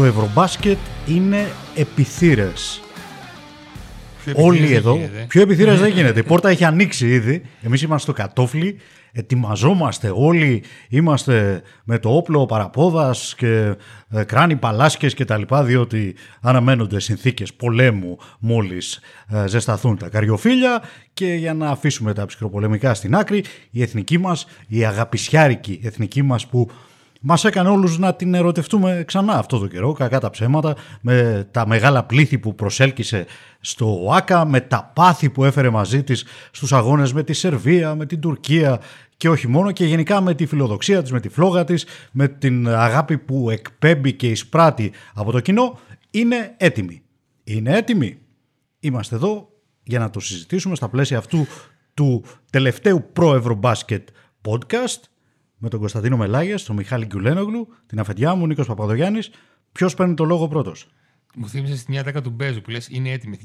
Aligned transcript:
Το 0.00 0.06
Ευρωμπάσκετ 0.06 0.78
είναι 1.06 1.46
επιθύρες. 1.74 2.80
Όλοι 4.34 4.74
εδώ. 4.74 4.98
Πιο 5.28 5.42
επιθύρες 5.42 5.80
δεν 5.80 5.90
γίνεται. 5.90 6.20
Η 6.20 6.22
πόρτα 6.22 6.48
έχει 6.48 6.64
ανοίξει 6.64 7.08
ήδη. 7.08 7.42
Εμείς 7.62 7.82
είμαστε 7.82 8.12
στο 8.12 8.22
κατόφλι. 8.22 8.76
Ετοιμαζόμαστε 9.12 10.12
όλοι. 10.14 10.62
Είμαστε 10.88 11.62
με 11.84 11.98
το 11.98 12.16
όπλο 12.16 12.46
παραπόδας 12.46 13.34
και 13.36 13.74
ε, 14.10 14.24
κράνη 14.24 14.56
παλάσκες 14.56 15.14
και 15.14 15.24
τα 15.24 15.38
λοιπά 15.38 15.64
διότι 15.64 16.14
αναμένονται 16.40 17.00
συνθήκες 17.00 17.54
πολέμου 17.54 18.18
μόλις 18.38 19.00
ε, 19.28 19.46
ζεσταθούν 19.46 19.96
τα 19.96 20.08
καριοφίλια 20.08 20.82
και 21.12 21.26
για 21.26 21.54
να 21.54 21.68
αφήσουμε 21.68 22.12
τα 22.14 22.26
ψυχροπολεμικά 22.26 22.94
στην 22.94 23.14
άκρη 23.14 23.44
η 23.70 23.82
εθνική 23.82 24.18
μας, 24.18 24.46
η 24.66 24.84
αγαπησιάρικη 24.84 25.80
εθνική 25.82 26.22
μας 26.22 26.46
που 26.46 26.70
Μας 27.22 27.44
έκανε 27.44 27.68
όλους 27.68 27.98
να 27.98 28.14
την 28.14 28.34
ερωτευτούμε 28.34 29.02
ξανά 29.06 29.32
αυτό 29.32 29.58
το 29.58 29.66
καιρό, 29.66 29.92
κακά 29.92 30.20
τα 30.20 30.30
ψέματα, 30.30 30.76
με 31.00 31.48
τα 31.50 31.66
μεγάλα 31.66 32.04
πλήθη 32.04 32.38
που 32.38 32.54
προσέλκυσε 32.54 33.26
στο 33.60 34.04
ΟΑΚΑ, 34.04 34.44
με 34.44 34.60
τα 34.60 34.90
πάθη 34.94 35.30
που 35.30 35.44
έφερε 35.44 35.70
μαζί 35.70 36.02
της 36.02 36.24
στους 36.50 36.72
αγώνες 36.72 37.12
με 37.12 37.22
τη 37.22 37.32
Σερβία, 37.32 37.94
με 37.94 38.06
την 38.06 38.20
Τουρκία 38.20 38.80
και 39.16 39.28
όχι 39.28 39.48
μόνο 39.48 39.72
και 39.72 39.84
γενικά 39.84 40.20
με 40.20 40.34
τη 40.34 40.46
φιλοδοξία 40.46 41.02
της, 41.02 41.12
με 41.12 41.20
τη 41.20 41.28
φλόγα 41.28 41.64
της, 41.64 41.86
με 42.12 42.28
την 42.28 42.68
αγάπη 42.68 43.18
που 43.18 43.50
εκπέμπει 43.50 44.12
και 44.12 44.30
εισπράττει 44.30 44.92
από 45.14 45.32
το 45.32 45.40
κοινό, 45.40 45.78
είναι 46.10 46.54
έτοιμη. 46.56 47.02
Είναι 47.44 47.76
έτοιμη. 47.76 48.18
Είμαστε 48.80 49.14
εδώ 49.14 49.48
για 49.82 49.98
να 49.98 50.10
το 50.10 50.20
συζητήσουμε 50.20 50.74
στα 50.74 50.88
πλαίσια 50.88 51.18
αυτού 51.18 51.46
του 51.94 52.24
τελευταίου 52.50 53.04
προ-Ευρωμπάσκετ 53.12 54.08
podcast 54.48 55.00
με 55.62 55.68
τον 55.68 55.78
Κωνσταντίνο 55.80 56.16
Μελάγιας, 56.16 56.64
τον 56.64 56.76
Μιχάλη 56.76 57.06
Γκουλένογλου, 57.06 57.68
την 57.86 58.00
αφεντιά 58.00 58.34
μου, 58.34 58.46
Νίκος 58.46 58.66
Παπαδογιάννης. 58.66 59.30
Ποιος 59.72 59.94
παίρνει 59.94 60.14
το 60.14 60.24
λόγο 60.24 60.48
πρώτος; 60.48 60.88
Μου 61.34 61.48
θύμισες 61.48 61.80
στην 61.80 61.94
μια 61.94 62.04
τάκα 62.04 62.22
του 62.22 62.30
Μπέζου 62.30 62.60
που 62.60 62.70
λες 62.70 62.88
είναι 62.90 63.10
έτοιμη. 63.10 63.38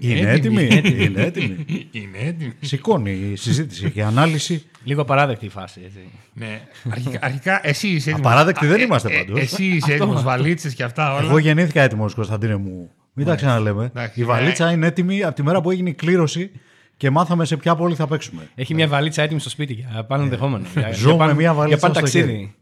Είναι, 0.00 0.18
είναι 0.18 0.30
έτοιμη. 0.30 0.64
είναι 0.64 1.22
έτοιμη. 1.22 1.66
είναι 1.90 2.18
έτοιμη. 2.18 2.52
Σηκώνει 2.60 3.10
η 3.10 3.36
συζήτηση 3.36 3.90
και 3.90 3.98
η 3.98 4.02
ανάλυση. 4.02 4.66
Λίγο 4.84 5.02
απαράδεκτη 5.02 5.46
η 5.46 5.48
φάση. 5.48 5.80
Έτσι. 5.84 5.98
ναι. 6.32 6.60
Αρχικά, 6.90 7.18
αρχικά 7.22 7.60
εσύ 7.62 7.88
είσαι 7.88 8.10
έτοιμος. 8.10 8.26
Απαράδεκτη 8.26 8.66
δεν 8.66 8.80
είμαστε 8.80 9.14
ε, 9.14 9.18
παντού. 9.18 9.36
εσύ 9.36 9.64
είσαι 9.64 9.92
έτοιμος, 9.92 10.22
βαλίτσες 10.22 10.74
και 10.74 10.82
αυτά 10.82 11.14
όλα. 11.14 11.28
Εγώ 11.28 11.38
γεννήθηκα 11.38 11.82
έτοιμος, 11.82 12.14
Κωνσταντίνε 12.14 12.56
μου. 12.56 12.90
Μην 13.12 13.26
τα 13.26 13.34
ξαναλέμε. 13.34 13.92
Η 14.14 14.24
βαλίτσα 14.24 14.70
είναι 14.70 14.86
έτοιμη 14.86 15.22
από 15.22 15.34
τη 15.34 15.42
μέρα 15.42 15.60
που 15.60 15.70
έγινε 15.70 15.90
η 15.90 15.94
κλήρωση 15.94 16.50
και 16.96 17.10
μάθαμε 17.10 17.44
σε 17.44 17.56
ποια 17.56 17.76
πόλη 17.76 17.94
θα 17.94 18.06
παίξουμε. 18.06 18.50
Έχει 18.54 18.74
μια 18.74 18.88
βαλίτσα 18.88 19.22
έτοιμη 19.22 19.40
στο 19.40 19.50
σπίτι 19.50 19.72
για 19.72 20.04
πάνω 20.04 20.22
ενδεχόμενο. 20.22 20.66
Ζω 20.94 21.16
με 21.16 21.34
μια 21.34 21.54
βαλίτσα 21.54 21.86
στο 21.86 22.00
ταξίδι. 22.00 22.54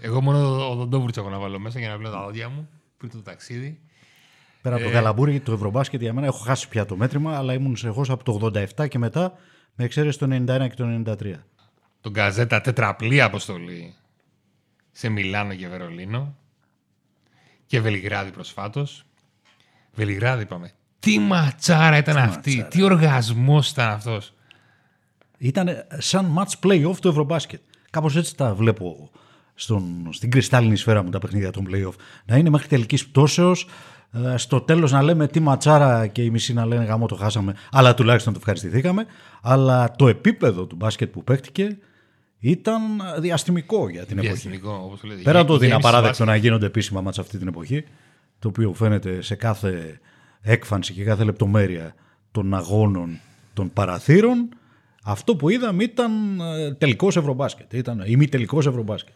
Εγώ 0.00 0.22
μόνο 0.22 0.70
ο 0.70 0.74
Δοντόβουρτς 0.74 1.16
έχω 1.16 1.28
να 1.28 1.38
βάλω 1.38 1.58
μέσα 1.58 1.78
για 1.78 1.88
να 1.88 1.96
βλέπω 1.98 2.14
τα 2.14 2.22
δόντια 2.22 2.48
μου 2.48 2.68
πριν 2.96 3.10
το 3.10 3.22
ταξίδι. 3.22 3.80
Πέρα 4.62 4.74
από 4.74 4.84
το 4.84 4.90
καλαμπούρι, 4.90 5.40
το 5.40 5.52
Ευρωμπάσκετ 5.52 6.00
για 6.00 6.12
μένα 6.12 6.26
έχω 6.26 6.38
χάσει 6.38 6.68
πια 6.68 6.86
το 6.86 6.96
μέτρημα, 6.96 7.36
αλλά 7.36 7.52
ήμουν 7.52 7.76
σε 7.76 7.88
από 7.88 8.24
το 8.24 8.50
87 8.78 8.88
και 8.88 8.98
μετά, 8.98 9.32
με 9.74 9.84
εξαίρεση 9.84 10.18
το 10.18 10.26
91 10.30 10.68
και 10.68 10.74
το 10.74 11.02
93. 11.06 11.32
Τον 12.00 12.12
Καζέτα 12.12 12.60
τετραπλή 12.60 13.22
αποστολή 13.22 13.94
σε 14.92 15.08
Μιλάνο 15.08 15.54
και 15.54 15.68
Βερολίνο 15.68 16.36
και 17.66 17.80
Βελιγράδι 17.80 18.30
προσφάτως. 18.30 19.04
Βελιγράδι 19.94 20.42
είπαμε. 20.42 20.72
Τι 20.98 21.18
ματσάρα 21.18 21.96
ήταν 21.96 22.16
αυτή, 22.16 22.66
τι 22.70 22.82
οργασμός 22.82 23.70
ήταν 23.70 23.88
αυτός. 23.88 24.32
Ήταν 25.38 25.68
σαν 25.98 26.38
match 26.38 26.66
play-off 26.66 26.96
το 27.00 27.08
Ευρωμπάσκετ. 27.08 27.60
Κάπως 27.90 28.16
έτσι 28.16 28.36
τα 28.36 28.54
βλέπω 28.54 29.10
στον, 29.54 30.08
στην 30.10 30.30
κρυστάλλινη 30.30 30.76
σφαίρα 30.76 31.02
μου 31.02 31.10
τα 31.10 31.18
παιχνίδια 31.18 31.50
των 31.50 31.68
play-off. 31.70 31.94
Να 32.24 32.36
είναι 32.36 32.50
μέχρι 32.50 32.68
τελικής 32.68 33.06
πτώσεως, 33.06 33.66
ε, 34.12 34.36
στο 34.36 34.60
τέλος 34.60 34.92
να 34.92 35.02
λέμε 35.02 35.26
τι 35.26 35.40
ματσάρα 35.40 36.06
και 36.06 36.22
οι 36.22 36.30
μισοί 36.30 36.52
να 36.52 36.66
λένε 36.66 36.84
γάμο 36.84 37.06
το 37.06 37.14
χάσαμε, 37.14 37.54
αλλά 37.70 37.94
τουλάχιστον 37.94 38.32
το 38.32 38.38
ευχαριστηθήκαμε. 38.38 39.06
Αλλά 39.42 39.90
το 39.90 40.08
επίπεδο 40.08 40.66
του 40.66 40.76
μπάσκετ 40.76 41.12
που 41.12 41.24
παίχτηκε 41.24 41.78
ήταν 42.38 42.80
διαστημικό 43.18 43.88
για 43.88 44.06
την 44.06 44.20
διαστημικό, 44.20 44.68
εποχή. 44.68 44.84
Όπως 44.84 45.00
το 45.00 45.06
λέτε. 45.06 45.22
Πέρα 45.22 45.38
από 45.38 45.48
το 45.48 45.54
ότι 45.54 45.64
είναι 45.64 45.74
απαράδεκτο 45.74 46.24
να 46.24 46.36
γίνονται 46.36 46.66
επίσημα 46.66 47.00
μάτσα 47.00 47.20
αυτή 47.20 47.38
την 47.38 47.48
εποχή, 47.48 47.84
το 48.38 48.48
οποίο 48.48 48.72
φαίνεται 48.72 49.22
σε 49.22 49.34
κάθε 49.34 50.00
έκφανση 50.46 50.92
και 50.92 51.04
κάθε 51.04 51.24
λεπτομέρεια 51.24 51.94
των 52.30 52.54
αγώνων 52.54 53.20
των 53.54 53.72
παραθύρων, 53.72 54.48
αυτό 55.04 55.36
που 55.36 55.48
είδαμε 55.48 55.82
ήταν 55.82 56.40
ε, 56.40 56.74
τελικός 56.74 57.16
Ευρωμπάσκετ. 57.16 57.72
Ήταν 57.72 58.02
ημιτελικός 58.06 58.66
Ευρωμπάσκετ. 58.66 59.14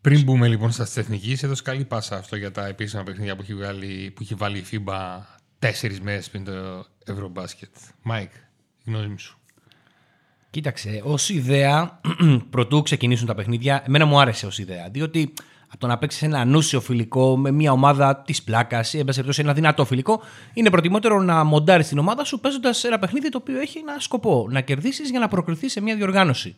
Πριν 0.00 0.22
μπούμε 0.22 0.48
λοιπόν 0.48 0.70
στα 0.70 0.82
εθνικής, 0.82 1.42
έδωσε 1.42 1.62
καλή 1.62 1.84
πάσα 1.84 2.16
αυτό 2.16 2.36
για 2.36 2.50
τα 2.50 2.66
επίσημα 2.66 3.02
παιχνίδια 3.02 3.36
που 3.36 3.42
έχει, 3.42 3.54
βγάλει, 3.54 4.12
που 4.14 4.22
έχει 4.22 4.34
βάλει 4.34 4.58
η 4.58 4.64
FIBA 4.72 5.20
τέσσερις 5.58 6.00
μέρες 6.00 6.30
πριν 6.30 6.44
το 6.44 6.86
Ευρωμπάσκετ. 7.06 7.70
Μάικ, 8.02 8.30
γνώμη 8.86 9.18
σου. 9.18 9.38
Κοίταξε, 10.50 11.00
ως 11.04 11.28
ιδέα, 11.28 12.00
προτού 12.50 12.82
ξεκινήσουν 12.82 13.26
τα 13.26 13.34
παιχνίδια, 13.34 13.82
εμένα 13.86 14.04
μου 14.04 14.20
άρεσε 14.20 14.46
ως 14.46 14.58
ιδέα. 14.58 14.88
Διότι 14.90 15.32
από 15.72 15.80
το 15.80 15.86
να 15.86 15.98
παίξεις 15.98 16.22
ένα 16.22 16.38
ανούσιο 16.38 16.80
φιλικό 16.80 17.36
με 17.36 17.50
μια 17.50 17.72
ομάδα 17.72 18.16
της 18.16 18.42
πλάκας 18.42 18.94
ή 18.94 18.98
εν 18.98 19.06
ένα 19.36 19.52
δυνατό 19.52 19.84
φιλικό, 19.84 20.20
είναι 20.52 20.70
προτιμότερο 20.70 21.20
να 21.20 21.44
μοντάρεις 21.44 21.88
την 21.88 21.98
ομάδα 21.98 22.24
σου 22.24 22.40
παίζοντας 22.40 22.84
ένα 22.84 22.98
παιχνίδι 22.98 23.28
το 23.28 23.38
οποίο 23.40 23.60
έχει 23.60 23.78
ένα 23.78 23.96
σκοπό. 23.98 24.46
Να 24.50 24.60
κερδίσεις 24.60 25.10
για 25.10 25.18
να 25.18 25.28
προκριθείς 25.28 25.72
σε 25.72 25.80
μια 25.80 25.96
διοργάνωση. 25.96 26.54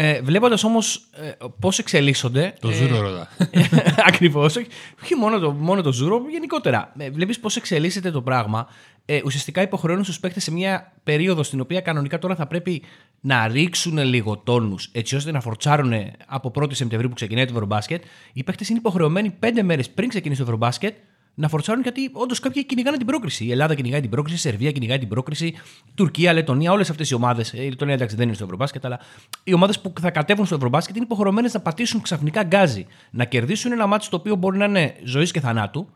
Ε, 0.00 0.20
Βλέποντας 0.22 0.64
όμως 0.64 1.08
ε, 1.12 1.30
πώς 1.60 1.78
εξελίσσονται. 1.78 2.54
Το 2.60 2.70
ζούρο, 2.70 2.96
ε, 2.96 3.00
ρωτά. 3.00 3.28
Ακριβώς. 4.08 4.56
Όχι, 4.56 4.66
όχι 5.02 5.14
μόνο, 5.14 5.38
το, 5.38 5.52
μόνο 5.52 5.82
το 5.82 5.92
ζούρο, 5.92 6.22
γενικότερα. 6.30 6.92
Ε, 6.98 7.10
Βλέπεις 7.10 7.40
πώς 7.40 7.56
εξελίσσεται 7.56 8.10
το 8.10 8.22
πράγμα. 8.22 8.68
Ε, 9.04 9.20
ουσιαστικά 9.24 9.62
υποχρεώνουν 9.62 10.04
στους 10.04 10.20
παίκτες 10.20 10.42
σε 10.42 10.52
μια 10.52 10.92
περίοδο 11.04 11.42
στην 11.42 11.60
οποία 11.60 11.80
κανονικά 11.80 12.18
τώρα 12.18 12.34
θα 12.34 12.46
πρέπει 12.46 12.82
να 13.20 13.48
ρίξουν 13.48 13.98
λίγο 13.98 14.36
τόνους 14.36 14.88
έτσι 14.92 15.16
ώστε 15.16 15.30
να 15.30 15.40
φορτσάρουν 15.40 15.92
από 16.26 16.50
1η 16.54 16.74
Σεπτεμβρίου 16.74 17.08
που 17.08 17.14
ξεκινάει 17.14 17.44
το 17.44 17.52
Ευρωμπάσκετ. 17.52 18.02
Οι 18.32 18.42
παίκτες 18.42 18.68
είναι 18.68 18.78
υποχρεωμένοι 18.78 19.30
πέντε 19.30 19.62
μέρες 19.62 19.90
πριν 19.90 20.08
ξεκινήσει 20.08 20.40
το 20.40 20.46
Ευρωμπάσκετ 20.46 20.94
να 21.38 21.48
φορτσάρουν 21.48 21.82
γιατί 21.82 22.10
όντως 22.12 22.40
κάποιοι 22.40 22.66
κυνηγάνε 22.66 22.96
την 22.96 23.06
πρόκριση. 23.06 23.44
Η 23.44 23.50
Ελλάδα 23.50 23.74
κυνηγάει 23.74 24.00
την 24.00 24.10
πρόκριση, 24.10 24.36
η 24.36 24.40
Σερβία 24.40 24.72
κυνηγάει 24.72 24.98
την 24.98 25.08
πρόκριση, 25.08 25.46
η 25.46 25.92
Τουρκία, 25.94 26.30
η 26.30 26.34
Λετωνία, 26.34 26.72
όλες 26.72 26.90
αυτές 26.90 27.10
οι 27.10 27.14
ομάδες. 27.14 27.52
Η 27.52 27.68
Λετωνία 27.68 27.94
εντάξει 27.94 28.16
δεν 28.16 28.26
είναι 28.26 28.34
στο 28.34 28.44
Ευρωμπάσκετ, 28.44 28.84
αλλά 28.84 29.00
οι 29.44 29.52
ομάδες 29.52 29.80
που 29.80 29.92
θα 30.00 30.10
κατέβουν 30.10 30.46
στο 30.46 30.54
Ευρωμπάσκετ 30.54 30.96
είναι 30.96 31.04
υποχρεωμένες 31.04 31.54
να 31.54 31.60
πατήσουν 31.60 32.02
ξαφνικά 32.02 32.42
γκάζι. 32.42 32.86
Να 33.10 33.24
κερδίσουν 33.24 33.72
ένα 33.72 33.86
μάτι 33.86 34.08
το 34.08 34.16
οποίο 34.16 34.34
μπορεί 34.34 34.58
να 34.58 34.64
είναι 34.64 34.96
ζωής 35.04 35.30
και 35.30 35.40
θανάτου 35.40 35.88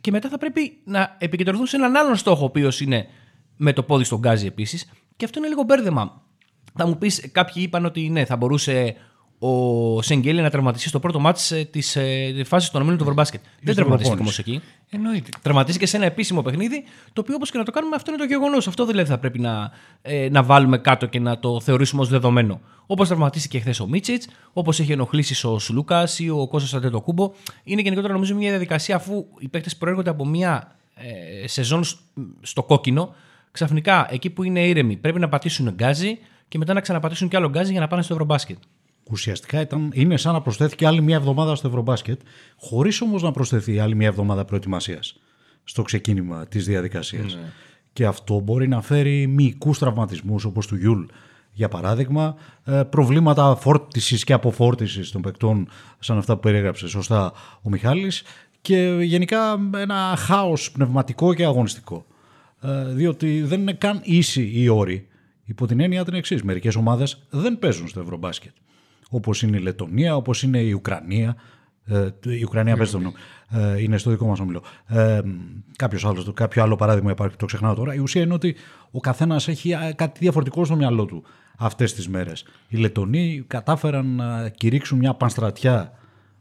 και 0.00 0.10
μετά 0.10 0.28
θα 0.28 0.38
πρέπει 0.38 0.80
να 0.84 1.16
επικεντρωθούν 1.18 1.66
σε 1.66 1.76
έναν 1.76 1.96
άλλον 1.96 2.16
στόχο, 2.16 2.42
ο 2.42 2.44
οποίος 2.44 2.80
είναι 2.80 3.06
με 3.56 3.72
το 3.72 3.82
πόδι 3.82 4.04
στον 4.04 4.18
γκάζι 4.18 4.46
επίσης. 4.46 4.90
Και 5.16 5.24
αυτό 5.24 5.38
είναι 5.38 5.48
λίγο 5.48 5.62
μπέρδεμα. 5.62 6.22
Θα 6.74 6.86
μου 6.86 6.98
πεις, 6.98 7.30
κάποιοι 7.32 7.62
είπαν 7.66 7.84
ότι 7.84 8.08
ναι, 8.08 8.24
θα 8.24 8.36
μπορούσε 8.36 8.96
ο 9.42 10.02
Σεγγέλη 10.02 10.40
να 10.40 10.50
τραυματιστεί 10.50 10.88
στο 10.88 11.00
πρώτο 11.00 11.20
μάτι 11.20 11.66
της 11.70 11.96
ε, 11.96 12.42
φάσης 12.44 12.70
των 12.70 12.80
ομίλων 12.80 12.98
του 12.98 13.04
Ευρωμπάσκετ. 13.04 13.40
Δεν 13.62 13.74
τραυματίστηκε 13.74 14.20
όμως 14.20 14.38
εκεί. 14.38 14.60
Εννοείται. 14.90 15.28
Τραυματίστηκε 15.42 15.86
σε 15.86 15.96
ένα 15.96 16.06
επίσημο 16.06 16.42
παιχνίδι, 16.42 16.84
το 17.12 17.20
οποίο 17.20 17.34
όπως 17.34 17.50
και 17.50 17.58
να 17.58 17.64
το 17.64 17.70
κάνουμε, 17.70 17.96
αυτό 17.96 18.10
είναι 18.10 18.20
το 18.20 18.26
γεγονός. 18.26 18.68
Αυτό 18.68 18.86
δηλαδή 18.86 19.10
θα 19.10 19.18
πρέπει 19.18 19.38
να, 19.38 19.70
ε, 20.02 20.28
να 20.30 20.42
βάλουμε 20.42 20.78
κάτω 20.78 21.06
και 21.06 21.20
να 21.20 21.38
το 21.38 21.60
θεωρήσουμε 21.60 22.02
ως 22.02 22.08
δεδομένο. 22.08 22.60
Όπως 22.86 23.08
τραυματίστηκε 23.08 23.58
χθες 23.58 23.80
ο 23.80 23.86
Μίτσιτς, 23.86 24.28
όπως 24.52 24.80
έχει 24.80 24.92
ενοχλήσει 24.92 25.46
ο 25.46 25.58
Σλούκας 25.58 26.18
ή 26.18 26.30
ο 26.30 26.46
Κώστας 26.48 26.74
Αντετοκούμπο. 26.74 27.32
Είναι 27.64 27.80
γενικότερα 27.80 28.12
νομίζω 28.12 28.34
μια 28.34 28.50
διαδικασία 28.50 28.96
αφού 28.96 29.26
οι 29.38 29.48
παίκτες 29.48 29.76
προέρχονται 29.76 30.10
από 30.10 30.26
μια 30.26 30.76
ε, 31.42 31.46
σεζόν 31.48 31.84
στο 32.40 32.62
κόκκινο. 32.62 33.14
Ξαφνικά 33.50 34.06
εκεί 34.10 34.30
που 34.30 34.42
είναι 34.42 34.66
ήρεμοι 34.66 34.96
πρέπει 34.96 35.18
να 35.18 35.28
πατήσουν 35.28 35.70
γκάζι 35.74 36.18
και 36.48 36.58
μετά 36.58 36.72
να 36.72 36.80
ξαναπατήσουν 36.80 37.28
κι 37.28 37.36
άλλο 37.36 37.48
γκάζι 37.48 37.70
για 37.70 37.80
να 37.80 37.86
πάνε 37.86 38.02
στο 38.02 38.12
Ευρωμπάσκετ 38.12 38.56
ουσιαστικά 39.10 39.60
ήταν, 39.60 39.90
είναι 39.94 40.16
σαν 40.16 40.32
να 40.32 40.40
προσθέθηκε 40.40 40.86
άλλη 40.86 41.02
μια 41.02 41.16
εβδομάδα 41.16 41.54
στο 41.54 41.68
Ευρωμπάσκετ, 41.68 42.20
χωρίς 42.56 43.00
όμως 43.00 43.22
να 43.22 43.30
προσθεθεί 43.30 43.78
άλλη 43.78 43.94
μια 43.94 44.06
εβδομάδα 44.06 44.44
προετοιμασίας 44.44 45.20
στο 45.64 45.82
ξεκίνημα 45.82 46.46
της 46.46 46.64
διαδικασίας. 46.64 47.34
Ναι. 47.34 47.52
Και 47.92 48.06
αυτό 48.06 48.40
μπορεί 48.40 48.68
να 48.68 48.82
φέρει 48.82 49.26
μυϊκούς 49.26 49.78
τραυματισμούς 49.78 50.44
όπως 50.44 50.66
του 50.66 50.76
Γιουλ, 50.76 51.04
για 51.52 51.68
παράδειγμα, 51.68 52.34
ε, 52.64 52.82
προβλήματα 52.90 53.56
φόρτισης 53.56 54.24
και 54.24 54.32
αποφόρτισης 54.32 55.10
των 55.10 55.22
παικτών, 55.22 55.68
σαν 55.98 56.18
αυτά 56.18 56.34
που 56.34 56.40
περιέγραψε 56.40 56.88
σωστά 56.88 57.32
ο 57.62 57.70
Μιχάλης, 57.70 58.22
και 58.60 58.98
γενικά 59.00 59.70
ένα 59.76 60.14
χάος 60.18 60.70
πνευματικό 60.70 61.34
και 61.34 61.44
αγωνιστικό. 61.44 62.06
Ε, 62.62 62.84
διότι 62.84 63.42
δεν 63.42 63.60
είναι 63.60 63.72
καν 63.72 64.00
ίση 64.02 64.50
η 64.54 64.68
όρη. 64.68 65.08
Υπό 65.44 65.66
την 65.66 65.80
έννοια 65.80 66.04
την 66.04 66.14
εξής: 66.14 66.42
Μερικές 66.42 66.74
ομάδες 66.74 67.26
δεν 67.30 67.58
παίζουν 67.58 67.88
στο 67.88 68.00
Ευρωμπάσκετ 68.00 68.52
όπως 69.10 69.42
είναι 69.42 69.56
η 69.56 69.60
Λετωνία, 69.60 70.16
όπως 70.16 70.42
είναι 70.42 70.58
η 70.58 70.72
Ουκρανία. 70.72 71.36
Ε, 71.84 72.08
η 72.22 72.42
Ουκρανία 72.42 72.76
πες 72.76 72.90
τον, 72.90 73.12
ε, 73.50 73.82
είναι 73.82 73.98
στο 73.98 74.10
δικό 74.10 74.26
μας 74.26 74.40
όμιλο. 74.40 74.62
Ε, 74.86 75.20
κάποιος 75.76 76.04
άλλος, 76.04 76.30
κάποιο 76.34 76.62
άλλο 76.62 76.76
παράδειγμα 76.76 77.10
υπάρχει, 77.10 77.36
το 77.36 77.46
ξεχνάω 77.46 77.74
τώρα. 77.74 77.94
Η 77.94 77.98
ουσία 77.98 78.22
είναι 78.22 78.34
ότι 78.34 78.56
ο 78.90 79.00
καθένας 79.00 79.48
έχει 79.48 79.74
κάτι 79.94 80.18
διαφορετικό 80.18 80.64
στο 80.64 80.76
μυαλό 80.76 81.04
του 81.04 81.24
αυτές 81.58 81.94
τις 81.94 82.08
μέρες. 82.08 82.44
Οι 82.68 82.76
Λετωνοί 82.76 83.44
κατάφεραν 83.46 84.06
να 84.06 84.48
κηρύξουν 84.48 84.98
μια 84.98 85.14
πανστρατιά 85.14 85.92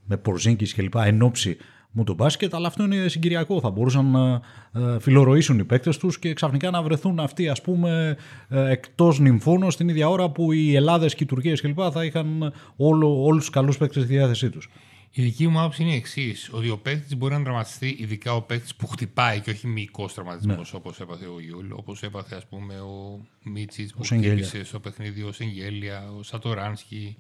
με 0.06 0.18
Πορζίνκης 0.18 0.74
κλπ. 0.74 0.96
εν 0.96 1.22
όψει 1.22 2.04
το 2.04 2.14
μπάσκετ, 2.14 2.54
αλλά 2.56 2.68
αυτό 2.68 2.84
είναι 2.84 3.08
συγκυριακό. 3.08 3.60
Θα 3.60 3.70
μπορούσαν 3.70 4.06
να 4.12 4.42
ε, 4.82 5.00
φυλλορροήσουν 5.00 5.60
οι 5.60 5.64
παίκτες 5.64 5.98
τους 5.98 6.20
και 6.20 6.34
ξαφνικά 6.34 6.70
να 6.70 6.82
βρεθούν 6.82 7.20
αυτοί 7.20 7.50
ας 7.50 7.62
πούμε 7.62 8.18
ε, 8.50 8.72
εκτός 8.72 9.20
νυμφώνος 9.20 9.78
την 9.78 9.90
ίδια 9.90 10.10
ώρα 10.10 10.30
που 10.30 10.52
οι 10.52 10.76
Ελλάδες 10.76 11.16
και 11.16 11.24
οι 11.24 11.28
Τουρκίες 11.28 11.62
κλπ. 11.62 11.80
θα 11.92 12.06
είχαν 12.06 12.54
όλο, 12.76 13.24
όλους 13.24 13.42
τους 13.42 13.50
καλούς 13.50 13.78
παίκτες 13.78 14.04
στη 14.04 14.14
διάθεσή 14.14 14.50
τους. 14.50 14.70
Η 15.12 15.22
δική 15.22 15.48
μου 15.48 15.60
άποψη 15.60 15.82
είναι 15.82 15.92
η 15.92 15.96
εξής: 15.96 16.50
Ότι 16.52 16.70
ο 16.70 16.78
παίκτης 16.78 17.18
μπορεί 17.18 17.34
να 17.34 17.44
τραυματιστεί, 17.44 17.96
ειδικά 18.00 18.36
ο 18.36 18.42
παίκτης 18.42 18.76
που 18.76 18.88
χτυπάει 18.88 19.40
και 19.40 19.50
όχι 19.50 19.68
μυϊκός 19.68 20.14
τραυματισμός 20.14 20.72
ναι. 20.72 20.80
όπως 20.80 21.00
έπαθε 21.00 21.26
ο 21.26 21.40
Γιουλ, 21.40 21.72
όπως 21.72 22.04
έπαθε 22.04 22.36
ας 22.36 22.46
πούμε, 22.46 22.80
ο 22.80 23.26
Μίτσιτς 23.44 23.94
που 23.94 24.04
χτύπησε 24.04 24.64
στο 24.64 24.80
παιχνίδι, 24.80 25.22
ο 25.22 25.32
Σενγκέλια, 25.32 26.12
ο 26.20 26.24
Σατοράνσκι. 26.24 27.18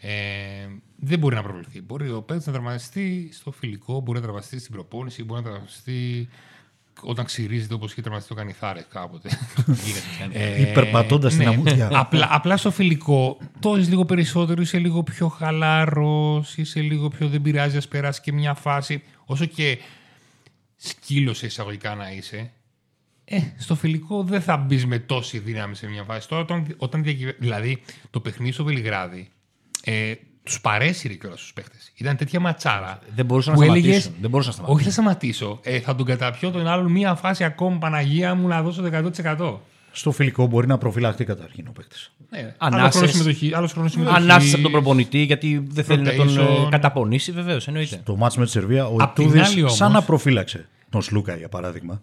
Ε, 0.00 0.68
δεν 0.96 1.18
μπορεί 1.18 1.34
να 1.34 1.42
προβληθεί. 1.42 1.82
Μπορεί 1.82 2.10
ο 2.10 2.22
παίκτη 2.22 2.46
να 2.46 2.52
τραυματιστεί 2.52 3.28
στο 3.32 3.50
φιλικό, 3.50 4.00
μπορεί 4.00 4.18
να 4.18 4.22
τραυματιστεί 4.24 4.58
στην 4.58 4.72
προπόνηση, 4.72 5.24
μπορεί 5.24 5.42
να 5.42 5.48
τραυματιστεί 5.48 6.28
όταν 7.02 7.24
ξυρίζεται 7.24 7.74
όπως 7.74 7.90
είχε 7.90 8.00
τραυματιστεί 8.00 8.34
το 8.34 8.40
Κανιθάρες 8.40 8.86
κάποτε. 8.90 9.28
ε, 10.32 10.60
Υπερπατώντας 10.60 11.34
την 11.34 11.42
ναι. 11.42 11.48
αμμούδια. 11.48 11.90
απλά, 11.92 12.28
απλά 12.30 12.56
στο 12.56 12.70
φιλικό 12.70 13.38
το 13.58 13.74
λίγο 13.74 14.04
περισσότερο, 14.04 14.62
είσαι 14.62 14.78
λίγο 14.78 15.02
πιο 15.02 15.28
χαλάρο, 15.28 16.44
είσαι 16.56 16.80
λίγο 16.80 17.08
πιο 17.08 17.28
δεν 17.28 17.42
πειράζει, 17.42 17.76
ας 17.76 17.88
περάσει 17.88 18.20
και 18.20 18.32
μια 18.32 18.54
φάση. 18.54 19.02
Όσο 19.24 19.44
και 19.44 19.78
σκύλος 20.76 21.42
εισαγωγικά 21.42 21.94
να 21.94 22.12
είσαι, 22.12 22.50
ε, 23.24 23.40
στο 23.56 23.74
φιλικό 23.74 24.22
δεν 24.22 24.40
θα 24.40 24.56
μπεις 24.56 24.86
με 24.86 24.98
τόση 24.98 25.38
δύναμη 25.38 25.74
σε 25.74 25.86
μια 25.86 26.02
φάση. 26.02 26.28
Τώρα, 26.28 26.42
όταν, 26.42 26.74
όταν 26.76 27.04
δηλαδή 27.38 27.82
το 28.10 28.20
παιχνίδι 28.20 28.52
στο 28.52 28.64
Βελιγράδι, 28.64 29.28
ε, 29.84 30.14
τους 30.42 30.60
παρέσυρε 30.60 31.14
κιόλα 31.14 31.36
στους 31.36 31.52
παίχτε. 31.52 31.76
Ήταν 31.94 32.16
τέτοια 32.16 32.40
ματσάρα. 32.40 32.98
Δεν 33.14 33.24
μπορούσαν 33.26 33.52
να 33.52 33.58
σταματήσουν. 33.58 33.90
Έλεγες, 33.90 34.10
δεν 34.20 34.30
μπορούσαν 34.30 34.52
να 34.52 34.56
σταματήσουν. 34.56 34.76
Όχι, 34.76 34.84
θα 34.84 34.90
σταματήσω. 34.90 35.60
Ε, 35.62 35.80
θα 35.80 35.94
τον 35.94 36.06
καταπιώ 36.06 36.50
τον 36.50 36.66
άλλον 36.66 36.90
μία 36.90 37.14
φάση 37.14 37.44
ακόμα 37.44 37.78
Παναγία 37.78 38.34
μου 38.34 38.48
να 38.48 38.62
δώσω 38.62 38.82
100%. 39.38 39.54
Στο 39.92 40.10
φιλικό 40.10 40.46
μπορεί 40.46 40.66
να 40.66 40.78
προφυλαχθεί 40.78 41.24
καταρχήν 41.24 41.66
ο 41.68 41.72
παίκτης. 41.72 42.12
Ναι, 42.30 42.54
άλλο 42.58 42.88
χρόνος 43.66 43.90
συμμετοχή. 43.90 44.14
Ανάσει 44.14 44.54
από 44.54 44.62
τον 44.62 44.72
προπονητή 44.72 45.18
γιατί 45.18 45.66
δεν 45.68 45.84
θέλει 45.84 46.02
να 46.02 46.14
τον 46.14 46.38
ε, 46.38 46.42
καταπονήσει, 46.70 47.32
βεβαίως. 47.32 47.68
Στο 48.02 48.16
μάτσο 48.16 48.38
με 48.38 48.44
τη 48.44 48.50
Σερβία, 48.50 48.86
ο 48.86 48.96
Ιτούδη 49.00 49.68
σαν 49.68 49.92
να 49.92 50.02
προφύλαξε 50.02 50.68
τον 50.90 51.02
Σλούκα 51.02 51.36
για 51.36 51.48
παράδειγμα. 51.48 52.00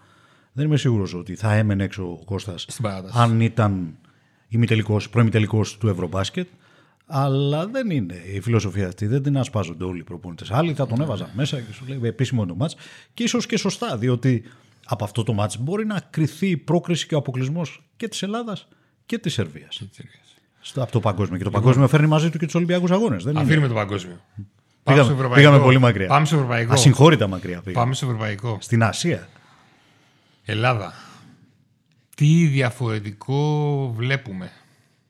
Δεν 0.54 0.66
είμαι 0.66 0.78
σίγουρος 0.78 1.14
ότι 1.14 1.36
θα 1.36 1.54
έμενε 1.54 1.84
έξω 1.84 2.04
ο 2.04 2.26
Κώστας 2.26 2.68
αν 3.14 3.42
ήταν 3.42 3.94
προημιτελικός 5.12 5.78
του 5.78 5.88
Ευρωμπάσκετ. 5.88 6.48
Αλλά 7.10 7.68
δεν 7.68 7.90
είναι 7.90 8.16
η 8.34 8.40
φιλοσοφία 8.40 8.88
αυτή. 8.88 9.08
Δεν 9.08 9.24
την 9.24 9.38
ασπάζονται 9.38 9.84
όλοι 9.84 10.00
οι 10.00 10.04
προπονητές. 10.04 10.52
Άλλοι 10.52 10.74
θα 10.74 10.88
τον 10.88 11.02
έβαζαν 11.02 11.30
μέσα 11.34 11.60
και 11.60 11.74
σου 11.74 11.86
λέει 11.88 12.00
επίσημο 12.04 12.46
το 12.46 12.56
μάτς. 12.56 12.76
Και 13.14 13.24
ίσως 13.24 13.46
και 13.46 13.58
σωστά, 13.58 13.98
διότι 13.98 14.44
από 14.86 15.04
αυτό 15.04 15.24
το 15.24 15.34
μάτς 15.34 15.58
μπορεί 15.58 15.86
να 15.86 16.02
κρυθεί 16.10 16.48
η 16.50 16.58
πρόκριση 16.58 17.08
και 17.08 17.16
ο 17.16 17.18
αποκλεισμός 17.18 17.84
και 17.98 18.08
της 18.08 18.24
Ελλάδας 18.24 18.68
και 19.06 19.18
της 19.18 19.34
Σερβίας. 19.34 19.82
Από 20.76 20.92
το 20.92 21.00
παγκόσμιο. 21.00 21.38
Και 21.38 21.44
το 21.44 21.50
παγκόσμιο 21.50 21.88
φέρνει 21.88 22.08
μαζί 22.08 22.30
του 22.30 22.38
και 22.38 22.46
τους 22.46 22.56
Ολυμπιακούς 22.56 22.92
Αγώνες. 22.92 23.26
Αφήνουμε 23.26 23.68
το 23.68 23.74
παγκόσμιο. 23.74 24.22
Πήγαμε, 24.84 25.30
πήγαμε 25.34 25.60
πολύ 25.60 25.80
μακριά. 25.80 26.08
Πάμε 26.08 26.26
στο 26.26 26.36
ευρωπαϊκό. 26.36 26.74
Ασυγχώρητα 26.74 27.28
μακριά 27.28 27.60
πήγαμε. 27.60 27.84
Πάμε 27.84 27.94
στο 27.94 28.06
ευρωπαϊκό. 28.06 28.58
Στην 28.62 28.84
Ασία. 28.84 29.28
Ελλάδα. 30.46 30.94
Τι 32.16 32.46
διαφορετικό 32.46 33.92
βλέπουμε 33.96 34.52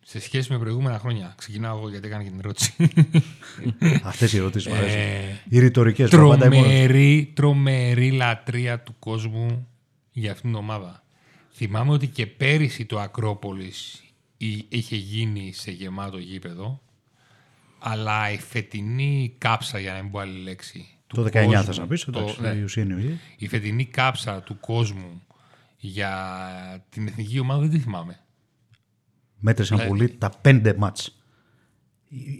σε 0.09 0.19
σχέση 0.19 0.51
με 0.51 0.59
προηγούμενα 0.59 0.99
χρόνια. 0.99 1.33
Ξεκινάω 1.37 1.77
εγώ 1.77 1.89
γιατί 1.89 2.07
έκανα 2.07 2.23
και 2.23 2.29
την 2.29 2.39
ερώτηση. 2.39 2.73
Αυτές 4.03 4.33
οι 4.33 4.37
ερωτήσεις 4.37 4.71
μου 4.71 4.77
αρέσουν. 4.77 4.99
Ε, 4.99 5.41
οι 5.49 5.59
ρητορικές 5.59 6.09
τρομερή, 6.09 7.31
τρομερή 7.35 8.11
λατρεία 8.11 8.79
του 8.79 8.95
κόσμου 8.99 9.67
για 10.11 10.31
αυτήν 10.31 10.49
την 10.49 10.59
ομάδα. 10.59 11.03
Θυμάμαι 11.53 11.91
ότι 11.91 12.07
και 12.07 12.27
πέρυσι 12.27 12.85
το 12.85 12.99
Ακρόπολης 12.99 14.03
είχε 14.69 14.95
γίνει 14.95 15.53
σε 15.53 15.71
γεμάτο 15.71 16.17
γήπεδο, 16.17 16.81
αλλά 17.79 18.31
η 18.31 18.37
φετινή 18.37 19.35
κάψα, 19.37 19.79
για 19.79 19.93
να 19.93 20.01
μην 20.01 20.11
πω 20.11 20.19
άλλη 20.19 20.39
λέξη, 20.39 20.87
το 21.07 21.21
19 21.21 21.31
κόσμου, 21.31 21.63
θες 21.63 21.77
να 21.77 21.87
πεις, 21.87 22.03
το, 22.03 22.35
ναι, 22.39 22.49
η, 22.49 23.19
η 23.37 23.47
φετινή 23.47 23.85
κάψα 23.85 24.41
του 24.41 24.59
κόσμου 24.59 25.21
για 25.77 26.85
την 26.89 27.07
εθνική 27.07 27.39
ομάδα 27.39 27.61
δεν 27.61 27.69
τη 27.69 27.79
θυμάμαι. 27.79 28.19
Μέτρησαν 29.39 29.77
ναι. 29.77 29.85
πολύ 29.85 30.09
τα 30.09 30.31
πέντε 30.41 30.75
μάτς. 30.77 31.21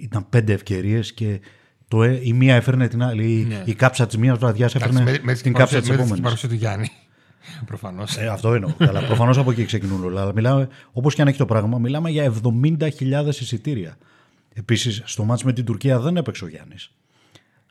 Ήταν 0.02 0.30
πέντε 0.30 0.54
ευκαιρίες 0.54 1.14
και 1.14 1.40
το, 1.88 2.04
ε, 2.04 2.20
η 2.24 2.34
μία 2.34 2.56
έφερνε 2.56 2.88
την 2.88 3.04
άλλη. 3.04 3.46
Ναι. 3.48 3.62
Η 3.66 3.74
κάψα 3.74 4.08
της 4.08 4.18
μίας 4.18 4.38
βραδιά 4.38 4.66
έφερνε 4.66 5.02
με, 5.02 5.20
με, 5.22 5.34
την 5.34 5.54
κάψα 5.54 5.80
της 5.80 5.90
επόμενη. 5.90 6.10
Με 6.10 6.16
την 6.16 6.24
παρουσία 6.24 6.50
του 6.50 6.56
Γιάννη. 6.56 6.90
Προφανώς. 7.66 8.18
Ε, 8.18 8.28
αυτό 8.28 8.54
εννοώ. 8.54 8.74
Αλλά 8.78 9.06
προφανώς 9.06 9.38
από 9.38 9.52
εκεί 9.52 9.66
ξεκινούν 9.66 10.04
όλα. 10.04 10.22
Αλλά 10.22 10.34
μιλάμε, 10.34 10.68
όπως 10.92 11.16
και 11.16 11.22
αν 11.22 11.28
έχει 11.28 11.38
το 11.38 11.46
πράγμα, 11.46 11.78
μιλάμε 11.78 12.10
για 12.10 12.34
70.000 12.80 13.28
εισιτήρια. 13.28 13.98
Επίσης, 14.54 15.02
στο 15.06 15.24
μάτς 15.24 15.44
με 15.44 15.54
την 15.54 15.66
Τουρκία 15.66 16.00
δεν 16.00 16.18
έπαιξε 16.18 16.44
ο 16.44 16.48
Γιάννης. 16.48 16.92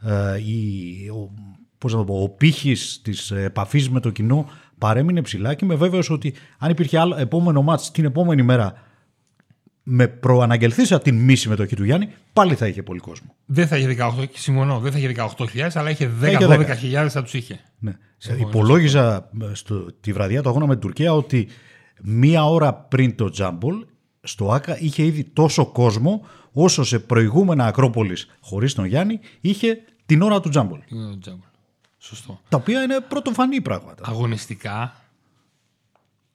Ε, 0.02 1.10
ο, 1.10 1.30
πώς 1.78 1.92
να 1.92 1.98
το 1.98 2.04
πω, 2.04 2.22
ο 2.22 2.28
πύχης 2.28 3.00
της 3.02 3.30
επαφής 3.30 3.90
με 3.90 4.00
το 4.00 4.10
κοινό 4.10 4.50
παρέμεινε 4.78 5.22
ψηλά 5.22 5.54
και 5.54 5.64
είμαι 5.64 5.74
βέβαιος 5.74 6.10
ότι 6.10 6.34
αν 6.58 6.70
υπήρχε 6.70 6.98
άλλο, 6.98 7.16
επόμενο 7.16 7.62
μάτς 7.62 7.90
την 7.90 8.04
επόμενη 8.04 8.42
μέρα 8.42 8.82
με 9.88 10.06
προαναγγελθήσα 10.08 11.00
την 11.00 11.16
μη 11.16 11.34
συμμετοχή 11.34 11.76
του 11.76 11.84
Γιάννη, 11.84 12.08
πάλι 12.32 12.54
θα 12.54 12.66
είχε 12.66 12.82
πολύ 12.82 13.00
κόσμο. 13.00 13.34
Δεν 13.46 13.66
θα 13.66 13.76
είχε 13.76 13.96
18, 13.98 14.24
συμφωνώ, 14.32 14.78
δεν 14.78 14.92
θα 14.92 14.98
είχε 14.98 15.12
18.000, 15.16 15.70
αλλά 15.74 15.90
είχε 15.90 16.10
10-12.000 16.22 17.06
θα 17.08 17.22
τους 17.22 17.34
είχε. 17.34 17.60
Ναι. 17.78 17.96
Υπολόγιζα 18.38 19.30
στο, 19.52 19.92
τη 20.00 20.12
βραδιά 20.12 20.42
του 20.42 20.48
αγώνα 20.48 20.66
με 20.66 20.72
την 20.72 20.82
Τουρκία 20.82 21.14
ότι 21.14 21.48
μία 22.02 22.44
ώρα 22.44 22.74
πριν 22.74 23.16
το 23.16 23.30
Τζάμπολ 23.30 23.84
στο 24.20 24.52
ΆΚΑ 24.52 24.78
είχε 24.80 25.04
ήδη 25.04 25.24
τόσο 25.24 25.66
κόσμο 25.66 26.26
όσο 26.52 26.84
σε 26.84 26.98
προηγούμενα 26.98 27.66
Ακρόπολης 27.66 28.26
χωρίς 28.40 28.74
τον 28.74 28.84
Γιάννη 28.84 29.20
είχε 29.40 29.78
την 30.06 30.22
ώρα 30.22 30.40
του 30.40 30.48
Τζάμπολ. 30.48 30.78
Σωστό. 31.98 32.40
Τα 32.48 32.56
οποία 32.56 32.82
είναι 32.82 33.00
πρωτοφανή 33.08 33.60
πράγματα. 33.60 34.02
Αγωνιστικά 34.06 34.94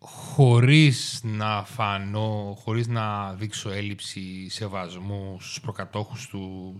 χωρίς 0.04 1.20
να 1.24 1.64
φανώ, 1.64 2.58
χωρίς 2.64 2.88
να 2.88 3.34
δείξω 3.34 3.70
έλλειψη 3.70 4.50
σεβασμού 4.50 5.38
στους 5.40 5.60
προκατόχους 5.62 6.28
του, 6.28 6.76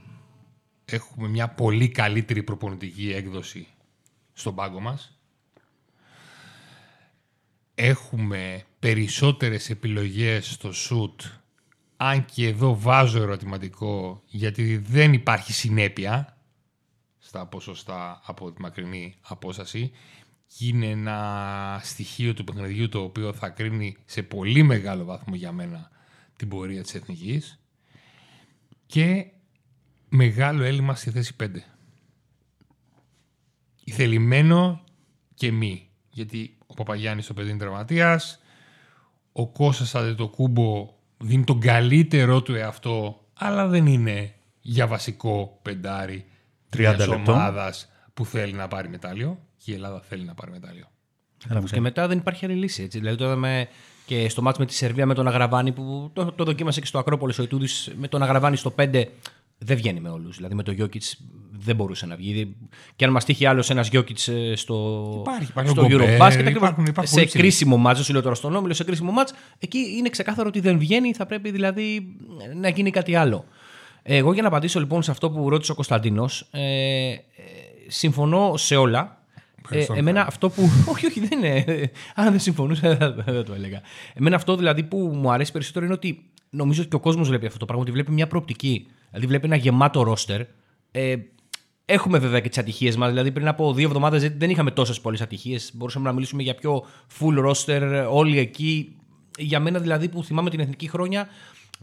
έχουμε 0.86 1.28
μια 1.28 1.50
πολύ 1.50 1.90
καλύτερη 1.90 2.44
προπονητική 2.44 3.12
έκδοση 3.14 3.68
στον 4.34 4.56
πάγκο 4.56 4.80
μας. 4.80 5.20
Έχουμε 7.76 8.66
περισσότερες 8.80 9.70
επιλογές 9.70 10.52
στο 10.52 10.72
σουτ, 10.72 11.22
αν 11.98 12.26
και 12.26 12.48
εδώ 12.48 12.80
βάζω 12.80 13.22
ερωτηματικό, 13.22 14.22
γιατί 14.26 14.78
δεν 14.78 15.14
υπάρχει 15.14 15.54
συνέπεια 15.54 16.38
στα 17.18 17.46
ποσοστά 17.46 18.22
από 18.26 18.52
τη 18.52 18.62
μακρινή 18.62 19.16
απόσταση 19.22 19.92
και 20.20 20.21
είναι 20.60 20.86
ένα 20.86 21.80
στοιχείο 21.84 22.34
του 22.34 22.44
παιχνιδιού 22.44 22.90
το 22.90 23.00
οποίο 23.00 23.34
θα 23.34 23.50
κρίνει 23.50 23.98
σε 24.06 24.24
πολύ 24.24 24.64
μεγάλο 24.64 25.04
βαθμό 25.04 25.36
για 25.36 25.52
μένα 25.52 25.90
την 26.36 26.48
πορεία 26.48 26.82
της 26.82 26.96
εθνικής 26.96 27.60
και 28.86 29.26
μεγάλο 30.10 30.64
έλλειμμα 30.64 30.96
στη 30.96 31.12
θέση 31.12 31.36
5. 31.44 31.48
Θελημένο 33.92 34.84
και 35.34 35.52
μη. 35.52 35.90
Γιατί 36.10 36.58
ο 36.66 36.74
Παπαγιάννης 36.74 37.28
το 37.28 37.34
παιδί 37.34 37.50
είναι 37.50 37.60
τραυματίας, 37.60 38.40
ο 39.32 39.48
Κώστας 39.48 40.16
κούμπο 40.32 40.94
δίνει 41.18 41.44
τον 41.44 41.60
καλύτερό 41.60 42.42
του 42.42 42.56
εαυτό, 42.56 43.26
αλλά 43.34 43.68
δεν 43.68 43.86
είναι 43.86 44.36
για 44.62 44.88
βασικό 44.88 45.60
πεντάρι 45.62 46.26
30 46.70 47.24
ομάδας 47.28 47.90
που 48.14 48.26
θέλει 48.26 48.54
να 48.54 48.68
πάρει 48.68 48.90
μετάλλιο 48.90 49.40
και 49.51 49.51
η 49.66 49.74
Ελλάδα 49.74 50.02
θέλει 50.02 50.24
να 50.24 50.34
πάρει 50.34 50.52
μετάλλιο. 50.52 50.86
και 51.72 51.80
μετά 51.80 52.08
δεν 52.08 52.18
υπάρχει 52.18 52.46
άλλη 52.46 52.56
λύση. 52.56 52.84
Έτσι. 52.84 53.00
Δηλαδή, 53.00 53.18
τώρα 53.18 53.36
με, 53.36 53.68
και 54.06 54.30
στο 54.30 54.42
μάτς 54.42 54.58
με 54.58 54.66
τη 54.66 54.74
Σερβία 54.74 55.06
με 55.06 55.14
τον 55.14 55.28
Αγραβάνη 55.28 55.72
που 55.72 56.10
το, 56.14 56.32
το 56.32 56.44
δοκίμασε 56.44 56.80
και 56.80 56.86
στο 56.86 57.00
Ακρόπολης 57.00 57.40
ο 57.40 57.44
Ιτούδης 57.44 57.92
με 57.98 58.08
τον 58.08 58.24
Αγραβάνη 58.24 58.56
στο 58.56 58.74
5 58.78 59.04
δεν 59.64 59.78
βγαίνει 59.78 60.00
με 60.00 60.10
όλους. 60.10 60.36
Δηλαδή 60.36 60.56
με 60.56 60.64
τον 60.64 60.74
Γιώκητς 60.74 61.18
δεν 61.52 61.76
μπορούσε 61.76 62.06
να 62.06 62.16
βγει. 62.16 62.56
Και 62.96 63.06
αν 63.06 63.12
μας 63.12 63.26
τύχει 63.26 63.46
άλλος 63.46 63.70
ένας 63.70 63.90
Γιώκητς 63.90 64.28
ε, 64.28 64.56
στο, 64.56 65.08
υπάρχει, 65.20 65.52
υπάρχει 65.52 65.70
στο 65.70 65.88
Eurobasket, 65.90 67.02
σε 67.04 67.26
κρίσιμο 67.26 67.78
μάτς, 67.78 67.96
δεν 67.96 68.06
σου 68.06 68.14
λέω 68.14 68.22
τώρα 68.22 68.36
στον 68.36 68.56
Όμιλο, 68.56 68.74
σε 68.74 68.84
κρίσιμο 68.84 69.12
μάτς, 69.12 69.34
εκεί 69.60 69.78
είναι 69.98 70.10
ξεκάθαρο 70.10 70.48
ότι 70.48 70.60
δεν 70.60 70.78
βγαίνει, 70.78 71.14
θα 71.14 71.26
πρέπει 71.26 71.52
δηλαδή 71.52 72.16
να 72.56 72.70
γίνει 72.70 72.90
κάτι 72.90 73.16
άλλο. 73.16 73.46
Εγώ 74.04 74.34
για 74.34 74.42
να 74.42 74.48
απαντήσω 74.48 74.80
λοιπόν 74.80 75.04
σε 75.04 75.12
αυτό 75.12 75.32
που 75.32 75.50
ρώτησε 75.50 75.72
ο 75.72 75.76
Κωνσταντίνος, 75.76 76.48
ε, 76.52 76.62
ε, 76.62 77.20
συμφωνώ 77.88 78.58
σε 78.58 78.76
όλα. 78.76 79.21
Ε, 79.70 79.86
εμένα 79.96 80.26
αυτό 80.28 80.50
που. 80.50 80.70
όχι, 80.92 81.06
όχι, 81.06 81.28
δεν 81.28 81.44
είναι. 81.44 81.92
Αν 82.16 82.32
δεν 82.32 82.40
συμφωνούσα, 82.40 82.96
δεν 83.26 83.46
το 83.46 83.54
έλεγα. 83.54 83.82
Εμένα 84.14 84.36
αυτό 84.36 84.56
δηλαδή 84.56 84.84
που 84.84 84.98
μου 84.98 85.32
αρέσει 85.32 85.52
περισσότερο 85.52 85.86
είναι 85.86 85.94
ότι 85.94 86.30
νομίζω 86.50 86.82
ότι 86.82 86.90
και 86.90 86.96
ο 86.96 87.00
κόσμος 87.00 87.28
βλέπει 87.28 87.46
αυτό 87.46 87.58
το 87.58 87.66
πράγμα, 87.66 87.84
ότι 87.84 87.92
βλέπει 87.92 88.12
μια 88.12 88.28
προοπτική. 88.28 88.88
Δηλαδή 89.10 89.28
βλέπει 89.28 89.46
ένα 89.46 89.56
γεμάτο 89.56 90.04
ρόστερ. 90.04 90.42
Ε, 90.92 91.16
Έχουμε 91.86 92.20
βέβαια 92.20 92.40
και 92.40 92.50
τις 92.50 92.58
ατυχίες 92.58 92.98
μας. 92.98 93.10
Δηλαδή, 93.10 93.32
πριν 93.32 93.48
από 93.48 93.74
δύο 93.74 93.88
εβδομάδες 93.88 94.30
δεν 94.38 94.50
είχαμε 94.50 94.72
τόσες 94.72 95.02
πολλές 95.02 95.22
ατυχίες. 95.22 95.72
Μπορούσαμε 95.74 96.08
να 96.08 96.14
μιλήσουμε 96.14 96.44
για 96.44 96.56
πιο 96.56 96.86
full 97.20 97.46
roster, 97.46 98.08
όλοι 98.12 98.38
εκεί. 98.38 98.96
Για 99.38 99.60
μένα, 99.60 99.80
δηλαδή, 99.80 100.10
που 100.10 100.24
θυμάμαι 100.24 100.50
την 100.50 100.60
εθνική 100.60 100.90
χρόνια, 100.90 101.28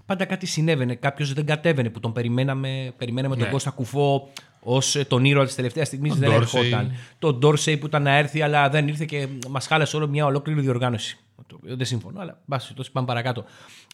πάντα 0.07 0.25
κάτι 0.25 0.47
συνέβαινε. 0.47 0.95
Κάποιος 0.95 1.33
δεν 1.33 1.47
κατέβαινε 1.47 1.91
που 1.91 2.01
τον 2.01 2.13
περιμέναμε. 2.13 2.93
Περιμέναμε 2.97 3.35
ναι. 3.35 3.43
τον 3.43 3.51
Κώστα 3.51 3.71
Κουφό 3.71 4.29
ως 4.71 4.97
τον 5.09 5.25
ήρωα 5.25 5.45
της 5.45 5.55
τελευταίας 5.55 5.87
στιγμής. 5.87 6.15
Δεν 6.15 6.33
έρχονταν. 6.33 6.93
Τον 7.19 7.39
Ντόρσεϊ 7.39 7.77
που 7.77 7.87
ήταν 7.87 8.03
να 8.03 8.17
έρθει, 8.17 8.43
αλλά 8.43 8.69
δεν 8.69 8.89
ήρθε 8.89 9.05
και 9.05 9.29
μας 9.49 9.67
χάλασε 9.67 9.97
όλο 9.97 10.09
μια 10.09 10.27
ολόκληρη 10.27 10.61
διοργάνωση. 10.61 11.19
Δεν 11.61 11.87
συμφωνώ, 11.87 12.21
αλλά 12.21 12.41
μπας, 12.47 12.73
το 12.77 12.85
πάμε 12.93 13.07
παρακάτω. 13.07 13.45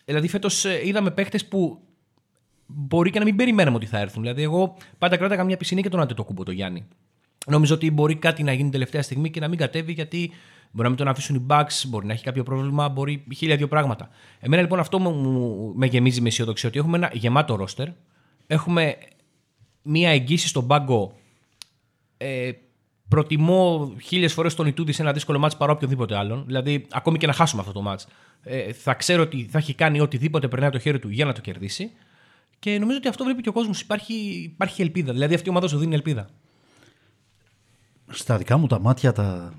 Δηλαδή, 0.04 0.28
φέτος 0.28 0.64
ε, 0.64 0.80
είδαμε 0.86 1.10
παίχτες 1.10 1.46
που 1.46 1.80
μπορεί 2.66 3.10
και 3.10 3.18
να 3.18 3.24
μην 3.24 3.36
περιμέναμε 3.36 3.76
ότι 3.76 3.86
θα 3.86 3.98
έρθουν. 3.98 4.22
Δηλαδή, 4.22 4.42
εγώ 4.42 4.76
πάντα 4.98 5.16
κράταγα 5.16 5.44
μια 5.44 5.56
πισινή 5.56 5.82
και 5.82 5.88
τον 5.88 6.00
Αντετοκούμπο 6.00 6.42
το 6.42 6.50
Γιάννη. 6.50 6.84
Νομίζω 7.46 7.74
ότι 7.74 7.90
μπορεί 7.90 8.16
κάτι 8.16 8.42
να 8.42 8.52
γίνει 8.52 8.70
τελευταία 8.70 9.02
στιγμή 9.02 9.30
και 9.30 9.40
να 9.40 9.48
μην 9.48 9.58
κατέβει 9.58 9.92
γιατί 9.92 10.32
μπορεί 10.70 10.82
να 10.82 10.88
μην 10.88 10.96
τον 10.96 11.08
αφήσουν 11.08 11.36
οι 11.36 11.46
Bucks, 11.48 11.84
μπορεί 11.86 12.06
να 12.06 12.12
έχει 12.12 12.24
κάποιο 12.24 12.42
πρόβλημα, 12.42 12.88
μπορεί 12.88 13.24
χίλια 13.34 13.56
δύο 13.56 13.68
πράγματα. 13.68 14.08
Εμένα 14.40 14.62
λοιπόν 14.62 14.78
αυτό 14.78 14.98
μου, 14.98 15.72
με 15.76 15.86
γεμίζει 15.86 16.20
με 16.20 16.28
αισιοδοξία 16.28 16.68
ότι 16.68 16.78
έχουμε 16.78 16.96
ένα 16.96 17.10
γεμάτο 17.12 17.54
ρόστερ. 17.54 17.88
Έχουμε 18.46 18.96
μία 19.84 20.10
εγγύηση 20.10 20.48
στον 20.48 20.66
πάγκο. 20.66 21.16
Ε, 22.16 22.50
προτιμώ 23.08 23.94
χίλιες 24.02 24.32
φορές 24.32 24.54
τον 24.54 24.66
Ιτούδη 24.66 24.92
σε 24.92 25.02
ένα 25.02 25.12
δύσκολο 25.12 25.38
μάτς 25.38 25.56
παρά 25.56 25.72
οποιοδήποτε 25.72 26.16
άλλον. 26.16 26.44
Δηλαδή, 26.46 26.86
ακόμη 26.90 27.18
και 27.18 27.26
να 27.26 27.32
χάσουμε 27.32 27.60
αυτό 27.60 27.72
το 27.72 27.82
μάτς, 27.82 28.06
ε, 28.42 28.72
θα 28.72 28.94
ξέρω 28.94 29.22
ότι 29.22 29.48
θα 29.50 29.58
έχει 29.58 29.74
κάνει 29.74 30.00
οτιδήποτε 30.00 30.48
περνάει 30.48 30.70
το 30.70 30.78
χέρι 30.78 30.98
του 30.98 31.08
για 31.08 31.24
να 31.24 31.32
το 31.32 31.40
κερδίσει. 31.40 31.90
Και 32.58 32.78
νομίζω 32.78 32.98
ότι 32.98 33.08
αυτό 33.08 33.24
βλέπει 33.24 33.42
και 33.42 33.48
ο 33.48 33.52
κόσμος. 33.52 33.80
Υπάρχει, 33.80 34.14
υπάρχει 34.54 34.82
ελπίδα. 34.82 35.12
Δηλαδή 35.12 35.34
αυτή 35.34 35.46
η 35.46 35.50
ομάδα 35.50 35.68
σου 35.68 35.78
δίνει 35.78 35.94
ελπίδα. 35.94 36.28
Στα 38.08 38.38
δικά 38.38 38.56
μου 38.56 38.66
τα 38.66 38.80
μάτια, 38.80 39.12
τα, 39.12 39.54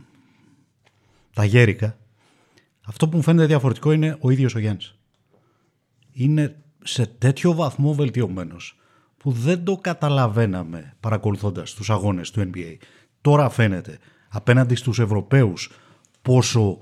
τα 1.33 1.45
γέρικα, 1.45 1.97
αυτό 2.85 3.09
που 3.09 3.17
μου 3.17 3.23
φαίνεται 3.23 3.45
διαφορετικό 3.45 3.91
είναι 3.91 4.17
ο 4.19 4.29
ίδιος 4.29 4.55
ο 4.55 4.59
Γιάννης. 4.59 4.95
Είναι 6.11 6.55
σε 6.83 7.05
τέτοιο 7.05 7.53
βαθμό 7.53 7.93
βελτιωμένος 7.93 8.77
που 9.25 9.31
δεν 9.31 9.63
το 9.63 9.77
καταλαβαίναμε 9.81 10.93
παρακολουθώντας 10.99 11.73
τους 11.73 11.89
αγώνες 11.89 12.31
του 12.31 12.49
NBA. 12.53 12.77
Τώρα 13.21 13.49
φαίνεται 13.49 13.97
απέναντι 14.29 14.75
στους 14.75 14.99
Ευρωπαίους 14.99 15.71
πόσο, 16.21 16.79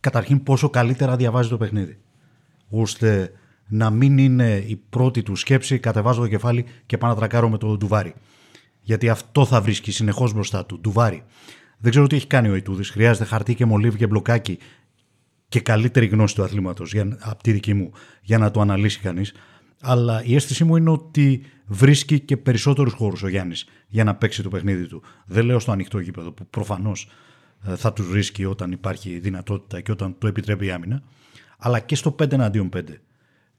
καταρχήν 0.00 0.42
πόσο 0.42 0.70
καλύτερα 0.70 1.16
διαβάζει 1.16 1.48
το 1.48 1.56
παιχνίδι. 1.56 1.98
Ώστε 2.68 3.32
να 3.68 3.90
μην 3.90 4.18
είναι 4.18 4.64
η 4.66 4.76
πρώτη 4.76 5.22
του 5.22 5.36
σκέψη, 5.36 5.78
κατεβάζω 5.78 6.20
το 6.20 6.28
κεφάλι 6.28 6.64
και 6.86 6.98
πάω 6.98 7.10
να 7.10 7.16
τρακάρω 7.16 7.48
με 7.48 7.58
το 7.58 7.76
ντουβάρι. 7.76 8.14
Γιατί 8.80 9.08
αυτό 9.08 9.44
θα 9.44 9.60
βρίσκει 9.60 9.92
συνεχώς 9.92 10.32
μπροστά 10.32 10.66
του. 10.66 10.80
Ντουβάρι. 10.80 11.22
Δεν 11.78 11.90
ξέρω 11.90 12.06
τι 12.06 12.16
έχει 12.16 12.26
κάνει 12.26 12.48
ο 12.48 12.54
Ιτούδης. 12.54 12.90
Χρειάζεται 12.90 13.24
χαρτί 13.24 13.54
και 13.54 13.64
μολύβι 13.64 13.96
και 13.96 14.06
μπλοκάκι 14.06 14.58
και 15.48 15.60
καλύτερη 15.60 16.06
γνώση 16.06 16.34
του 16.34 16.42
αθλήματος 16.42 16.94
από 17.18 17.42
τη 17.42 17.52
δική 17.52 17.74
μου 17.74 17.92
για 18.22 18.38
να 18.38 18.50
το 18.50 18.60
αναλύσει 18.60 19.00
κανείς. 19.00 19.32
Αλλά 19.80 20.24
η 20.24 20.34
αίσθησή 20.34 20.64
μου 20.64 20.76
είναι 20.76 20.90
ότι 20.90 21.42
βρίσκει 21.66 22.20
και 22.20 22.36
περισσότερους 22.36 22.92
χώρους 22.92 23.22
ο 23.22 23.28
Γιάννης 23.28 23.66
για 23.88 24.04
να 24.04 24.14
παίξει 24.14 24.42
το 24.42 24.48
παιχνίδι 24.48 24.86
του. 24.86 25.02
Δεν 25.26 25.44
λέω 25.44 25.58
στο 25.58 25.72
ανοιχτό 25.72 25.98
γήπεδο 25.98 26.32
που 26.32 26.46
προφανώς 26.46 27.08
ε, 27.66 27.76
θα 27.76 27.92
τους 27.92 28.08
βρίσκει 28.08 28.44
όταν 28.44 28.72
υπάρχει 28.72 29.18
δυνατότητα 29.18 29.80
και 29.80 29.92
όταν 29.92 30.14
το 30.18 30.26
επιτρέπει 30.26 30.66
η 30.66 30.70
άμυνα, 30.70 31.02
αλλά 31.58 31.80
και 31.80 31.94
στο 31.94 32.14
5 32.18 32.32
εναντίον 32.32 32.68
5 32.76 32.80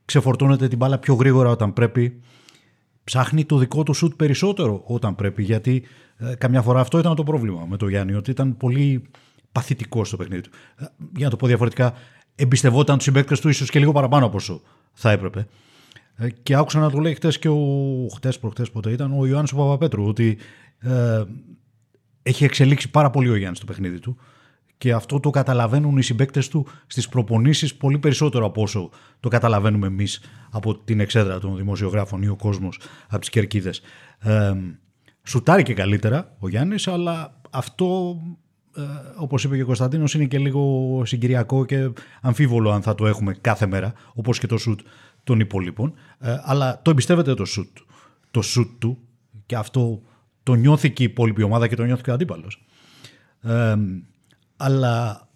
ξεφορτώνεται 0.06 0.68
την 0.68 0.78
μπάλα 0.78 0.98
πιο 0.98 1.14
γρήγορα 1.14 1.50
όταν 1.50 1.74
πρέπει. 1.74 2.22
Ψάχνει 3.04 3.46
το 3.46 3.58
δικό 3.58 3.84
του 3.84 3.94
σουτ 3.94 4.14
περισσότερο 4.16 4.84
όταν 4.86 5.16
πρέπει, 5.16 5.44
γιατί 5.44 5.84
ε, 6.18 6.36
καμιά 6.36 6.62
φορά 6.62 6.80
αυτό 6.80 7.00
ήταν 7.00 7.16
το 7.16 7.24
πρόβλημα 7.24 7.66
με 7.66 7.78
τον 7.78 7.90
Γιάννη, 7.90 8.14
ότι 8.14 8.32
ήταν 8.32 8.58
πολύ 8.58 9.04
παθητικός 9.52 10.08
στο 10.08 10.18
παιχνίδι 10.18 10.42
του. 10.42 10.50
Ε, 10.76 10.86
για 11.16 11.26
να 11.26 11.30
το 11.30 11.36
πω 11.36 11.48
διαφορετικά, 11.48 11.94
εμπιστευόταν 12.36 12.96
τους 12.96 13.06
συμπαίκτες 13.06 13.40
του 13.40 13.50
ίσως 13.50 13.70
και 13.70 13.80
λίγο 13.80 13.92
παραπάνω 13.92 14.26
από 14.26 14.36
όσο 14.36 14.62
θα 14.94 15.12
έπρεπε. 15.12 15.48
Ε, 16.22 16.30
και 16.30 16.56
άκουσα 16.56 16.80
να 16.80 16.90
το 16.90 16.98
λέει 16.98 17.14
χτες 17.14 17.40
και 17.40 17.50
ο. 17.50 18.08
χτες, 18.16 18.40
προχτές 18.40 18.72
ποτέ 18.72 18.92
ήταν, 18.92 19.20
ο 19.20 19.26
Ιωάννης 19.26 19.54
Παπαπέτρου, 19.54 20.06
ότι 20.06 20.38
ε, 20.80 21.24
έχει 22.24 22.44
εξελίξει 22.44 22.92
πάρα 22.92 23.10
πολύ 23.10 23.30
ο 23.30 23.36
Γιάννης 23.36 23.60
το 23.60 23.66
παιχνίδι 23.66 24.00
του 24.00 24.18
και 24.78 24.94
αυτό 24.94 25.20
το 25.20 25.30
καταλαβαίνουν 25.30 25.98
οι 25.98 26.04
συμπέκτες 26.04 26.48
του 26.48 26.68
στις 26.88 27.10
προπονήσεις 27.10 27.76
πολύ 27.76 28.00
περισσότερο 28.00 28.46
από 28.46 28.62
όσο 28.62 28.90
το 29.20 29.30
καταλαβαίνουμε 29.30 29.88
εμείς 29.88 30.22
από 30.52 30.78
την 30.78 31.00
εξέδρα 31.00 31.40
των 31.40 31.58
δημοσιογράφων 31.58 32.22
ή 32.22 32.28
ο 32.28 32.36
κόσμος 32.36 32.80
από 33.08 33.20
τις 33.20 33.30
κερκίδες. 33.30 33.82
Ε, 34.20 34.54
σουτάρει 35.24 35.64
και 35.64 35.74
καλύτερα 35.74 36.36
ο 36.40 36.50
Γιάννης, 36.50 36.88
αλλά 36.88 37.42
αυτό 37.50 38.18
ε, 38.78 38.82
όπως 39.16 39.44
είπε 39.44 39.56
και 39.56 39.62
ο 39.62 39.66
Κωνσταντίνος 39.66 40.14
είναι 40.14 40.26
και 40.26 40.38
λίγο 40.38 41.02
συγκυριακό 41.06 41.66
και 41.66 41.92
αμφίβολο 42.22 42.72
αν 42.72 42.82
θα 42.82 42.96
το 42.96 43.08
έχουμε 43.08 43.34
κάθε 43.42 43.66
μέρα, 43.66 43.94
όπως 44.14 44.40
και 44.40 44.48
το 44.48 44.58
σουτ 44.58 44.80
των 45.24 45.40
υπολείπων. 45.40 45.94
Ε, 46.20 46.38
αλλά 46.42 46.82
το 46.82 46.92
εμπιστεύεται 46.92 47.34
το 47.34 47.46
σουτ, 47.46 47.78
το 48.32 48.42
σουτ 48.42 48.80
του 48.80 48.98
και 49.46 49.56
αυτό 49.56 50.02
το 50.44 50.54
νιώθει 50.54 50.92
και 50.92 51.04
η 51.04 51.06
υπόλοιπη 51.06 51.44
ομάδα 51.44 51.68
και 51.68 51.76
το 51.76 51.84
νιώθει 51.84 52.04
και 52.04 52.10
ο 52.10 52.14
αντίπαλος. 52.14 52.66
Ε, 53.42 53.76
αλλά 54.58 55.28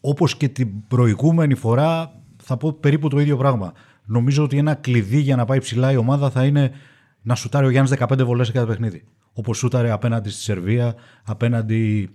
όπως 0.00 0.36
και 0.36 0.48
την 0.48 0.86
προηγούμενη 0.88 1.54
φορά 1.54 2.12
θα 2.42 2.56
πω 2.56 2.72
περίπου 2.72 3.08
το 3.08 3.18
ίδιο 3.18 3.36
πράγμα. 3.36 3.72
Νομίζω 4.04 4.42
ότι 4.42 4.58
ένα 4.58 4.74
κλειδί 4.74 5.18
για 5.18 5.36
να 5.36 5.44
πάει 5.44 5.58
ψηλά 5.58 5.92
η 5.92 5.96
ομάδα 5.96 6.30
θα 6.30 6.44
είναι 6.44 6.72
να 7.22 7.34
σουτάρει 7.34 7.66
ο 7.66 7.70
Γιάννης 7.70 7.94
15 7.98 8.24
βολές 8.24 8.46
σε 8.46 8.52
κάθε 8.52 8.66
παιχνίδι. 8.66 9.04
Όπως 9.32 9.58
σούταρε 9.58 9.90
απέναντι 9.90 10.30
στη 10.30 10.40
Σερβία, 10.40 10.94
απέναντι 11.24 12.10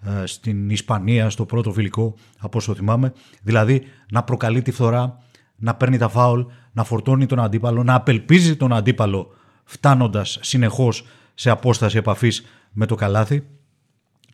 ε, 0.00 0.26
στην 0.26 0.70
Ισπανία, 0.70 1.30
στο 1.30 1.46
πρώτο 1.46 1.72
φιλικό, 1.72 2.14
από 2.38 2.58
όσο 2.58 2.74
θυμάμαι. 2.74 3.12
Δηλαδή 3.42 3.82
να 4.10 4.22
προκαλεί 4.22 4.62
τη 4.62 4.70
φθορά, 4.70 5.22
να 5.56 5.74
παίρνει 5.74 5.98
τα 5.98 6.08
φάουλ, 6.08 6.40
να 6.72 6.84
φορτώνει 6.84 7.26
τον 7.26 7.40
αντίπαλο, 7.40 7.82
να 7.82 7.94
απελπίζει 7.94 8.56
τον 8.56 8.72
αντίπαλο 8.72 9.34
φτάνοντας 9.64 10.38
συνεχώς 10.42 11.06
σε 11.34 11.50
απόσταση 11.50 11.96
επαφής 11.96 12.44
με 12.72 12.86
το 12.86 12.94
καλάθι. 12.94 13.46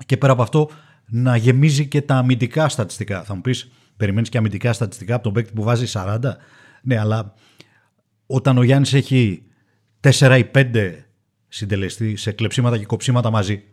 Και 0.07 0.17
πέρα 0.17 0.33
από 0.33 0.43
αυτό 0.43 0.71
να 1.07 1.37
γεμίζει 1.37 1.87
και 1.87 2.03
τα 2.03 2.17
αμυντικά 2.17 2.69
στατιστικά. 2.69 3.23
Θα 3.23 3.35
μου 3.35 3.41
πεις, 3.41 3.71
περιμένεις 3.97 4.29
και 4.29 4.39
αμυντικά 4.39 4.73
στατιστικά 4.73 5.15
από 5.15 5.25
τον 5.25 5.33
παίκτη 5.33 5.53
που 5.53 5.63
βάζει 5.63 5.87
40. 5.93 6.19
Ναι, 6.83 6.99
αλλά 6.99 7.35
όταν 8.27 8.59
ο 8.59 8.63
Γιάννης 8.63 8.93
έχει 8.93 9.43
4 10.01 10.39
ή 10.39 10.51
5 10.55 10.95
συντελεστή 11.49 12.17
σε 12.17 12.33
κλεψίματα 12.33 12.79
και 12.79 12.87
κοψίματα 12.87 13.31
μαζί, 13.31 13.65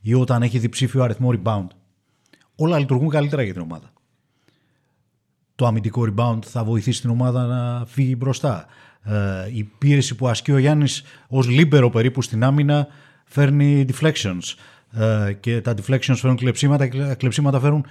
ή 0.00 0.14
όταν 0.14 0.42
έχει 0.42 0.58
διψήφιο 0.58 1.02
αριθμό 1.02 1.30
rebound, 1.32 1.66
όλα 2.56 2.78
λειτουργούν 2.78 3.08
καλύτερα 3.08 3.42
για 3.42 3.52
την 3.52 3.62
ομάδα. 3.62 3.92
Το 5.56 5.66
αμυντικό 5.66 6.06
rebound 6.08 6.38
θα 6.44 6.64
βοηθήσει 6.64 7.00
την 7.00 7.10
ομάδα 7.10 7.46
να 7.46 7.86
φύγει 7.86 8.14
μπροστά. 8.18 8.66
Ε, 9.02 9.14
η 9.52 9.64
πίεση 9.78 10.14
που 10.14 10.28
ασκεί 10.28 10.52
ο 10.52 10.58
Γιάννης 10.58 11.02
ως 11.28 11.48
λίμπερο 11.48 11.90
περίπου 11.90 12.22
στην 12.22 12.44
άμυνα 12.44 12.86
φέρνει 13.24 13.84
deflections. 13.92 14.54
Ε, 14.92 15.32
και 15.32 15.60
τα 15.60 15.74
deflections 15.74 16.16
φέρουν 16.16 16.36
κλεψίματα 16.36 16.86
και 16.86 16.98
τα 16.98 17.14
κλεψίματα 17.14 17.60
φέρουν 17.60 17.86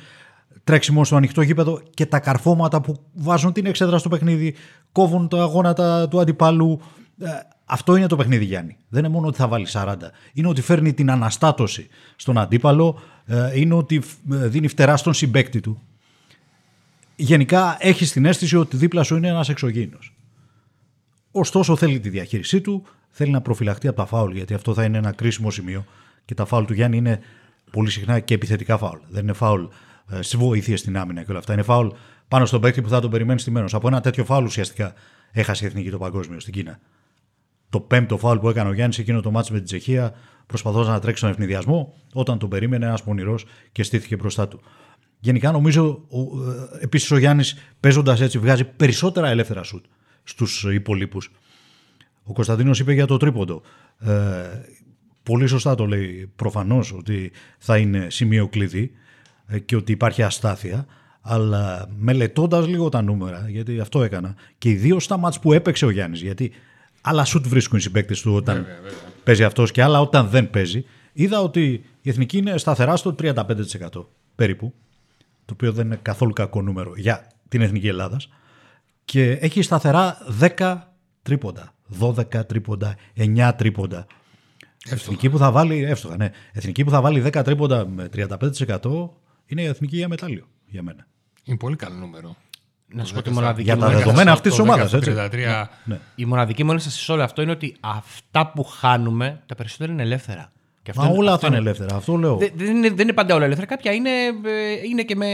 τρέξιμο 0.64 1.04
στο 1.04 1.16
ανοιχτό 1.16 1.42
γήπεδο 1.42 1.82
και 1.94 2.06
τα 2.06 2.20
καρφώματα 2.20 2.82
που 2.82 2.96
βάζουν 3.14 3.54
την 3.54 3.66
εξέδρα 3.66 3.98
στο 3.98 4.10
παιχνίδι, 4.10 4.56
κόβουν 4.92 5.28
τα 5.28 5.44
γόνατα 5.44 6.08
του 6.08 6.20
αντιπάλου. 6.20 6.82
Ε, 7.20 7.28
αυτό 7.66 7.96
είναι 7.96 8.08
το 8.08 8.16
παιχνίδι 8.16 8.46
Γιάννη. 8.46 8.78
Δεν 8.90 9.04
είναι 9.04 9.14
μόνο 9.14 9.28
ότι 9.28 9.38
θα 9.38 9.48
βάλει 9.48 9.68
40. 9.72 9.96
Είναι 10.34 10.48
ότι 10.48 10.62
φέρνει 10.62 10.94
την 10.94 11.12
αναστάτωση 11.12 11.88
στον 12.16 12.38
αντίπαλο, 12.38 13.00
ε, 13.26 13.60
είναι 13.60 13.74
ότι 13.74 14.02
δίνει 14.24 14.68
φτερά 14.68 14.98
στον 14.98 15.14
συμπέκτη 15.14 15.60
του. 15.60 15.82
Γενικά 17.16 17.78
έχεις 17.80 18.12
την 18.12 18.26
αίσθηση 18.26 18.58
ότι 18.58 18.78
δίπλα 18.78 19.04
σου 19.04 19.16
είναι 19.16 19.28
ένας 19.28 19.50
εξωγήινος. 19.50 20.16
Ωστόσο 21.32 21.76
θέλει 21.76 22.00
τη 22.00 22.10
διαχείρισή 22.10 22.62
του, 22.62 22.86
θέλει 23.10 23.32
να 23.32 23.42
προφυλαχτεί 23.42 23.88
από 23.88 23.98
τα 23.98 24.06
φάουλ 24.06 24.36
γιατί 24.36 24.54
αυτό 24.54 24.74
θα 24.74 24.84
είναι 24.84 24.98
ένα 24.98 25.12
κρίσιμο 25.12 25.52
σημείο 25.52 25.86
και 26.26 26.34
τα 26.34 26.46
φάουλ 26.46 26.66
του 26.66 26.74
Γιάννη 26.74 26.98
είναι 26.98 27.20
πολύ 27.72 27.90
συχνά 27.90 28.20
και 28.20 28.34
επιθετικά 28.34 28.78
φάουλ. 28.78 28.98
Δεν 29.10 29.24
είναι 29.24 29.34
φάουλ 29.34 29.64
ε, 30.10 30.22
στις 30.22 30.40
βοήθειες 30.40 30.80
στην 30.80 30.98
άμυνα 30.98 31.24
και 31.24 31.30
όλα 31.30 31.40
αυτά. 31.40 31.54
Είναι 31.54 31.62
φάουλ 31.62 31.88
πάνω 32.28 32.46
στον 32.46 32.62
παίκτη 32.62 32.82
που 32.82 32.90
θα 32.90 33.00
τον 33.00 33.10
περιμένεις 33.10 33.42
στημένο. 33.42 33.68
Από 33.72 33.88
ένα 33.88 34.02
τέτοιο 34.02 34.26
φάουλ 34.26 34.46
ουσιαστικά 34.46 34.94
έχασε 35.32 35.66
η 35.66 35.68
εθνική 35.68 35.90
το 35.90 35.98
παγκόσμιο 35.98 36.40
στην 36.40 36.54
Κίνα. 36.54 36.80
Το 37.70 37.80
πέμπτο 37.80 38.18
φάουλ 38.18 38.38
που 38.38 38.50
έκανε 38.50 38.70
ο 38.70 38.74
Γιάννης 38.74 38.98
εκείνο 38.98 39.22
το 39.22 39.32
μάτσο 39.32 39.52
με 39.52 39.58
την 39.58 39.68
Τσεχία, 39.68 40.14
προσπαθώντας 40.46 40.88
να 40.88 41.00
τρέξει 41.00 41.22
τον 41.22 41.32
ευνηδιασμό, 41.32 41.94
όταν 42.14 42.38
τον 42.38 42.50
περίμενε 42.50 42.86
ένας 42.86 43.04
πονηρός 43.04 43.46
και 43.72 43.84
στήθηκε 43.84 44.16
μπροστά 44.16 44.48
του. 44.48 44.62
Γενικά 45.20 45.52
νομίζω 45.52 46.06
ε, 46.12 46.84
επίσης 46.84 47.12
ο 47.12 47.18
Γιάννης 47.18 47.56
παίζοντας 47.80 48.22
έτσι 48.22 48.40
βγάζει 48.40 48.64
περισσότερα 48.64 49.30
ελεύθερα 49.30 49.64
σουτ 49.64 49.86
στους 50.24 50.64
υπολείπους. 50.64 51.32
Ο 52.24 52.34
Κωνσταντίνος 52.34 52.80
είπε 52.80 52.94
για 52.94 53.06
το 53.06 53.18
τρίποντο. 53.18 53.62
Ε, 54.00 54.12
πολύ 55.24 55.48
σωστά 55.48 55.76
το 55.76 55.86
λέει 55.86 56.32
προφανώς 56.36 56.94
ότι 56.94 57.32
θα 57.58 57.78
είναι 57.78 58.08
σημείο 58.10 58.48
κλειδί 58.48 58.92
ε, 59.48 59.60
και 59.60 59.76
ότι 59.76 59.92
υπάρχει 59.92 60.24
αστάθεια 60.24 60.86
αλλά 61.28 61.88
μελετώντας 61.98 62.68
λίγο 62.68 62.90
τα 62.90 63.02
νούμερα, 63.02 63.46
γιατί 63.50 63.80
αυτό 63.80 64.04
έκανα, 64.04 64.36
και 64.58 64.70
ιδίω 64.70 65.00
στα 65.00 65.18
μάτς 65.18 65.40
που 65.40 65.54
έπαιξε 65.54 65.86
ο 65.86 65.90
Γιάννης, 65.90 66.22
γιατί 66.22 66.52
άλλα 67.02 67.26
σουτ 67.26 67.48
βρίσκουν 67.48 67.78
οι 67.78 67.82
συμπαίκτες 67.82 68.22
του 68.22 68.34
όταν 68.34 68.66
παίζει 69.24 69.44
αυτός 69.44 69.72
και 69.72 69.84
άλλα 69.84 70.02
όταν 70.02 70.28
δεν 70.28 70.50
παίζει. 70.50 70.86
Είδα 71.14 71.42
ότι 71.42 71.84
η 72.02 72.10
εθνική 72.10 72.38
είναι 72.38 72.58
σταθερά 72.58 72.96
στο 72.96 73.16
35% 73.22 73.36
περίπου. 74.36 74.74
Το 75.46 75.54
οποίο 75.54 75.72
δεν 75.72 75.86
είναι 75.86 76.00
καθόλου 76.02 76.34
κακό 76.34 76.62
νούμερο 76.62 76.94
για 76.96 77.28
την 77.50 77.62
εθνική 77.62 77.88
Ελλάδα. 77.88 78.18
Και 79.06 79.32
έχει 79.32 79.62
σταθερά 79.62 80.18
10 80.58 80.78
τρίποντα. 81.22 81.74
12 82.00 82.46
τρίποντα, 82.48 82.96
9 83.18 83.52
τρίποντα. 83.58 84.06
Εθνική 84.90 85.30
που 85.30 85.38
θα 85.38 85.52
βάλει, 85.52 85.84
εύστοχα, 85.84 86.18
ναι. 86.18 86.32
Εθνική 86.52 86.84
που 86.84 86.90
θα 86.90 87.02
βάλει 87.02 87.24
10 87.26 87.42
τρίποντα 87.44 87.88
με 87.88 88.10
35% 88.16 89.10
είναι 89.46 89.62
η 89.62 89.66
εθνική 89.66 89.96
για 89.96 90.08
μετάλλιο 90.08 90.48
για 90.66 90.84
μένα. 90.84 91.08
Είναι 91.44 91.58
πολύ 91.58 91.76
καλό 91.76 91.96
νούμερο. 91.96 92.36
Να 92.88 93.04
σου 93.06 93.14
πω 93.14 93.22
τη 93.22 93.30
μοναδική 93.30 93.64
Για 93.64 93.78
τα 93.78 93.90
μου 93.90 93.98
δεδομένα 93.98 94.32
αυτής 94.32 94.56
της 94.56 94.64
Το 94.64 94.72
ομάδας. 94.72 94.92
10 94.94 95.02
στο 95.02 95.14
33. 95.14 95.66
Ναι. 95.86 96.00
Η 96.16 96.26
μοναδική 96.26 96.64
μου 96.64 96.72
ένσταση 96.72 97.04
σε 97.04 97.12
όλο 97.12 97.24
αυτό 97.24 97.42
είναι 97.42 97.52
ότι 97.52 97.76
αυτά 97.80 98.52
που 98.52 98.64
χάνουμε, 98.64 99.44
τα 99.46 99.56
περισσότερα 99.56 99.92
είναι 99.92 100.02
ελεύθερα. 100.02 100.52
Και 100.86 100.92
Μα 100.96 101.08
όλα 101.08 101.34
αυτά 101.34 101.48
είναι 101.48 101.58
ελεύθερα. 101.58 101.96
Αυτό 101.96 102.16
λέω. 102.16 102.38
Δεν, 102.38 102.52
δεν 102.56 102.76
είναι, 102.76 102.90
δεν 102.90 103.00
είναι 103.00 103.14
πάντα 103.14 103.36
όλα 103.36 103.46
ελεύθερα. 103.46 103.68
Κάποια 103.68 103.92
είναι, 103.92 104.10
ε, 104.10 104.88
είναι 104.90 105.04
και 105.04 105.16
με, 105.16 105.30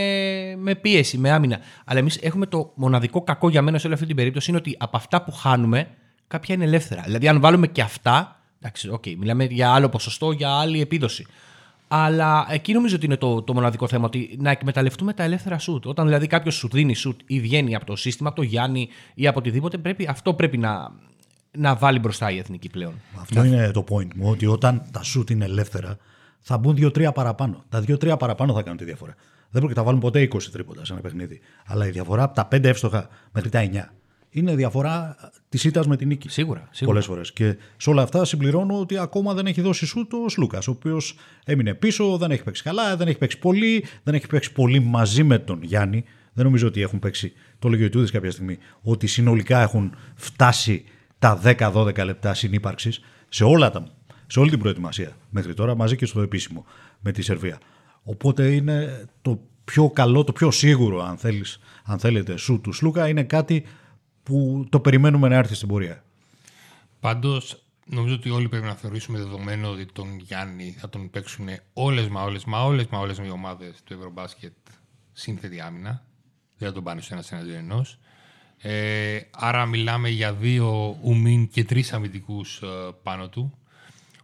με 0.58 0.76
πίεση, 0.76 1.18
με 1.18 1.32
άμυνα. 1.32 1.60
Αλλά 1.86 2.00
εμείς 2.00 2.18
έχουμε 2.22 2.46
το 2.46 2.72
μοναδικό 2.76 3.22
κακό 3.22 3.50
για 3.50 3.62
μένα 3.62 3.78
σε 3.78 3.86
όλη 3.86 3.96
αυτή 3.96 4.08
την 4.08 4.16
περίπτωση 4.16 4.50
είναι 4.50 4.60
ότι 4.60 4.76
από 4.80 4.98
αυτά 4.98 5.22
που 5.22 5.32
χάνουμε, 5.32 5.88
κάποια 6.28 6.56
είναι 6.56 6.64
ελεύθερα. 6.64 7.02
Δηλαδή, 7.06 7.28
αν 7.28 7.40
βάλουμε 7.40 7.68
και 7.68 7.82
αυτά. 7.82 8.40
Εντάξει, 8.60 8.90
okay, 8.94 9.16
μιλάμε 9.18 9.44
για 9.44 9.72
άλλο 9.72 9.90
ποσοστό, 9.90 10.32
για 10.32 10.50
άλλη 10.50 10.82
επίδοση. 10.82 11.26
Αλλά 11.88 12.48
εκεί 12.50 12.74
νομίζω 12.74 12.96
ότι 12.96 13.06
είναι 13.06 13.18
το, 13.18 13.42
το 13.42 13.54
μοναδικό 13.54 13.88
θέμα, 13.88 14.06
ότι 14.06 14.38
να 14.40 14.52
εκμεταλλευτούμε 14.52 15.14
τα 15.14 15.24
ελεύθερα 15.24 15.60
σουτ. 15.60 15.86
Όταν 15.86 16.06
δηλαδή 16.06 16.28
κάποιος 16.28 16.56
σου 16.56 16.68
δίνει 16.72 16.94
σουτ 16.94 17.20
ή 17.26 17.40
βγαίνει 17.40 17.76
από 17.76 17.86
το 17.86 17.96
σύστημα, 17.96 18.30
από 18.30 18.38
το 18.38 18.46
Γιάννη 18.46 18.90
ή 19.14 19.28
από 19.28 19.40
οτιδήποτε, 19.40 19.78
πρέπει, 19.78 20.08
αυτό 20.10 20.34
πρέπει 20.34 20.58
να, 20.58 20.92
να 21.58 21.76
βάλει 21.76 22.00
μπροστά 22.00 22.32
η 22.32 22.38
εθνική 22.38 22.70
πλέον. 22.70 22.94
Αυτό 23.20 23.44
είναι 23.44 23.72
το 23.72 23.84
point 23.90 24.14
μου, 24.16 24.30
ότι 24.30 24.46
όταν 24.46 24.84
τα 24.92 25.04
σουτ 25.04 25.30
είναι 25.30 25.46
ελεύθερα, 25.46 25.98
θα 26.40 26.58
μπουν 26.58 26.76
2-3 26.78 27.12
παραπάνω. 27.14 27.64
Τα 27.70 27.84
2-3 27.88 28.16
παραπάνω 28.20 28.54
θα 28.54 28.62
κάνουν 28.62 28.78
τη 28.78 28.84
διαφορά. 28.84 29.16
Δεν 29.50 29.62
πρόκειται 29.62 29.80
να 29.80 29.86
βάλουν 29.86 30.00
ποτέ 30.00 30.28
20 30.34 30.44
τρίποτα 30.52 30.86
σε 30.86 30.94
ένα 30.94 31.02
παιχνίδι. 31.02 31.40
Αλλά 31.66 31.88
η 31.88 31.92
διαφορά 31.92 32.24
από 32.24 32.36
τα 32.36 32.48
5 32.52 32.64
εύστοχα 32.64 33.08
μέχρι 33.32 33.50
τα 33.50 33.70
9 33.72 34.02
είναι 34.30 34.56
διαφορά 34.56 35.16
της 35.50 35.64
ήττας 35.64 35.88
με 35.88 35.98
την 35.98 36.08
νίκη. 36.08 36.30
Σίγουρα. 36.30 36.60
σίγουρα. 36.72 36.86
Πολλές 36.86 37.06
φορές. 37.06 37.34
Και 37.34 37.58
σε 37.78 37.90
όλα 37.90 38.02
αυτά 38.02 38.26
συμπληρώνω 38.26 38.80
ότι 38.80 38.98
ακόμα 38.98 39.34
δεν 39.34 39.46
έχει 39.46 39.62
δώσει 39.62 39.86
σουτ 39.86 40.14
ο 40.14 40.30
Σλούκας, 40.30 40.68
ο 40.68 40.72
οποίος 40.72 41.16
έμεινε 41.46 41.74
πίσω, 41.74 42.18
δεν 42.18 42.32
έχει 42.32 42.44
παίξει 42.44 42.64
καλά, 42.64 42.96
δεν 42.98 43.08
έχει 43.08 43.18
παίξει 43.18 43.40
πολύ, 43.40 43.86
δεν 44.04 44.14
έχει 44.14 44.28
παίξει 44.28 44.52
πολύ 44.52 44.80
μαζί 44.80 45.24
με 45.24 45.40
τον 45.40 45.64
Γιάννη. 45.64 46.04
Δεν 46.34 46.46
νομίζω 46.46 46.68
ότι 46.68 46.82
έχουν 46.82 47.00
παίξει, 47.00 47.34
το 47.60 47.70
λέγει 47.70 47.84
ο 47.84 47.86
Ιτούδη 47.86 48.12
κάποια 48.12 48.32
στιγμή, 48.32 48.58
ότι 48.82 49.08
συνολικά 49.08 49.62
έχουν 49.62 49.96
φτάσει 50.16 50.84
τα 51.22 51.42
10-12 51.44 52.06
λεπτά 52.06 52.34
συνύπαρξης 52.34 53.00
σε, 53.30 53.44
όλα 53.44 53.72
τα, 53.72 53.88
σε 54.28 54.40
όλη 54.40 54.50
την 54.50 54.60
προετοιμασία 54.60 55.18
μέχρι 55.30 55.54
τώρα, 55.54 55.76
μαζί 55.76 55.96
και 55.96 56.06
στο 56.06 56.22
επίσημο 56.22 56.66
με 57.00 57.12
τη 57.12 57.22
Σερβία. 57.22 57.60
Οπότε 58.04 58.54
είναι 58.54 59.06
το 59.22 59.40
πιο 59.64 59.90
καλό, 59.90 60.24
το 60.24 60.32
πιο 60.32 60.52
σίγουρο, 60.52 61.04
αν, 61.04 61.18
θέλεις, 61.18 61.60
αν 61.84 62.00
θέλετε, 62.00 62.38
σου 62.38 62.62
του 62.62 62.74
Σλούκα, 62.74 63.08
είναι 63.08 63.24
κάτι 63.24 63.66
που 64.24 64.66
το 64.70 64.80
περιμένουμε 64.80 65.28
να 65.28 65.36
έρθει 65.36 65.56
στην 65.56 65.68
πορεία. 65.68 66.04
Πάντως, 67.00 67.64
νομίζω 67.86 68.16
ότι 68.16 68.30
όλοι 68.30 68.50
πρέπει 68.50 68.66
να 68.66 68.76
θεωρήσουμε 68.76 69.18
δεδομένο 69.18 69.70
ότι 69.70 69.86
τον 69.86 70.20
Γιάννη 70.20 70.76
θα 70.80 70.90
τον 70.90 71.10
παίξουν 71.10 71.48
όλες 71.74 72.08
μα 72.08 72.24
όλες 72.24 72.46
μα 72.46 72.64
όλες 72.64 72.88
μα 72.88 73.00
όλες 73.00 73.18
οι 73.18 73.30
ομάδες 73.32 73.82
του 73.84 73.94
Ευρωμπάσκετ 73.94 74.54
σύνθετη 75.12 75.62
άμυνα. 75.62 76.06
Δεν 76.58 76.68
θα 76.68 76.74
τον 76.74 76.84
πάνε 76.84 77.02
στο 77.02 77.16
ένα 77.16 77.24
εναντίον 77.30 77.58
ενό. 77.58 77.86
Ε, 78.62 79.20
άρα 79.32 79.66
μιλάμε 79.66 80.10
για 80.10 80.34
δύο 80.34 80.98
ουμίν 81.02 81.48
και 81.48 81.64
τρεις 81.64 81.94
αμυντικούς 81.94 82.62
πάνω 83.04 83.30
του. 83.30 83.58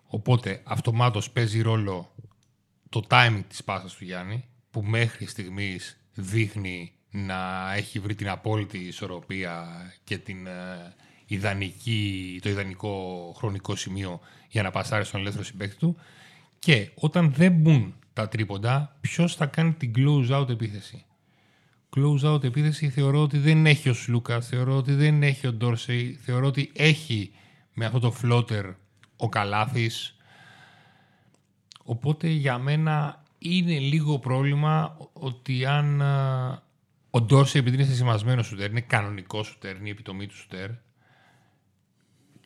Οπότε 0.08 0.62
αυτομάτως 0.64 1.32
παίζει 1.32 1.62
ρόλο 1.62 2.16
το 2.90 3.04
timing 3.10 3.44
της 3.48 3.64
πάσας 3.64 3.94
του 3.96 4.04
Γιάννη 4.04 4.46
που 4.72 4.84
μέχρι 4.84 5.26
στιγμής 5.26 5.98
δείχνει 6.14 6.92
να 7.12 7.74
έχει 7.76 8.00
βρει 8.00 8.16
την 8.16 8.30
απόλυτη 8.30 8.78
ισορροπία 8.78 9.68
και 10.04 10.18
την 10.18 10.48
ε, 10.48 10.94
ιδανική, 11.26 12.40
το 12.42 12.50
ιδανικό 12.50 13.34
χρονικό 13.38 13.76
σημείο 13.76 14.20
για 14.48 14.64
να 14.64 14.72
πασάρει 14.72 15.06
στον 15.06 15.20
ελεύθερο 15.20 15.46
συμπέκτη 15.46 15.76
του 15.76 15.98
και 16.60 16.90
όταν 16.96 17.34
δεν 17.34 17.52
μπουν 17.52 17.96
τα 18.14 18.28
τρίποντα 18.28 18.98
ποιος 19.02 19.36
θα 19.36 19.46
κάνει 19.46 19.74
την 19.74 19.94
close 19.96 20.30
out 20.30 20.50
επίθεση; 20.50 21.06
Close 21.96 22.34
out 22.34 22.44
επίθεση 22.44 22.90
θεωρώ 22.90 23.22
ότι 23.22 23.38
δεν 23.38 23.66
έχει 23.66 23.90
ο 23.90 23.94
Σλούκα, 23.94 24.42
θεωρώ 24.42 24.76
ότι 24.78 24.94
δεν 24.94 25.24
έχει 25.24 25.48
ο 25.48 25.54
Ντόρσεϊ, 25.54 26.14
θεωρώ 26.24 26.48
ότι 26.48 26.72
έχει 26.76 27.32
με 27.74 27.86
αυτό 27.86 28.00
το 28.00 28.16
floater 28.24 28.74
ο 29.18 29.30
Καλάθης. 29.30 30.16
Οπότε 31.84 32.28
για 32.28 32.58
μένα 32.58 33.24
είναι 33.38 33.80
λίγο 33.80 34.20
πρόβλημα 34.20 34.98
ότι 35.14 35.66
αν 35.66 36.02
α, 36.02 36.64
ο 37.10 37.22
Ντόρσεϊ 37.22 37.62
επειδή 37.62 37.76
είναι 37.78 37.86
σεσημασμένο 37.86 38.44
σουτέρ, 38.44 38.70
είναι 38.70 38.82
κανονικός 38.82 39.48
σουτέρ, 39.48 39.76
είναι 39.76 39.88
η 39.88 39.92
επιτομή 39.92 40.28
του 40.28 40.36
σουτέρ, 40.36 40.70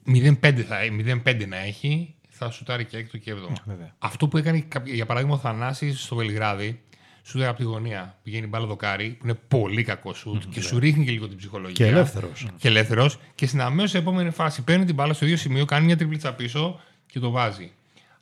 0-5, 0.08 0.62
θα, 0.62 0.77
0-5 1.25 1.47
να 1.47 1.58
έχει, 1.58 2.15
θα 2.30 2.51
σουτάρει 2.51 2.86
και 2.86 2.97
έκτο 2.97 3.17
και 3.17 3.32
έβδομο. 3.32 3.56
βέβαια. 3.65 3.95
Αυτό 3.99 4.27
που 4.27 4.38
έκανε 4.38 4.60
κάποιο- 4.60 4.93
για 4.93 5.06
παράδειγμα 5.06 5.36
ο 5.36 5.39
Θανάσης 5.39 6.04
στο 6.04 6.15
Βελιγράδι, 6.15 6.82
σουτέρ 7.23 7.47
από 7.47 7.57
τη 7.57 7.63
γωνία, 7.63 8.19
πηγαίνει 8.23 8.47
μπάλα 8.47 8.65
δοκάρι, 8.65 9.10
που 9.10 9.25
είναι 9.27 9.39
πολύ 9.47 9.84
κακό 9.84 10.13
σουτ 10.13 10.43
και 10.49 10.62
σου 10.62 10.79
ρίχνει 10.79 11.05
και 11.05 11.12
λίγο 11.12 11.27
την 11.27 11.38
ψυχολογία. 11.38 11.75
Και 11.75 11.86
ελεύθερος. 11.86 12.47
Και 12.57 12.67
ελεύθερος. 12.67 13.17
Και 13.36 13.47
στην 13.47 13.62
αμέσως 13.62 13.93
επόμενη 13.93 14.29
φάση 14.29 14.63
παίρνει 14.63 14.86
την 14.86 14.95
μπάλα 14.95 15.13
στο 15.13 15.25
ίδιο 15.25 15.38
σημείο, 15.38 15.65
κάνει 15.65 15.86
μια 15.86 15.97
τριπλίτσα 15.97 16.34
πίσω 16.34 16.79
και 17.05 17.19
το 17.19 17.31
βάζει. 17.31 17.71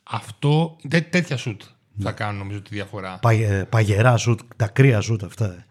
Αυτό, 0.02 0.76
τέ, 0.88 1.00
τέτοια 1.00 1.36
σουτ 1.36 1.62
θα 1.98 2.12
κάνουν 2.12 2.38
νομίζω 2.38 2.60
τη 2.60 2.74
διαφορά. 2.74 3.18
Πα, 3.18 3.30
ε, 3.30 3.64
παγερά 3.64 4.16
σουτ, 4.16 4.40
τα 4.56 4.68
κρύα 4.68 5.00
σουτ 5.00 5.24
αυτά. 5.24 5.52
ε. 5.52 5.66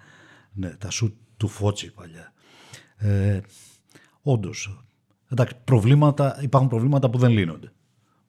Ναι, 0.53 0.69
τα 0.69 0.89
σουτ 0.89 1.13
του 1.37 1.47
Φώτσι 1.47 1.91
παλιά. 1.91 2.33
Ε, 2.97 3.39
Όντως. 4.21 4.83
Εντάξει, 5.31 5.55
προβλήματα, 5.63 6.39
υπάρχουν 6.41 6.69
προβλήματα 6.69 7.09
που 7.09 7.17
δεν 7.17 7.31
λύνονται. 7.31 7.71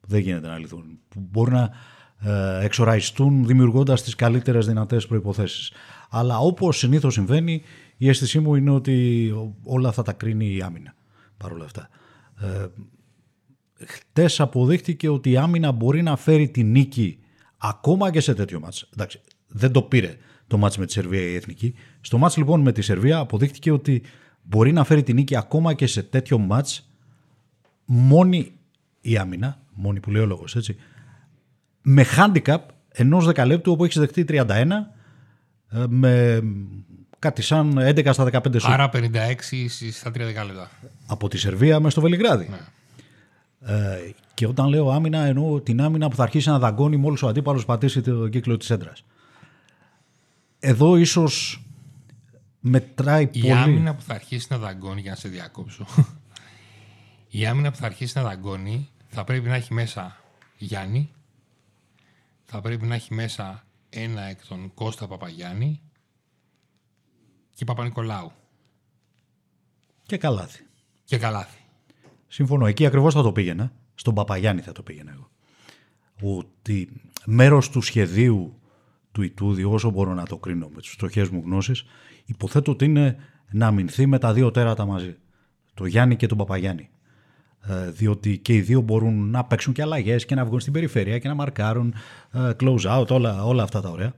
Που 0.00 0.06
δεν 0.08 0.20
γίνεται 0.20 0.46
να 0.48 0.58
λυθούν. 0.58 0.98
Που 1.08 1.26
μπορεί 1.30 1.50
να 1.50 1.62
ε, 1.62 1.70
εξοραϊστούν 2.62 3.46
δημιουργώντας 3.46 4.02
τις 4.02 4.14
καλύτερες 4.14 4.66
δυνατές 4.66 5.06
προποθέσει. 5.06 5.72
Αλλά 6.10 6.38
όπως 6.38 6.78
συνήθως 6.78 7.12
συμβαίνει, 7.12 7.62
η 7.96 8.08
αίσθησή 8.08 8.40
μου 8.40 8.54
είναι 8.54 8.70
ότι 8.70 9.32
όλα 9.62 9.88
αυτά 9.88 10.02
τα 10.02 10.12
κρίνει 10.12 10.54
η 10.54 10.62
άμυνα. 10.62 10.94
Παρ' 11.36 11.52
όλα 11.52 11.64
αυτά. 11.64 11.88
Ε, 12.40 12.66
χτες 13.84 14.40
αποδείχτηκε 14.40 15.08
ότι 15.08 15.30
η 15.30 15.36
άμυνα 15.36 15.72
μπορεί 15.72 16.02
να 16.02 16.16
φέρει 16.16 16.48
τη 16.48 16.62
νίκη 16.62 17.18
ακόμα 17.56 18.10
και 18.10 18.20
σε 18.20 18.34
τέτοιο 18.34 18.60
μάτς. 18.60 18.88
Εντάξει, 18.94 19.20
δεν 19.48 19.72
το 19.72 19.82
πήρε 19.82 20.16
το 20.46 20.58
μάτς 20.58 20.78
με 20.78 20.86
τη 20.86 20.92
Σερβία 20.92 21.20
η 21.20 21.34
Εθνική. 21.34 21.74
Στο 22.00 22.18
μάτς 22.18 22.36
λοιπόν 22.36 22.60
με 22.60 22.72
τη 22.72 22.82
Σερβία 22.82 23.18
αποδείχτηκε 23.18 23.70
ότι 23.70 24.02
μπορεί 24.42 24.72
να 24.72 24.84
φέρει 24.84 25.02
τη 25.02 25.12
νίκη 25.12 25.36
ακόμα 25.36 25.74
και 25.74 25.86
σε 25.86 26.02
τέτοιο 26.02 26.38
μάτς 26.38 26.90
μόνη 27.84 28.52
η 29.00 29.16
άμυνα, 29.16 29.62
μόνη 29.74 30.00
που 30.00 30.10
λέει 30.10 30.22
ο 30.22 30.26
λόγος, 30.26 30.56
έτσι, 30.56 30.76
με 31.82 32.04
handicap 32.16 32.58
ενός 32.88 33.26
δεκαλέπτου 33.26 33.72
όπου 33.72 33.84
έχεις 33.84 33.98
δεχτεί 33.98 34.24
31 34.28 34.46
ε, 35.72 35.84
με 35.88 36.42
κάτι 37.18 37.42
σαν 37.42 37.78
11 37.78 38.08
στα 38.12 38.24
15 38.32 38.60
σου 38.60 38.72
Άρα 38.72 38.90
56 38.92 39.00
στα 39.92 40.10
3 40.10 40.12
δεκάλεπτα. 40.12 40.70
από 41.06 41.28
τη 41.28 41.38
Σερβία 41.38 41.80
μες 41.80 41.92
στο 41.92 42.00
Βελιγράδι. 42.00 42.48
Ναι. 42.48 42.58
Ε, 43.74 44.12
και 44.34 44.46
όταν 44.46 44.68
λέω 44.68 44.90
άμυνα, 44.90 45.18
εννοώ 45.24 45.60
την 45.60 45.80
άμυνα 45.80 46.08
που 46.08 46.16
θα 46.16 46.22
αρχίσει 46.22 46.48
να 46.48 46.58
δαγκώνει 46.58 46.96
μόλι 46.96 47.16
ο 47.22 47.28
αντίπαλος 47.28 47.64
πατήσει 47.64 48.00
το 48.00 48.28
κύκλο 48.28 48.56
της 48.56 48.70
έντρας. 48.70 49.04
Εδώ 50.58 50.96
ίσως 50.96 51.64
μετράει 52.60 53.22
Η 53.32 53.40
πολύ. 53.40 53.52
άμυνα 53.52 53.94
που 53.94 54.02
θα 54.02 54.14
αρχίσει 54.14 54.46
να 54.50 54.58
δαγκώνει, 54.58 55.00
για 55.00 55.10
να 55.10 55.16
σε 55.16 55.28
διακόψω. 55.28 55.86
η 57.30 57.46
άμυνα 57.46 57.70
που 57.70 57.76
θα 57.76 57.86
αρχίσει 57.86 58.12
να 58.16 58.22
δαγκώνει 58.22 58.88
θα 59.08 59.24
πρέπει 59.24 59.48
να 59.48 59.54
έχει 59.54 59.74
μέσα 59.74 60.16
Γιάννη, 60.56 61.10
θα 62.52 62.60
πρέπει 62.60 62.86
να 62.86 62.94
έχει 62.94 63.14
μέσα 63.14 63.66
ένα 63.90 64.22
εκ 64.22 64.46
των 64.46 64.74
Κώστα 64.74 65.06
Παπαγιάννη 65.06 65.82
και 67.54 67.64
Παπα-Νικολάου 67.64 68.32
Και 70.06 70.16
καλάθι. 70.16 70.66
και 71.04 71.18
Καλάθη. 71.18 71.58
Συμφωνώ. 72.26 72.66
Εκεί 72.66 72.86
ακριβώς 72.86 73.14
θα 73.14 73.22
το 73.22 73.32
πήγαινα. 73.32 73.72
Στον 73.94 74.14
Παπαγιάννη 74.14 74.60
θα 74.62 74.72
το 74.72 74.82
πήγαινα 74.82 75.12
εγώ. 75.12 75.30
Ότι 76.38 77.02
μέρος 77.26 77.70
του 77.70 77.80
σχεδίου 77.80 78.60
του 79.12 79.22
Ιτούδη, 79.22 79.64
όσο 79.64 79.90
μπορώ 79.90 80.14
να 80.14 80.24
το 80.24 80.38
κρίνω 80.38 80.68
με 80.68 80.80
τις 80.80 80.90
φτωχές 80.90 81.28
μου 81.28 81.42
γνώσεις, 81.44 81.84
υποθέτω 82.24 82.72
ότι 82.72 82.84
είναι 82.84 83.16
να 83.50 83.66
αμυνθεί 83.66 84.06
με 84.06 84.18
τα 84.18 84.32
δύο 84.32 84.50
τέρατα 84.50 84.84
μαζί. 84.84 85.16
Το 85.74 85.86
Γιάννη 85.86 86.16
και 86.16 86.26
τον 86.26 86.38
Παπαγιάννη. 86.38 86.90
Ε, 87.68 87.90
διότι 87.90 88.38
και 88.38 88.54
οι 88.54 88.60
δύο 88.60 88.80
μπορούν 88.80 89.30
να 89.30 89.44
παίξουν 89.44 89.72
και 89.72 89.82
αλλαγές 89.82 90.24
και 90.24 90.34
να 90.34 90.44
βγουν 90.44 90.60
στην 90.60 90.72
περιφέρεια 90.72 91.18
και 91.18 91.28
να 91.28 91.34
μαρκάρουν 91.34 91.94
ε, 92.32 92.50
close 92.60 92.98
out, 92.98 93.06
όλα, 93.08 93.44
όλα 93.44 93.62
αυτά 93.62 93.80
τα 93.80 93.88
ωραία. 93.88 94.12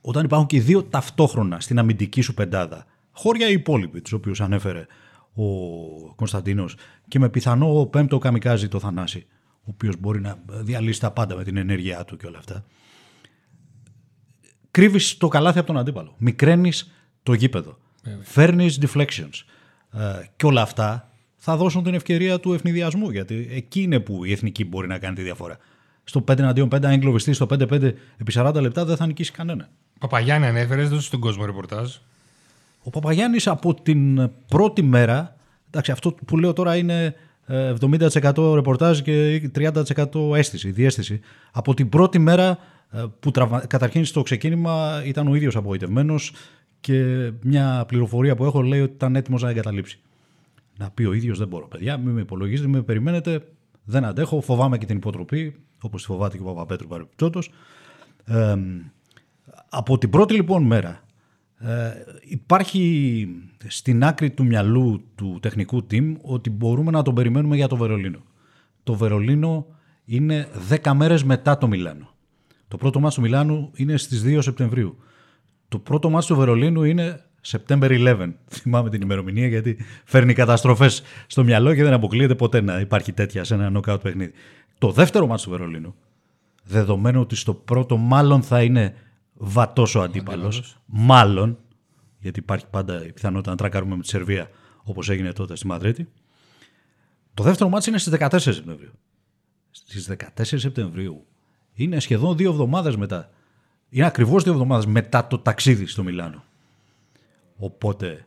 Όταν 0.00 0.24
υπάρχουν 0.24 0.46
και 0.46 0.56
οι 0.56 0.60
δύο 0.60 0.82
ταυτόχρονα 0.82 1.60
στην 1.60 1.78
αμυντική 1.78 2.20
σου 2.20 2.34
πεντάδα, 2.34 2.86
χώρια 3.12 3.48
οι 3.48 3.52
υπόλοιποι, 3.52 4.00
τους 4.00 4.12
οποίους 4.12 4.40
ανέφερε 4.40 4.86
ο 5.34 5.44
Κωνσταντίνος 6.14 6.76
και 7.08 7.18
με 7.18 7.28
πιθανό 7.28 7.86
πέμπτο 7.86 8.18
καμικάζι 8.18 8.68
το 8.68 8.78
Θανάση, 8.78 9.26
ο 9.54 9.70
οποίος 9.70 9.96
μπορεί 9.96 10.20
να 10.20 10.38
διαλύσει 10.46 11.00
τα 11.00 11.10
πάντα 11.10 11.36
με 11.36 11.44
την 11.44 11.56
ενέργειά 11.56 12.04
του 12.04 12.16
και 12.16 12.26
όλα 12.26 12.38
αυτά. 12.38 12.64
Κρύβεις 14.70 15.16
το 15.16 15.28
καλάθι 15.28 15.58
από 15.58 15.66
τον 15.66 15.78
αντίπαλο. 15.78 16.14
Μικραίνεις 16.18 16.92
το 17.22 17.32
γήπεδο. 17.32 17.78
Φέρνεις 18.22 18.78
deflections. 18.82 19.44
Ε, 19.92 20.26
και 20.36 20.46
όλα 20.46 20.62
αυτά 20.62 21.07
θα 21.38 21.56
δώσουν 21.56 21.82
την 21.82 21.94
ευκαιρία 21.94 22.40
του 22.40 22.52
ευνηδιασμού. 22.52 23.10
Γιατί 23.10 23.48
εκεί 23.50 23.82
είναι 23.82 24.00
που 24.00 24.24
η 24.24 24.32
εθνική 24.32 24.64
μπορεί 24.64 24.86
να 24.86 24.98
κάνει 24.98 25.14
τη 25.14 25.22
διαφορά. 25.22 25.58
Στο 26.04 26.24
5 26.28 26.38
εναντίον 26.38 26.68
5, 26.68 26.84
αν 26.84 26.90
εγκλωβιστεί 26.92 27.32
στο 27.32 27.46
5-5 27.50 27.82
επί 28.16 28.32
40 28.34 28.54
λεπτά, 28.60 28.84
δεν 28.84 28.96
θα 28.96 29.06
νικήσει 29.06 29.32
κανένα. 29.32 29.68
Παπαγιάννη 30.00 30.46
ανέφερε, 30.46 30.82
δώσε 30.82 31.06
στον 31.06 31.20
κόσμο 31.20 31.44
ρεπορτάζ. 31.44 31.94
Ο 32.82 32.90
Παπαγιάννης 32.90 33.46
από 33.46 33.74
την 33.74 34.30
πρώτη 34.48 34.82
μέρα. 34.82 35.36
Εντάξει, 35.68 35.90
αυτό 35.90 36.12
που 36.26 36.38
λέω 36.38 36.52
τώρα 36.52 36.76
είναι 36.76 37.14
70% 37.48 38.54
ρεπορτάζ 38.54 39.00
και 39.00 39.50
30% 39.54 40.34
αίσθηση, 40.34 40.70
διέστηση. 40.70 41.20
Από 41.52 41.74
την 41.74 41.88
πρώτη 41.88 42.18
μέρα 42.18 42.58
ε, 42.90 43.04
που 43.20 43.30
τραβα... 43.30 43.66
καταρχήν 43.66 44.04
στο 44.04 44.22
ξεκίνημα 44.22 45.02
ήταν 45.04 45.28
ο 45.28 45.34
ίδιος 45.34 45.56
απογοητευμένος 45.56 46.32
και 46.80 47.30
μια 47.42 47.84
πληροφορία 47.88 48.36
που 48.36 48.44
έχω 48.44 48.62
λέει 48.62 48.80
ότι 48.80 48.92
ήταν 48.92 49.16
έτοιμος 49.16 49.42
να 49.42 49.50
εγκαταλείψει. 49.50 49.98
Να 50.78 50.90
πει 50.90 51.04
ο 51.04 51.12
ίδιος 51.12 51.38
δεν 51.38 51.48
μπορώ 51.48 51.68
παιδιά, 51.68 51.96
μην 51.96 52.14
με 52.14 52.20
υπολογίζετε, 52.20 52.68
μην 52.68 52.76
με 52.76 52.82
περιμένετε, 52.82 53.48
δεν 53.84 54.04
αντέχω, 54.04 54.40
φοβάμαι 54.40 54.78
και 54.78 54.86
την 54.86 54.96
υποτροπή, 54.96 55.56
όπως 55.80 56.00
τη 56.00 56.06
φοβάται 56.06 56.36
και 56.36 56.42
ο 56.42 56.46
Παπαπέτρου 56.46 56.88
παρεπιπτόντος. 56.88 57.50
Ε, 58.24 58.56
από 59.68 59.98
την 59.98 60.10
πρώτη 60.10 60.34
λοιπόν 60.34 60.62
μέρα 60.62 61.02
ε, 61.58 61.90
υπάρχει 62.20 63.26
στην 63.66 64.04
άκρη 64.04 64.30
του 64.30 64.44
μυαλού 64.44 65.04
του 65.14 65.38
τεχνικού 65.42 65.86
team 65.90 66.16
ότι 66.22 66.50
μπορούμε 66.50 66.90
να 66.90 67.02
τον 67.02 67.14
περιμένουμε 67.14 67.56
για 67.56 67.68
το 67.68 67.76
Βερολίνο. 67.76 68.22
Το 68.82 68.94
Βερολίνο 68.94 69.66
είναι 70.04 70.48
10 70.82 70.92
μέρες 70.94 71.24
μετά 71.24 71.58
το 71.58 71.66
Μιλάνο. 71.66 72.10
Το 72.68 72.76
πρώτο 72.76 73.00
μάτι 73.00 73.14
του 73.14 73.20
Μιλάνου 73.20 73.70
είναι 73.74 73.96
στις 73.96 74.22
2 74.26 74.38
Σεπτεμβρίου. 74.40 74.98
Το 75.68 75.78
πρώτο 75.78 76.10
μάτι 76.10 76.26
του 76.26 76.36
Βερολίνου 76.36 76.84
είναι 76.84 77.24
September 77.46 77.90
11. 78.18 78.32
Θυμάμαι 78.50 78.90
την 78.90 79.02
ημερομηνία 79.02 79.46
γιατί 79.46 79.76
φέρνει 80.04 80.32
καταστροφές 80.34 81.02
στο 81.26 81.44
μυαλό 81.44 81.74
και 81.74 81.82
δεν 81.82 81.92
αποκλείεται 81.92 82.34
ποτέ 82.34 82.60
να 82.60 82.80
υπάρχει 82.80 83.12
τέτοια 83.12 83.44
σε 83.44 83.54
ένα 83.54 83.70
νοκάουτ 83.70 84.02
παιχνίδι. 84.02 84.32
Το 84.78 84.90
δεύτερο 84.90 85.26
μάτι 85.26 85.42
του 85.42 85.50
Βερολίνου, 85.50 85.94
δεδομένου 86.64 87.20
ότι 87.20 87.36
στο 87.36 87.54
πρώτο 87.54 87.96
μάλλον 87.96 88.42
θα 88.42 88.62
είναι 88.62 88.94
βατός 89.34 89.94
ο 89.94 90.02
αντίπαλος. 90.02 90.76
Μάλλον, 90.86 91.58
γιατί 92.18 92.40
υπάρχει 92.40 92.66
πάντα 92.70 93.06
η 93.06 93.12
πιθανότητα 93.12 93.50
να 93.50 93.56
τρακάρουμε 93.56 93.96
με 93.96 94.02
τη 94.02 94.08
Σερβία 94.08 94.50
όπως 94.82 95.10
έγινε 95.10 95.32
τότε 95.32 95.56
στη 95.56 95.66
Μαδρίτη. 95.66 96.08
Το 97.34 97.42
δεύτερο 97.42 97.70
μάτι 97.70 97.88
είναι 97.88 97.98
στις 97.98 98.18
14 98.18 98.38
Σεπτεμβρίου. 98.38 98.92
Στις 99.70 100.10
14 100.10 100.42
Σεπτεμβρίου 100.42 101.26
είναι 101.72 102.00
σχεδόν 102.00 102.36
δύο 102.36 102.50
εβδομάδες 102.50 102.96
μετά. 102.96 103.30
Είναι 103.88 104.06
ακριβώς 104.06 104.42
δύο 104.42 104.52
εβδομάδες 104.52 104.86
μετά 104.86 105.26
το 105.26 105.38
ταξίδι 105.38 105.86
στο 105.86 106.02
Μιλάνο. 106.02 106.44
Οπότε 107.58 108.26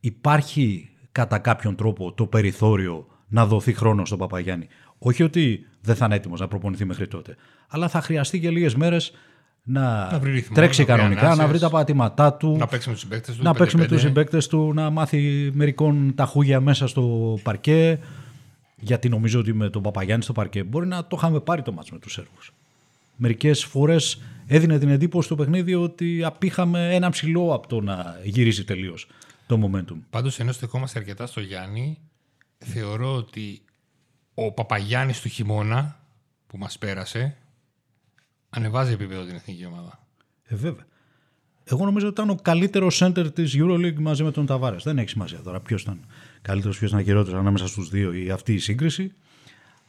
υπάρχει 0.00 0.90
κατά 1.12 1.38
κάποιον 1.38 1.76
τρόπο 1.76 2.12
το 2.12 2.26
περιθώριο 2.26 3.06
να 3.28 3.46
δοθεί 3.46 3.72
χρόνος 3.72 4.06
στον 4.06 4.18
Παπαγιάννη. 4.18 4.66
Όχι 4.98 5.22
ότι 5.22 5.66
δεν 5.80 5.94
θα 5.94 6.04
είναι 6.04 6.14
έτοιμος 6.14 6.40
να 6.40 6.48
προπονηθεί 6.48 6.84
μέχρι 6.84 7.08
τότε, 7.08 7.36
αλλά 7.68 7.88
θα 7.88 8.00
χρειαστεί 8.00 8.40
και 8.40 8.50
λίγες 8.50 8.74
μέρες 8.74 9.12
να, 9.62 10.12
να 10.12 10.18
ρυθμό, 10.22 10.54
τρέξει 10.54 10.80
να 10.80 10.86
κανονικά, 10.86 11.34
να 11.34 11.46
βρει 11.46 11.58
τα 11.58 11.70
πατήματά 11.70 12.34
του. 12.34 12.56
Να 12.56 12.66
παίξει 12.66 12.88
με 12.88 12.94
τους 12.94 13.02
συμπαίκτες 13.02 13.36
του. 13.36 13.42
Να 13.42 13.54
παίξει 13.54 13.76
με 13.76 13.86
τους 13.86 14.00
συμπαίκτες 14.00 14.46
του, 14.46 14.72
να 14.74 14.90
μάθει 14.90 15.50
μερικών 15.54 16.14
ταχούγια 16.14 16.60
μέσα 16.60 16.86
στο 16.86 17.36
παρκέ. 17.42 17.98
Γιατί 18.76 19.08
νομίζω 19.08 19.40
ότι 19.40 19.52
με 19.52 19.70
τον 19.70 19.82
Παπαγιάννη 19.82 20.22
στο 20.22 20.32
παρκέ 20.32 20.62
μπορεί 20.62 20.86
να 20.86 21.06
το 21.06 21.16
είχαμε 21.18 21.40
πάρει 21.40 21.62
το 21.62 21.72
μάτς 21.72 21.90
με 21.90 21.98
τους 21.98 22.12
Σέρβους. 22.12 22.52
Μερικές 23.16 23.64
φορές 23.64 24.22
έδινε 24.46 24.78
την 24.78 24.88
εντύπωση 24.88 25.26
στο 25.26 25.36
παιχνίδι 25.36 25.74
ότι 25.74 26.24
απήχαμε 26.24 26.94
ένα 26.94 27.10
ψηλό 27.10 27.54
από 27.54 27.68
το 27.68 27.80
να 27.80 28.20
γυρίσει 28.24 28.64
τελείως 28.64 29.06
το 29.46 29.60
momentum. 29.64 29.96
Πάντως, 30.10 30.40
ενώ 30.40 30.52
στεκόμαστε 30.52 30.98
αρκετά 30.98 31.26
στο 31.26 31.40
Γιάννη, 31.40 31.98
θεωρώ 32.58 33.14
ότι 33.14 33.62
ο 34.34 34.52
Παπαγιάννης 34.52 35.20
του 35.20 35.28
χειμώνα 35.28 35.98
που 36.46 36.58
μας 36.58 36.78
πέρασε 36.78 37.36
Ανεβάζει 38.56 38.92
επίπεδο 38.92 39.24
την 39.24 39.34
εθνική 39.34 39.66
ομάδα. 39.66 40.06
Ε, 40.44 40.54
βέβαια. 40.56 40.86
Εγώ 41.64 41.84
νομίζω 41.84 42.06
ότι 42.08 42.20
ήταν 42.20 42.36
ο 42.36 42.38
καλύτερος 42.42 43.02
center 43.02 43.34
της 43.34 43.54
Euroleague 43.58 43.98
μαζί 43.98 44.22
με 44.22 44.30
τον 44.30 44.46
Ταβάρε. 44.46 44.76
Δεν 44.82 44.98
έχει 44.98 45.08
σημασία 45.08 45.40
τώρα 45.40 45.60
ποιος 45.60 45.82
ήταν 45.82 46.00
καλύτερος, 46.42 46.78
ποιος 46.78 46.90
ήταν 46.90 47.04
χειρότερος 47.04 47.40
ανάμεσα 47.40 47.66
στους 47.66 47.88
δύο 47.88 48.12
ή 48.12 48.30
αυτή 48.30 48.52
η 48.52 48.58
σύγκριση. 48.58 49.12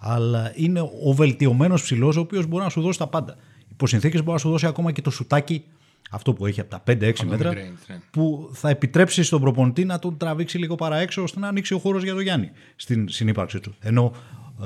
Αλλά 0.07 0.51
είναι 0.55 0.81
ο 1.05 1.13
βελτιωμένος 1.13 1.81
ψηλός, 1.81 2.17
ο 2.17 2.19
οποίος 2.19 2.45
μπορεί 2.45 2.63
να 2.63 2.69
σου 2.69 2.81
δώσει 2.81 2.97
τα 2.97 3.07
πάντα. 3.07 3.35
Υπό 3.71 3.87
συνθήκε 3.87 4.17
μπορεί 4.17 4.31
να 4.31 4.37
σου 4.37 4.49
δώσει 4.49 4.65
ακόμα 4.67 4.91
και 4.91 5.01
το 5.01 5.09
σουτάκι, 5.09 5.63
αυτό 6.11 6.33
που 6.33 6.45
έχει 6.45 6.59
από 6.59 6.69
τα 6.69 6.83
5-6 6.87 7.13
μέτρα, 7.25 7.53
ναι. 7.53 7.71
που 8.11 8.49
θα 8.53 8.69
επιτρέψει 8.69 9.23
στον 9.23 9.41
προπονητή 9.41 9.85
να 9.85 9.99
τον 9.99 10.17
τραβήξει 10.17 10.57
λίγο 10.57 10.75
παραέξω 10.75 11.23
ώστε 11.23 11.39
να 11.39 11.47
ανοίξει 11.47 11.73
ο 11.73 11.77
χώρος 11.77 12.03
για 12.03 12.13
τον 12.13 12.21
Γιάννη 12.21 12.51
στην 12.75 13.09
συνύπαρξη 13.09 13.59
του. 13.59 13.75
Ενώ 13.79 14.11
ε, 14.13 14.19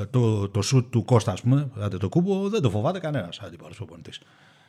το, 0.10 0.49
το 0.49 0.62
σουτ 0.62 0.91
του 0.91 1.06
Κώστα, 1.06 1.32
ας 1.32 1.41
πούμε, 1.41 1.69
το 1.99 2.10
κούμπο, 2.10 2.49
δεν 2.49 2.62
το 2.62 2.69
φοβάται 2.69 2.99
κανένας 2.99 3.39
αντίπαλος 3.39 3.75
προπονητή. 3.75 4.12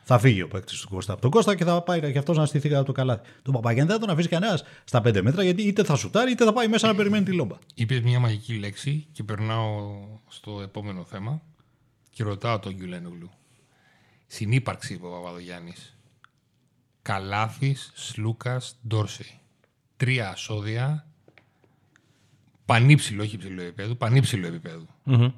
Θα 0.03 0.19
φύγει 0.19 0.43
ο 0.43 0.49
παίκτης 0.49 0.81
του 0.81 0.89
Κώστα 0.89 1.13
από 1.13 1.23
τον 1.23 1.31
Κώστα 1.31 1.57
και 1.57 1.65
θα 1.65 1.83
πάει 1.83 2.13
και 2.13 2.19
αυτός 2.19 2.37
να 2.37 2.47
στηθεί 2.47 2.69
κάτω 2.69 2.85
το 2.85 2.93
καλάθι. 2.93 3.29
Τον 3.43 3.55
Παπαγιάννη 3.55 3.91
δεν 3.91 4.01
θα 4.01 4.07
τον 4.07 4.15
αφήσει 4.15 4.29
κανένας 4.29 4.65
στα 4.85 4.99
5 4.99 5.21
μέτρα 5.23 5.43
γιατί 5.43 5.63
είτε 5.63 5.85
θα 5.85 5.97
σουτάρει 5.97 6.31
είτε 6.31 6.45
θα 6.45 6.53
πάει 6.53 6.69
μέσα 6.69 6.87
να 6.87 6.95
περιμένει 6.95 7.25
τη 7.25 7.33
λόμπα. 7.33 7.57
Είπε 7.75 8.01
μια 8.01 8.21
μαγική 8.21 8.55
λέξη 8.55 9.07
και 9.13 9.23
περνάω 9.23 9.99
στο 10.29 10.61
επόμενο 10.61 11.05
θέμα 11.05 11.43
και 12.11 12.23
ρωτάω 12.23 12.59
τον 12.59 12.75
Γκιουλένογλου. 12.75 13.31
Συνύπαρξη, 14.27 14.95
είπε 14.95 15.07
ο 15.07 15.11
Παπαδογιάννης. 15.11 15.97
Καλάθι, 17.03 17.77
Σλούκας, 17.95 18.77
Ντόρσεϊ. 18.87 19.41
Τρία 19.97 20.31
ασώδια 20.31 21.10
πανύψηλο, 22.71 23.23
όχι 23.23 23.35
υψηλό 23.35 23.63
επίπεδο, 23.63 23.95
πανύψηλο 23.95 24.47
επίπεδο. 24.47 24.87
Mm-hmm. 25.07 25.33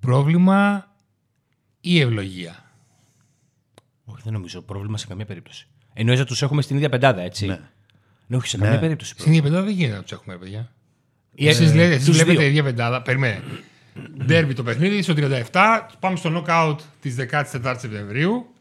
Πρόβλημα 0.00 0.90
ή 1.80 2.00
ευλογία; 2.00 2.72
Όχι, 4.04 4.20
δεν 4.24 4.32
νομίζω. 4.32 4.62
Πρόβλημα 4.62 4.98
σε 4.98 5.06
καμία 5.06 5.24
περίπτωση. 5.24 5.68
Εννοείς 5.92 6.18
να 6.18 6.24
τους 6.24 6.42
έχουμε 6.42 6.62
στην 6.62 6.76
ίδια 6.76 6.88
πεντάδα, 6.88 7.22
έτσι. 7.22 7.46
Ναι. 7.46 7.60
Ναι, 8.26 8.36
όχι, 8.36 8.48
σε 8.48 8.56
καμία 8.56 8.74
ναι. 8.74 8.80
περίπτωση. 8.80 9.14
Στην 9.18 9.30
ίδια 9.30 9.42
πεντάδα 9.42 9.62
δεν 9.62 9.74
γίνεται 9.74 9.96
να 9.96 10.02
τους 10.02 10.12
έχουμε, 10.12 10.36
παιδιά. 10.36 10.72
Ε, 11.34 11.48
Εσείς 11.48 11.74
λέτε, 11.74 11.96
βλέπετε 11.96 12.44
η 12.44 12.46
ίδια 12.46 12.62
πεντάδα. 12.62 13.02
Περιμένε. 13.02 13.42
Ντέρμπι 14.24 14.54
το 14.54 14.62
παιχνίδι, 14.62 15.02
στο 15.02 15.14
37, 15.16 15.88
πάμε 15.98 16.16
στο 16.16 16.44
knockout 16.46 16.76
της 17.00 17.16
14η 17.30 17.74
Σεπτεμβρίου. 17.78 18.52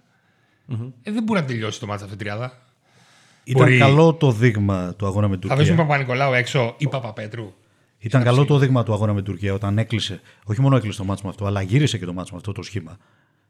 Mm-hmm. 0.69 0.91
Ε, 1.03 1.11
δεν 1.11 1.23
μπορεί 1.23 1.39
να 1.39 1.45
τελειώσει 1.45 1.79
το 1.79 1.85
μάτσα 1.85 2.03
αυτή 2.03 2.15
η 2.17 2.19
τριάδα. 2.19 2.66
Ήταν 3.47 3.63
Μπορεί... 3.63 3.77
καλό 3.77 4.13
το 4.13 4.31
δείγμα 4.31 4.93
του 4.95 5.05
αγώνα 5.05 5.27
με 5.27 5.37
την 5.37 5.41
Τουρκία. 5.41 5.49
Θα 5.49 5.55
βρίσκουμε 5.55 5.81
Παπα-Νικολάου 5.87 6.33
έξω 6.33 6.75
ή 6.77 6.87
Παπαπέτρου. 6.87 7.53
Ήταν 7.97 8.23
καλό 8.23 8.45
το 8.45 8.57
δείγμα 8.57 8.83
του 8.83 8.93
αγώνα 8.93 9.13
με 9.13 9.21
την 9.21 9.31
Τουρκία 9.31 9.53
όταν 9.53 9.77
έκλεισε, 9.77 10.21
όχι 10.45 10.61
μόνο 10.61 10.75
έκλεισε 10.75 10.97
το 10.97 11.03
μάτσο 11.03 11.23
με 11.23 11.29
αυτό, 11.29 11.45
αλλά 11.45 11.61
γύρισε 11.61 11.97
και 11.97 12.05
το 12.05 12.13
μάτσο 12.13 12.31
με 12.33 12.37
αυτό 12.37 12.51
το 12.51 12.61
σχήμα. 12.61 12.97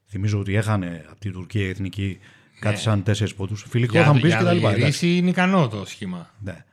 Θυμίζω 0.06 0.40
ότι 0.40 0.56
έχανε 0.56 1.06
από 1.10 1.20
την 1.20 1.32
Τουρκία 1.32 1.66
η 1.66 1.70
εθνική 1.70 2.20
κάτι 2.60 2.76
ναι. 2.76 2.82
σαν 2.82 3.04
τέσσερις 3.04 3.34
πόντους. 3.34 3.66
Φιλικό 3.70 4.04
θα 4.04 4.14
μου 4.14 4.20
πεις 4.20 4.36
και 4.36 4.44
τα 4.44 4.54
λοιπά. 4.54 4.74
είναι 5.02 5.30
ικανό 5.30 5.68
το 5.68 5.86
σχήμα. 5.86 6.30
Ναι. 6.40 6.66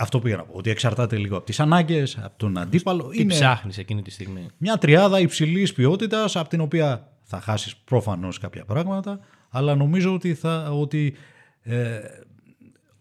Αυτό 0.00 0.18
πήγα 0.18 0.36
να 0.36 0.42
πω. 0.42 0.52
Ότι 0.56 0.70
εξαρτάται 0.70 1.16
λίγο 1.16 1.36
από 1.36 1.46
τις 1.46 1.60
ανάγκες, 1.60 2.18
από 2.22 2.34
τον 2.36 2.58
αντίπαλο. 2.58 3.08
Τι 3.08 3.20
είναι 3.20 3.32
ψάχνεις 3.32 3.78
εκείνη 3.78 4.02
τη 4.02 4.10
στιγμή; 4.10 4.46
Μια 4.56 4.78
τριάδα 4.78 5.20
υψηλής 5.20 5.72
ποιότητας, 5.72 6.36
από 6.36 6.48
την 6.48 6.60
οποία 6.60 7.08
θα 7.22 7.40
χάσεις 7.40 7.76
προφανώς 7.76 8.38
κάποια 8.38 8.64
πράγματα, 8.64 9.20
αλλά 9.48 9.74
νομίζω 9.74 10.14
ότι, 10.14 10.34
θα, 10.34 10.70
ότι 10.70 11.14
ε, 11.62 11.98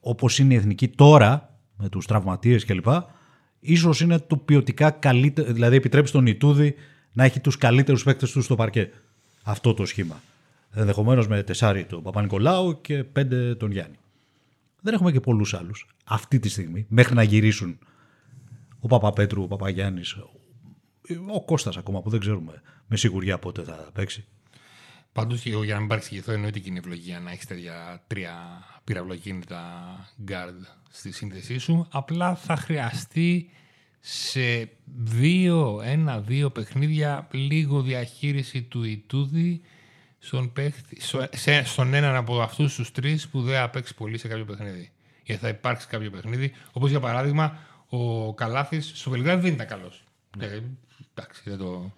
όπως 0.07 0.39
είναι 0.39 0.53
η 0.53 0.57
εθνική 0.57 0.87
τώρα, 0.87 1.59
με 1.77 1.89
τους 1.89 2.05
τραυματίες 2.05 2.65
κλπ, 2.65 2.87
ίσως 3.59 4.01
είναι 4.01 4.19
το 4.19 4.37
ποιοτικά 4.37 4.91
καλύτερο, 4.91 5.53
δηλαδή 5.53 5.75
επιτρέπει 5.75 6.07
στον 6.07 6.25
Ιτούδη 6.25 6.75
να 7.13 7.23
έχει 7.23 7.39
τους 7.39 7.57
καλύτερους 7.57 8.03
παίκτες 8.03 8.31
του 8.31 8.41
στο 8.41 8.55
παρκέ. 8.55 8.89
Αυτό 9.43 9.73
το 9.73 9.85
σχήμα. 9.85 10.21
Ενδεχομένως 10.71 11.27
με 11.27 11.43
τεσάρι 11.43 11.85
τον 11.85 12.03
Παπα-Νικολάου 12.03 12.81
και 12.81 13.03
πέντε 13.03 13.55
τον 13.55 13.71
Γιάννη. 13.71 13.97
Δεν 14.81 14.93
έχουμε 14.93 15.11
και 15.11 15.19
πολλούς 15.19 15.53
άλλους 15.53 15.87
αυτή 16.05 16.39
τη 16.39 16.49
στιγμή, 16.49 16.85
μέχρι 16.89 17.15
να 17.15 17.23
γυρίσουν 17.23 17.77
ο 18.79 18.87
Παπαπέτρου, 18.87 19.43
ο 19.43 19.47
Παπαγιάννης, 19.47 20.17
ο 21.33 21.43
Κώστας 21.45 21.77
ακόμα 21.77 22.01
που 22.01 22.09
δεν 22.09 22.19
ξέρουμε 22.19 22.61
με 22.87 22.97
σιγουριά 22.97 23.37
πότε 23.39 23.63
θα 23.63 23.89
παίξει. 23.93 24.25
Πάντως, 25.17 25.45
για 25.45 25.73
να 25.73 25.79
μην 25.79 25.87
παρεξηγηθώ, 25.87 26.31
εννοείται 26.31 26.59
και 26.59 26.69
είναι 26.69 26.79
ευλογία 26.79 27.19
να 27.19 27.31
έχεις 27.31 27.45
τέτοια 27.45 28.03
τρία 28.07 28.63
πυραυλοκίνητα 28.83 29.61
guard 30.27 30.65
στη 30.89 31.11
σύνθεσή 31.11 31.57
σου. 31.57 31.87
Απλά 31.91 32.35
θα 32.35 32.55
χρειαστεί 32.55 33.49
σε 33.99 34.69
δύο, 34.85 35.81
ένα-δύο 35.83 36.49
παιχνίδια 36.49 37.27
λίγο 37.31 37.81
διαχείριση 37.81 38.61
του 38.61 38.83
Ιτούδη 38.83 39.61
στον, 40.19 40.53
παίκτη, 40.53 41.01
στον 41.63 41.93
έναν 41.93 42.15
από 42.15 42.41
αυτούς 42.41 42.75
τους 42.75 42.91
τρεις 42.91 43.27
που 43.27 43.41
δεν 43.41 43.59
θα 43.59 43.69
παίξει 43.69 43.95
πολύ 43.95 44.17
σε 44.17 44.27
κάποιο 44.27 44.45
παιχνίδι. 44.45 44.91
Γιατί 45.23 45.41
θα 45.41 45.47
υπάρξει 45.47 45.87
κάποιο 45.87 46.09
παιχνίδι. 46.09 46.51
Όπως 46.71 46.89
για 46.89 46.99
παράδειγμα, 46.99 47.57
ο 47.89 48.33
Καλάθης 48.33 48.91
στο 48.95 49.09
Βελιγράδι 49.09 49.41
δεν 49.41 49.53
ήταν 49.53 49.67
καλός. 49.67 50.03
Ναι. 50.37 50.45
Ε, 50.45 50.61
εντάξει, 51.13 51.41
δεν, 51.45 51.57
το, 51.57 51.93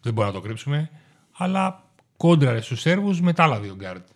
δεν 0.00 0.12
μπορούμε 0.12 0.34
να 0.34 0.40
το 0.40 0.46
κρύψουμε. 0.46 0.90
Αλλά 1.32 1.92
κόντραρε 2.24 2.60
στους 2.60 2.80
Σέρβους 2.80 3.20
με 3.20 3.32
τα 3.32 3.42
άλλα 3.42 3.60
δύο 3.60 3.74
γκαρντ. 3.74 4.06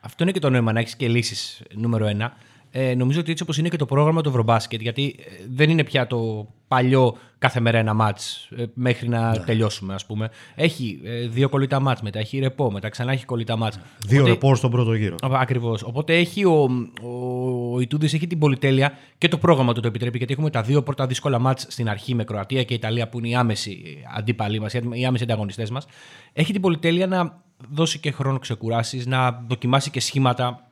Αυτό 0.00 0.22
είναι 0.22 0.32
και 0.32 0.38
το 0.38 0.50
νόημα 0.50 0.72
να 0.72 0.80
έχεις 0.80 0.96
και 0.96 1.08
λύσεις 1.08 1.62
νούμερο 1.74 2.06
ένα 2.06 2.36
ε, 2.70 2.94
νομίζω 2.94 3.20
ότι 3.20 3.30
έτσι 3.30 3.42
όπως 3.42 3.58
είναι 3.58 3.68
και 3.68 3.76
το 3.76 3.86
πρόγραμμα 3.86 4.22
του 4.22 4.28
Ευρωμπάσκετ, 4.28 4.80
γιατί 4.80 5.16
ε, 5.18 5.44
δεν 5.48 5.70
είναι 5.70 5.84
πια 5.84 6.06
το 6.06 6.48
παλιό 6.72 7.16
κάθε 7.38 7.60
μέρα 7.60 7.78
ένα 7.78 7.94
ματς 7.94 8.48
ε, 8.56 8.64
μέχρι 8.74 9.08
να 9.08 9.30
ναι. 9.30 9.38
τελειώσουμε, 9.38 9.94
ας 9.94 10.06
πούμε. 10.06 10.30
Έχει 10.54 11.00
ε, 11.04 11.26
δύο 11.26 11.48
κολλητά 11.48 11.80
ματς, 11.80 12.02
μετά 12.02 12.18
έχει 12.18 12.38
ρεπό, 12.38 12.70
μετά 12.70 12.88
ξανά 12.88 13.12
έχει 13.12 13.24
κολλητά 13.24 13.56
ματς. 13.56 13.78
Δύο 14.06 14.20
Οπότε, 14.20 14.32
ρεπός 14.32 14.58
στον 14.58 14.70
πρώτο 14.70 14.94
γύρο. 14.94 15.16
Ακριβώς. 15.22 15.82
Οπότε 15.82 16.14
έχει 16.14 16.44
ο, 16.44 16.68
ο, 17.02 17.74
ο 17.74 17.80
Ιτούδη 17.80 18.06
έχει 18.06 18.26
την 18.26 18.38
πολυτέλεια 18.38 18.92
και 19.18 19.28
το 19.28 19.38
πρόγραμμα 19.38 19.72
του 19.72 19.80
το 19.80 19.88
επιτρέπει, 19.88 20.18
γιατί 20.18 20.32
έχουμε 20.32 20.50
τα 20.50 20.62
δύο 20.62 20.82
πρώτα 20.82 21.06
δύσκολα 21.06 21.38
μάτς 21.38 21.66
στην 21.68 21.88
αρχή 21.88 22.14
με 22.14 22.24
Κροατία 22.24 22.64
και 22.64 22.74
Ιταλία 22.74 23.08
που 23.08 23.18
είναι 23.18 23.28
οι 23.28 23.34
άμεση 23.34 23.82
αντίπαλοι 24.16 24.60
μας, 24.60 24.74
οι 24.74 25.04
άμεση 25.06 25.24
ανταγωνιστές 25.24 25.70
μας. 25.70 25.86
Έχει 26.32 26.52
την 26.52 26.60
πολυτέλεια 26.60 27.06
να 27.06 27.42
δώσει 27.70 27.98
και 27.98 28.10
χρόνο 28.10 28.38
ξεκουράσει, 28.38 29.02
να 29.06 29.44
δοκιμάσει 29.48 29.90
και 29.90 30.00
σχήματα 30.00 30.71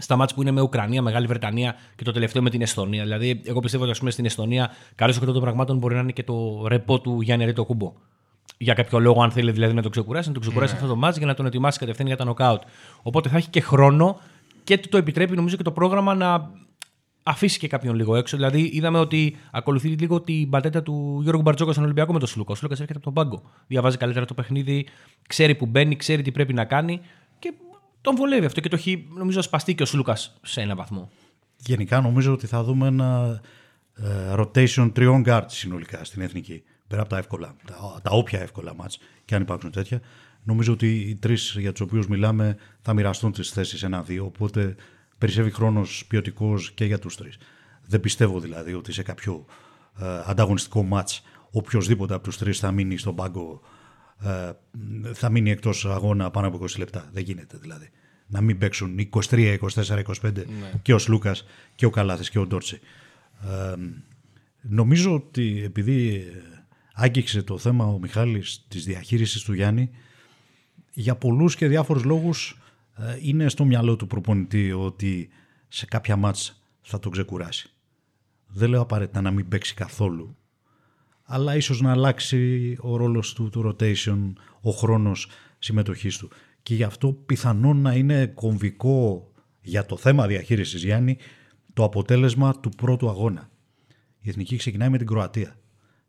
στα 0.00 0.16
μάτια 0.16 0.34
που 0.34 0.42
είναι 0.42 0.50
με 0.50 0.60
Ουκρανία, 0.60 1.02
Μεγάλη 1.02 1.26
Βρετανία 1.26 1.74
και 1.96 2.04
το 2.04 2.12
τελευταίο 2.12 2.42
με 2.42 2.50
την 2.50 2.62
Εστονία. 2.62 3.02
Δηλαδή, 3.02 3.40
εγώ 3.44 3.60
πιστεύω 3.60 3.84
ότι 3.84 3.98
πούμε, 3.98 4.10
στην 4.10 4.24
Εστονία, 4.24 4.70
καλό 4.94 5.14
εκ 5.16 5.24
των 5.24 5.40
πραγμάτων 5.40 5.78
μπορεί 5.78 5.94
να 5.94 6.00
είναι 6.00 6.12
και 6.12 6.22
το 6.22 6.66
ρεπό 6.66 7.00
του 7.00 7.20
Γιάννη 7.20 7.44
Ρέτο 7.44 7.64
Κούμπο. 7.64 7.92
Για 8.58 8.74
κάποιο 8.74 8.98
λόγο, 8.98 9.22
αν 9.22 9.30
θέλει 9.30 9.50
δηλαδή 9.50 9.74
να 9.74 9.82
το 9.82 9.88
ξεκουράσει, 9.88 10.28
να 10.28 10.34
το 10.34 10.40
ξεκουράσει 10.40 10.72
ναι. 10.72 10.78
αυτό 10.78 10.90
το 10.90 10.96
μάτς 10.96 11.16
για 11.16 11.26
να 11.26 11.34
τον 11.34 11.46
ετοιμάσει 11.46 11.78
κατευθείαν 11.78 12.06
για 12.06 12.16
τα 12.16 12.24
νοκάουτ. 12.24 12.62
Οπότε 13.02 13.28
θα 13.28 13.36
έχει 13.36 13.48
και 13.48 13.60
χρόνο 13.60 14.20
και 14.64 14.78
το 14.78 14.96
επιτρέπει 14.96 15.36
νομίζω 15.36 15.56
και 15.56 15.62
το 15.62 15.72
πρόγραμμα 15.72 16.14
να 16.14 16.50
αφήσει 17.22 17.58
και 17.58 17.68
κάποιον 17.68 17.94
λίγο 17.94 18.16
έξω. 18.16 18.36
Δηλαδή, 18.36 18.70
είδαμε 18.72 18.98
ότι 18.98 19.36
ακολουθεί 19.50 19.88
λίγο 19.88 20.20
την 20.20 20.50
πατέτα 20.50 20.82
του 20.82 21.20
Γιώργου 21.22 21.42
Μπαρτζόκα 21.42 21.72
στον 21.72 21.84
Ολυμπιακό 21.84 22.12
με 22.12 22.18
τον 22.18 22.28
Σλούκα. 22.28 22.52
Ο 22.52 22.54
Σλούκα 22.54 22.74
έρχεται 22.74 22.92
από 22.94 23.04
τον 23.04 23.14
πάγκο. 23.14 23.42
Διαβάζει 23.66 23.96
καλύτερα 23.96 24.24
το 24.24 24.34
παιχνίδι, 24.34 24.86
ξέρει 25.28 25.54
που 25.54 25.66
μπαίνει, 25.66 25.96
ξέρει 25.96 26.22
τι 26.22 26.32
πρέπει 26.32 26.52
να 26.52 26.64
κάνει 26.64 26.96
και 26.96 27.19
τον 28.00 28.16
βολεύει 28.16 28.46
αυτό 28.46 28.60
και 28.60 28.68
το 28.68 28.76
έχει 28.76 29.08
νομίζω 29.14 29.42
σπαστεί 29.42 29.74
και 29.74 29.82
ο 29.82 29.86
Σλούκας 29.86 30.38
σε 30.42 30.60
ένα 30.60 30.74
βαθμό. 30.74 31.10
Γενικά 31.56 32.00
νομίζω 32.00 32.32
ότι 32.32 32.46
θα 32.46 32.62
δούμε 32.62 32.86
ένα 32.86 33.40
ε, 33.94 34.34
rotation 34.36 34.90
τριών 34.94 35.22
guards 35.26 35.44
συνολικά 35.46 36.04
στην 36.04 36.22
εθνική. 36.22 36.62
Πέρα 36.86 37.00
από 37.00 37.10
τα 37.10 37.18
εύκολα, 37.18 37.56
τα, 37.66 38.00
τα 38.02 38.10
όποια 38.10 38.40
εύκολα 38.40 38.74
μάτς 38.74 38.98
και 39.24 39.34
αν 39.34 39.42
υπάρξουν 39.42 39.70
τέτοια. 39.70 40.00
Νομίζω 40.42 40.72
ότι 40.72 41.00
οι 41.00 41.16
τρεις 41.16 41.56
για 41.58 41.72
τους 41.72 41.80
οποίους 41.80 42.08
μιλάμε 42.08 42.56
θα 42.80 42.92
μοιραστούν 42.92 43.32
τις 43.32 43.50
θέσεις 43.50 43.82
ένα-δύο. 43.82 44.24
Οπότε 44.24 44.76
περισσεύει 45.18 45.50
χρόνος 45.50 46.04
ποιοτικός 46.08 46.72
και 46.72 46.84
για 46.84 46.98
τους 46.98 47.16
τρεις. 47.16 47.38
Δεν 47.86 48.00
πιστεύω 48.00 48.40
δηλαδή 48.40 48.74
ότι 48.74 48.92
σε 48.92 49.02
κάποιο 49.02 49.44
ε, 50.00 50.04
ανταγωνιστικό 50.24 50.82
μάτς 50.82 51.22
οποιοδήποτε 51.50 52.14
από 52.14 52.24
τους 52.24 52.38
τρεις 52.38 52.58
θα 52.58 52.70
μείνει 52.70 52.96
στον 52.96 53.14
πάγκο 53.14 53.60
ε, 53.62 53.66
θα 55.12 55.30
μείνει 55.30 55.50
εκτός 55.50 55.86
αγώνα 55.86 56.30
πάνω 56.30 56.46
από 56.46 56.58
20 56.62 56.78
λεπτά. 56.78 57.08
Δεν 57.12 57.22
γίνεται 57.22 57.58
δηλαδή. 57.58 57.90
Να 58.26 58.40
μην 58.40 58.58
παίξουν 58.58 59.08
23, 59.10 59.58
24, 59.74 60.02
25 60.22 60.30
και 60.82 60.94
ο 60.94 60.98
Σλούκας 60.98 61.44
και 61.74 61.86
ο 61.86 61.90
Καλάθης 61.90 62.30
και 62.30 62.38
ο 62.38 62.46
Ντόρτσι. 62.46 62.80
Ε, 63.42 63.74
νομίζω 64.60 65.14
ότι 65.14 65.62
επειδή 65.64 66.24
άγγιξε 66.94 67.42
το 67.42 67.58
θέμα 67.58 67.84
ο 67.86 67.98
Μιχάλης 67.98 68.64
της 68.68 68.84
διαχείρισης 68.84 69.42
του 69.42 69.52
Γιάννη 69.52 69.90
για 70.92 71.16
πολλούς 71.16 71.56
και 71.56 71.68
διάφορους 71.68 72.04
λόγους 72.04 72.58
ε, 72.96 73.16
είναι 73.20 73.48
στο 73.48 73.64
μυαλό 73.64 73.96
του 73.96 74.06
προπονητή 74.06 74.72
ότι 74.72 75.28
σε 75.68 75.86
κάποια 75.86 76.16
μάτς 76.16 76.62
θα 76.80 76.98
τον 76.98 77.12
ξεκουράσει. 77.12 77.70
Δεν 78.46 78.68
λέω 78.68 78.80
απαραίτητα 78.80 79.20
να 79.20 79.30
μην 79.30 79.48
παίξει 79.48 79.74
καθόλου 79.74 80.36
αλλά 81.32 81.56
ίσως 81.56 81.80
να 81.80 81.90
αλλάξει 81.90 82.76
ο 82.80 82.96
ρόλος 82.96 83.32
του, 83.32 83.48
του 83.48 83.76
rotation, 83.76 84.32
ο 84.60 84.70
χρόνος 84.70 85.28
συμμετοχής 85.58 86.16
του. 86.16 86.30
Και 86.62 86.74
γι' 86.74 86.82
αυτό 86.82 87.12
πιθανόν 87.12 87.80
να 87.80 87.94
είναι 87.94 88.26
κομβικό 88.26 89.30
για 89.60 89.86
το 89.86 89.96
θέμα 89.96 90.26
διαχείρισης 90.26 90.84
Γιάννη 90.84 91.16
το 91.72 91.84
αποτέλεσμα 91.84 92.60
του 92.60 92.68
πρώτου 92.68 93.08
αγώνα. 93.08 93.50
Η 94.20 94.28
Εθνική 94.28 94.56
ξεκινάει 94.56 94.88
με 94.88 94.98
την 94.98 95.06
Κροατία. 95.06 95.56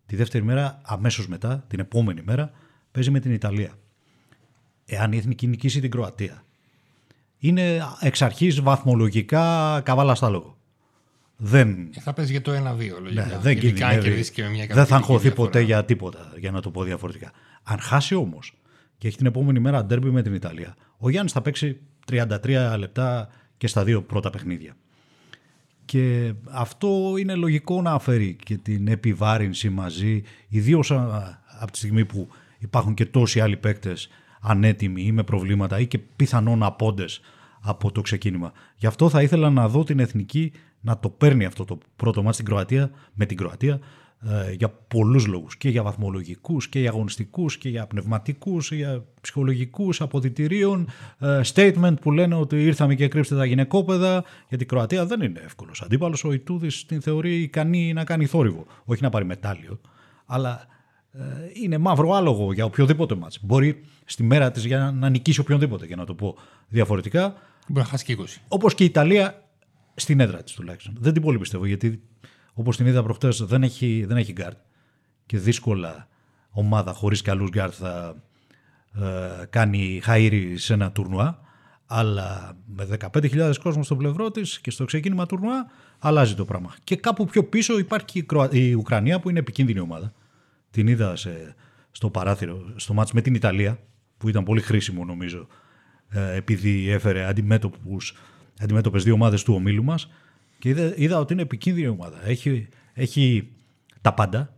Τη 0.06 0.16
δεύτερη 0.16 0.44
μέρα, 0.44 0.82
αμέσως 0.84 1.28
μετά, 1.28 1.66
την 1.68 1.80
επόμενη 1.80 2.22
μέρα, 2.26 2.52
παίζει 2.92 3.12
με 3.12 3.20
την 3.20 3.32
Ιταλία. 3.32 3.74
Εάν 4.86 5.12
η 5.12 5.18
Εθνική 5.18 5.48
νικήσει 5.48 5.80
την 5.80 5.92
Κροατία, 5.92 6.44
είναι 7.38 7.82
εξ 8.00 8.22
αρχής 8.22 8.62
βαθμολογικά 8.62 9.82
καβάλα 9.86 10.16
στα 10.16 10.30
λόγο. 10.30 10.58
Δεν... 11.44 11.90
Ε, 11.96 12.00
θα 12.00 12.14
παίζει 12.14 12.32
για 12.32 12.42
το 12.42 12.52
1-2 12.52 12.56
λογικά. 13.02 13.26
Ναι, 13.26 13.38
δεν 13.42 13.60
και 13.60 14.44
μια 14.52 14.68
δεν 14.72 14.86
θα 14.86 14.96
αγχωθεί 14.96 15.32
ποτέ 15.32 15.62
για 15.62 15.86
τίποτα, 15.86 16.34
για 16.38 16.52
να 16.52 16.62
το 16.62 16.72
πω 16.72 16.84
διαφορετικά. 16.84 17.32
Αν 17.64 17.80
χάσει 17.80 18.16
όμως 18.16 18.54
και 18.98 19.08
έχει 19.08 19.18
την 19.18 19.26
επόμενη 19.26 19.60
μέρα 19.60 19.86
ντέρμπι 19.86 20.10
με 20.10 20.22
την 20.22 20.34
Ιταλία, 20.34 20.76
ο 20.98 21.10
Γιάννης 21.10 21.32
θα 21.32 21.42
παίξει 21.42 21.80
33 22.12 22.76
λεπτά 22.78 23.30
και 23.58 23.68
στα 23.68 23.84
δύο 23.84 24.02
πρώτα 24.02 24.30
παιχνίδια. 24.30 24.76
Και 25.86 26.34
αυτό 26.52 27.14
είναι 27.20 27.36
λογικό 27.36 27.82
να 27.82 28.00
φέρει 28.00 28.38
και 28.44 28.58
την 28.58 28.88
επιβάρυνση 28.88 29.70
μαζί, 29.70 30.24
ιδίως 30.48 30.92
από 31.60 31.72
τη 31.72 31.78
στιγμή 31.78 32.06
που 32.06 32.28
υπάρχουν 32.58 32.94
και 32.94 33.06
τόσοι 33.06 33.40
άλλοι 33.40 33.58
παίκτες 33.58 34.10
ανέτοιμοι 34.42 35.02
ή 35.02 35.12
με 35.12 35.24
προβλήματα 35.24 35.80
ή 35.80 35.88
και 35.88 35.98
πιθανόν 35.98 36.64
απόντες 36.64 37.22
από 37.62 37.92
το 37.92 38.02
ξεκίνημα. 38.02 38.52
Γι' 38.76 38.88
αυτό 38.88 39.10
θα 39.10 39.22
ήθελα 39.22 39.50
να 39.50 39.68
δω 39.68 39.84
την 39.84 40.00
εθνική 40.00 40.52
να 40.82 41.00
το 41.00 41.10
παίρνει 41.10 41.46
αυτό 41.46 41.66
το 41.66 41.78
πρώτο 41.96 42.22
μάτι 42.22 42.34
στην 42.34 42.46
Κροατία, 42.46 42.92
με 43.14 43.26
την 43.26 43.38
Κροατία 43.38 43.80
ε, 44.26 44.52
για 44.52 44.70
πολλούς 44.70 45.26
λόγους. 45.26 45.58
Και 45.58 45.70
για 45.70 45.84
βαθμολογικούς 45.84 46.70
και 46.70 46.80
για 46.80 46.90
αγωνιστικούς 46.90 47.58
και 47.58 47.70
για 47.70 47.88
πνευματικούς, 47.88 48.72
για 48.72 49.04
ψυχολογικούς 49.22 50.02
αποδητηρίων 50.02 50.88
ε, 51.20 51.42
statement 51.54 51.94
που 52.02 52.12
λένε 52.12 52.36
ότι 52.36 52.64
ήρθαμε 52.64 52.96
και 52.96 53.08
κρύψτε 53.08 53.36
τα 53.36 53.46
γυναικόπαιδα 53.46 54.24
γιατί 54.50 54.64
η 54.64 54.68
Κροατία 54.68 55.06
δεν 55.06 55.22
είναι 55.22 55.40
εύκολος 55.44 55.82
αντίπαλος. 55.82 56.24
Ο 56.24 56.32
Ιτούδης 56.32 56.86
την 56.86 57.02
θεωρεί 57.02 57.42
ικανή 57.42 57.94
να 57.94 58.04
κάνει 58.04 58.26
θόρυβο. 58.26 58.66
Όχι 58.86 59.02
να 59.02 59.10
πάρει 59.10 59.26
μετάλλιο 59.26 59.80
αλλά 60.26 60.68
ε, 61.12 61.20
είναι 61.54 61.78
μαύρο 61.78 62.12
άλογο 62.12 62.54
για 62.54 62.66
οποιοδήποτε 62.66 63.16
μάτς. 63.16 63.40
Μπορεί 63.42 63.84
στη 64.06 64.24
μέρα 64.24 64.52
της 64.52 64.66
για 64.66 64.92
να 64.96 65.10
νικήσει 65.10 65.40
οποιονδήποτε 65.40 65.86
για 65.86 65.96
να 65.96 66.06
το 66.06 66.14
πω 66.14 66.36
διαφορετικά. 66.68 67.34
Μπορεί 67.68 67.86
να 67.86 67.92
χάσει 67.92 68.06
και 68.06 68.18
20. 68.20 68.24
Όπως 68.48 68.76
και 68.76 68.84
η 68.84 68.86
Ιταλία 68.86 69.44
στην 70.02 70.20
έδρα 70.20 70.44
της 70.44 70.54
τουλάχιστον. 70.54 70.96
Δεν 71.00 71.14
την 71.14 71.22
πολύ 71.22 71.38
πιστεύω 71.38 71.66
γιατί 71.66 72.02
όπως 72.54 72.78
την 72.78 72.86
είδα 72.86 73.04
προχτές 73.04 73.44
δεν 73.44 73.64
έχει, 73.64 74.06
δεν 74.08 74.18
έχει 74.18 74.32
γκαρντ 74.32 74.58
και 75.26 75.38
δύσκολα 75.38 76.08
ομάδα 76.50 76.94
χωρίς 76.94 77.22
καλούς 77.22 77.50
γκαρντ 77.50 77.74
θα 77.78 78.16
ε, 78.96 79.46
κάνει 79.50 80.02
χαΐρι 80.06 80.54
σε 80.56 80.74
ένα 80.74 80.92
τουρνουά. 80.92 81.40
Αλλά 81.86 82.58
με 82.66 82.88
15.000 83.14 83.54
κόσμος 83.64 83.86
στο 83.86 83.96
πλευρό 83.96 84.32
της 84.32 84.60
και 84.60 84.72
στο 84.72 84.86
ξεκίνημα 84.86 85.26
τουρνουά 85.26 85.72
αλλάζει 86.00 86.36
το 86.36 86.46
πράγμα. 86.46 86.76
Και 86.84 86.96
κάπου 86.96 87.26
πιο 87.26 87.44
πίσω 87.44 87.78
υπάρχει 87.78 88.26
η, 88.52 88.74
Ουκρανία 88.74 89.20
που 89.20 89.30
είναι 89.30 89.40
επικίνδυνη 89.40 89.80
ομάδα. 89.80 90.14
Την 90.72 90.88
είδα 90.88 91.16
σε, 91.16 91.56
στο 91.92 92.10
παράθυρο, 92.10 92.74
στο 92.76 92.94
ματς 92.94 93.12
με 93.12 93.22
την 93.22 93.36
Ιταλία 93.36 93.80
που 94.18 94.30
ήταν 94.30 94.44
πολύ 94.44 94.62
χρήσιμο 94.62 95.06
νομίζω 95.06 95.48
ε, 96.10 96.36
επειδή 96.36 96.90
έφερε 96.90 97.26
αντιμέτωπους 97.26 98.16
αντιμέτωπε 98.62 99.00
δύο 99.00 99.14
ομάδες 99.14 99.44
του 99.44 99.54
ομίλου 99.54 99.84
μας 99.84 100.10
και 100.60 100.70
είδα, 100.70 100.94
είδα, 100.96 101.20
ότι 101.20 101.34
είναι 101.34 101.42
επικίνδυνη 101.42 101.88
ομάδα. 101.88 102.28
Έχει, 102.28 102.68
έχει 102.94 103.48
τα 104.02 104.14
πάντα. 104.14 104.54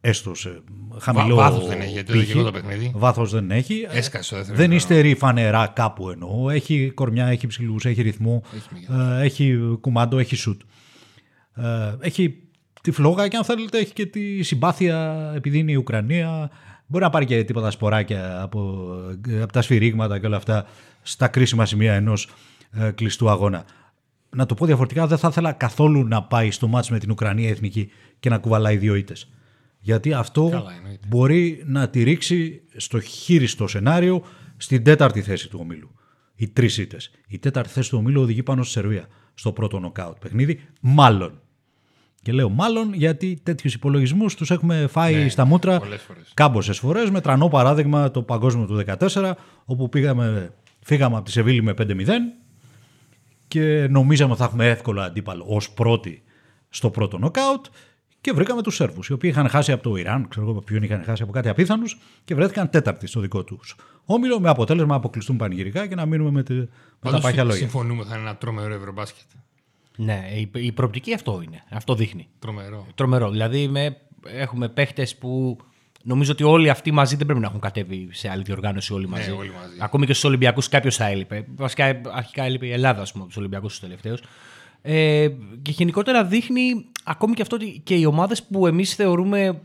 Έστω 0.00 0.34
σε 0.34 0.62
χαμηλό 0.98 1.34
Βάθος 1.34 1.66
δεν 1.66 1.80
έχει, 1.80 1.92
γιατί 1.92 2.22
δεν 2.22 2.44
το 2.44 2.50
παιχνίδι. 2.50 2.92
Βάθος 2.94 3.30
δεν 3.30 3.50
έχει. 3.50 3.86
Έσκασε, 3.90 4.42
δεν 4.42 4.72
υστερεί 4.72 5.14
φανερά 5.14 5.66
κάπου 5.66 6.10
εννοώ. 6.10 6.50
Έχει 6.50 6.90
κορμιά, 6.94 7.26
έχει 7.26 7.46
ψηλούς, 7.46 7.84
έχει 7.84 8.02
ρυθμό, 8.02 8.42
έχει, 8.54 8.86
ε, 8.92 9.24
έχει 9.24 9.58
κουμάντο, 9.80 10.18
έχει 10.18 10.36
σουτ. 10.36 10.60
Ε, 11.54 11.94
έχει 12.00 12.36
τη 12.82 12.90
φλόγα 12.90 13.28
και 13.28 13.36
αν 13.36 13.44
θέλετε 13.44 13.78
έχει 13.78 13.92
και 13.92 14.06
τη 14.06 14.42
συμπάθεια 14.42 15.32
επειδή 15.36 15.58
είναι 15.58 15.72
η 15.72 15.74
Ουκρανία. 15.76 16.50
Μπορεί 16.86 17.04
να 17.04 17.10
πάρει 17.10 17.24
και 17.24 17.44
τίποτα 17.44 17.70
σποράκια 17.70 18.42
από, 18.42 18.88
από 19.42 19.52
τα 19.52 19.62
σφυρίγματα 19.62 20.18
και 20.18 20.26
όλα 20.26 20.36
αυτά 20.36 20.66
στα 21.02 21.28
κρίσιμα 21.28 21.66
σημεία 21.66 21.94
ενός 21.94 22.28
ε, 22.70 22.90
κλειστού 22.90 23.30
αγώνα. 23.30 23.64
Να 24.30 24.46
το 24.46 24.54
πω 24.54 24.66
διαφορετικά, 24.66 25.06
δεν 25.06 25.18
θα 25.18 25.28
ήθελα 25.28 25.52
καθόλου 25.52 26.04
να 26.06 26.22
πάει 26.22 26.50
στο 26.50 26.68
μάτς 26.68 26.90
με 26.90 26.98
την 26.98 27.10
Ουκρανία 27.10 27.48
εθνική 27.48 27.90
και 28.20 28.28
να 28.28 28.38
κουβαλάει 28.38 28.76
δύο 28.76 28.94
ήττες. 28.94 29.30
Γιατί 29.80 30.12
αυτό 30.12 30.64
μπορεί 31.08 31.62
να 31.66 31.88
τη 31.88 32.02
ρίξει 32.02 32.62
στο 32.76 33.00
χείριστο 33.00 33.66
σενάριο 33.66 34.22
στην 34.56 34.84
τέταρτη 34.84 35.22
θέση 35.22 35.48
του 35.48 35.58
ομίλου. 35.62 35.90
Οι 36.34 36.48
τρεις 36.48 36.78
ήττες. 36.78 37.10
Η 37.28 37.38
τέταρτη 37.38 37.72
θέση 37.72 37.90
του 37.90 37.98
ομίλου 37.98 38.20
οδηγεί 38.20 38.42
πάνω 38.42 38.62
στη 38.62 38.72
Σερβία 38.72 39.06
στο 39.34 39.52
πρώτο 39.52 39.78
νοκάουτ 39.78 40.16
παιχνίδι. 40.18 40.60
Μάλλον. 40.80 41.40
Και 42.22 42.32
λέω 42.32 42.48
μάλλον 42.48 42.94
γιατί 42.94 43.40
τέτοιους 43.42 43.74
υπολογισμούς 43.74 44.34
τους 44.34 44.50
έχουμε 44.50 44.86
φάει 44.86 45.14
ναι, 45.14 45.28
στα 45.28 45.44
μούτρα 45.44 45.80
κάμποσες 46.34 46.78
φορές. 46.78 47.10
Με 47.10 47.20
τρανό 47.20 47.48
παράδειγμα 47.48 48.10
το 48.10 48.22
παγκόσμιο 48.22 48.66
του 48.66 48.82
2014, 49.12 49.32
όπου 49.64 49.88
πήγαμε, 49.88 50.52
φύγαμε 50.80 51.16
από 51.16 51.24
τη 51.24 51.30
Σεβίλη 51.30 51.62
με 51.62 51.74
5-0 51.78 51.86
και 53.50 53.86
νομίζαμε 53.90 54.30
ότι 54.30 54.40
θα 54.40 54.46
έχουμε 54.46 54.68
εύκολο 54.68 55.00
αντίπαλο 55.00 55.44
ως 55.48 55.70
πρώτη 55.70 56.22
στο 56.68 56.90
πρώτο 56.90 57.18
νοκάουτ 57.18 57.66
και 58.20 58.32
βρήκαμε 58.32 58.62
τους 58.62 58.74
Σέρβους, 58.74 59.08
οι 59.08 59.12
οποίοι 59.12 59.30
είχαν 59.32 59.48
χάσει 59.48 59.72
από 59.72 59.82
το 59.82 59.96
Ιράν, 59.96 60.28
ξέρω 60.28 60.50
εγώ 60.50 60.60
ποιον 60.60 60.82
είχαν 60.82 61.02
χάσει 61.04 61.22
από 61.22 61.32
κάτι 61.32 61.48
απίθανους 61.48 61.98
και 62.24 62.34
βρέθηκαν 62.34 62.70
τέταρτοι 62.70 63.06
στο 63.06 63.20
δικό 63.20 63.44
τους 63.44 63.76
όμιλο 64.04 64.40
με 64.40 64.48
αποτέλεσμα 64.48 64.88
να 64.88 64.96
αποκλειστούν 64.96 65.36
πανηγυρικά 65.36 65.86
και 65.86 65.94
να 65.94 66.06
μείνουμε 66.06 66.30
με, 66.30 66.42
τη, 66.42 66.54
με 66.54 67.10
τα 67.10 67.20
πάχια 67.20 67.44
λόγια. 67.44 67.60
Συμφωνούμε, 67.60 68.04
θα 68.04 68.14
είναι 68.14 68.28
ένα 68.28 68.36
τρομερό 68.36 68.74
ευρωμπάσκετ. 68.74 69.26
Ναι, 69.96 70.28
η, 70.34 70.50
η 70.52 70.72
προοπτική 70.72 71.14
αυτό 71.14 71.40
είναι. 71.44 71.64
Αυτό 71.70 71.94
δείχνει. 71.94 72.28
Τρομερό. 72.38 72.86
Τρομερό. 72.94 73.30
Δηλαδή 73.30 73.68
με, 73.68 73.96
έχουμε 74.24 74.68
παίχτες 74.68 75.16
που 75.16 75.58
νομίζω 76.02 76.32
ότι 76.32 76.42
όλοι 76.42 76.70
αυτοί 76.70 76.90
μαζί 76.90 77.16
δεν 77.16 77.26
πρέπει 77.26 77.40
να 77.40 77.46
έχουν 77.46 77.60
κατέβει 77.60 78.08
σε 78.12 78.28
άλλη 78.28 78.42
διοργάνωση 78.42 78.92
όλοι 78.92 79.08
μαζί. 79.08 79.30
Ναι, 79.30 79.36
όλοι 79.36 79.52
μαζί. 79.60 79.76
Ακόμη 79.78 80.06
και 80.06 80.12
στους 80.12 80.24
Ολυμπιακούς 80.24 80.68
κάποιος 80.68 80.96
θα 80.96 81.06
έλειπε. 81.06 81.44
Βασικά 81.56 82.00
αρχικά 82.12 82.42
έλειπε 82.42 82.66
η 82.66 82.72
Ελλάδα, 82.72 83.02
ας 83.02 83.12
πούμε, 83.12 83.26
τους 83.26 83.36
Ολυμπιακούς 83.36 83.70
τους 83.70 83.80
τελευταίους. 83.80 84.20
Ε, 84.82 85.28
και 85.62 85.70
γενικότερα 85.70 86.24
δείχνει 86.24 86.84
ακόμη 87.04 87.34
και 87.34 87.42
αυτό 87.42 87.56
ότι 87.56 87.80
και 87.84 87.94
οι 87.94 88.04
ομάδες 88.04 88.42
που 88.42 88.66
εμείς 88.66 88.94
θεωρούμε, 88.94 89.60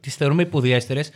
τις 0.00 0.14
θεωρούμε 0.14 0.42
υποδιέστερες 0.42 1.10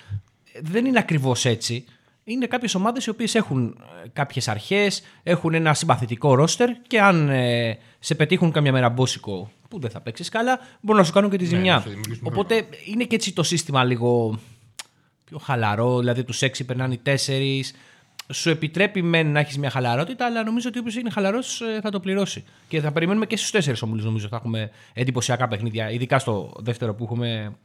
δεν 0.62 0.84
είναι 0.84 0.98
ακριβώς 0.98 1.44
έτσι. 1.44 1.84
Είναι 2.24 2.46
κάποιες 2.46 2.74
ομάδες 2.74 3.06
οι 3.06 3.10
οποίες 3.10 3.34
έχουν 3.34 3.76
κάποιες 4.12 4.48
αρχές, 4.48 5.02
έχουν 5.22 5.54
ένα 5.54 5.74
συμπαθητικό 5.74 6.34
ρόστερ 6.34 6.70
και 6.86 7.00
αν 7.00 7.28
ε, 7.28 7.78
σε 7.98 8.14
πετύχουν 8.14 8.52
καμιά 8.52 8.72
μέρα 8.72 8.88
μπόσικο 8.88 9.50
που 9.68 9.80
δεν 9.80 9.90
θα 9.90 10.00
παίξεις 10.00 10.28
καλά, 10.28 10.58
μπορούν 10.80 11.00
να 11.00 11.06
σου 11.06 11.12
κάνουν 11.12 11.30
και 11.30 11.36
τη 11.36 11.44
ζημιά. 11.44 11.74
να 11.74 11.80
σου 11.80 11.88
δημιουργήσουν 11.88 12.26
Οπότε 12.26 12.66
είναι 12.86 13.04
και 13.04 13.14
έτσι 13.14 13.32
το 13.32 13.42
σύστημα 13.42 13.84
λίγο 13.84 14.38
πιο 15.24 15.38
χαλαρό, 15.38 15.98
δηλαδή 15.98 16.24
τους 16.24 16.42
6 16.42 16.64
περνάνε 16.66 16.94
οι 16.94 17.00
4. 17.04 17.74
Σου 18.32 18.50
επιτρέπει 18.50 19.02
μεν 19.02 19.32
να 19.32 19.40
έχεις 19.40 19.58
μια 19.58 19.70
χαλαρότητα, 19.70 20.26
αλλά 20.26 20.44
νομίζω 20.44 20.68
ότι 20.68 20.78
όποιος 20.78 20.96
είναι 20.96 21.10
χαλαρός 21.10 21.62
θα 21.82 21.90
το 21.90 22.00
πληρώσει. 22.00 22.44
Και 22.68 22.80
θα 22.80 22.92
περιμένουμε 22.92 23.26
και 23.26 23.36
στους 23.36 23.50
4 23.50 23.82
ομίλους, 23.82 24.04
νομίζω 24.04 24.28
θα 24.28 24.36
έχουμε 24.36 24.70
εντυπωσιακά 24.92 25.48
παιχνίδια, 25.48 25.90
ειδικά 25.90 26.18
στο 26.18 26.52
δεύτερο 26.58 26.94
που 26.94 27.04
έχουμε 27.04 27.56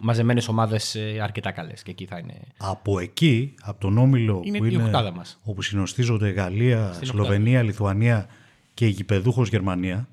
μαζεμένες 0.00 0.48
ομάδες 0.48 0.96
αρκετά 1.22 1.50
καλές. 1.50 1.82
Και 1.82 1.90
εκεί 1.90 2.06
θα 2.06 2.18
είναι. 2.18 2.34
Από 2.56 2.98
εκεί, 2.98 3.54
από 3.62 3.80
τον 3.80 3.98
όμιλο 3.98 4.42
Είναι 4.44 4.58
που 4.58 4.64
η 4.64 4.70
είναι, 4.72 4.82
οχτάδα 4.82 5.12
μας. 5.12 5.38
όπου 5.42 5.62
συνοστίζονται 5.62 6.30
Γαλλία, 6.30 6.92
Στην 6.92 7.06
Σλοβενία, 7.06 7.62
Λιθουανία 7.62 8.28
και 8.74 8.86
η 8.86 8.90
γηπεδούχος 8.90 9.48
Γερμανία, 9.48 10.08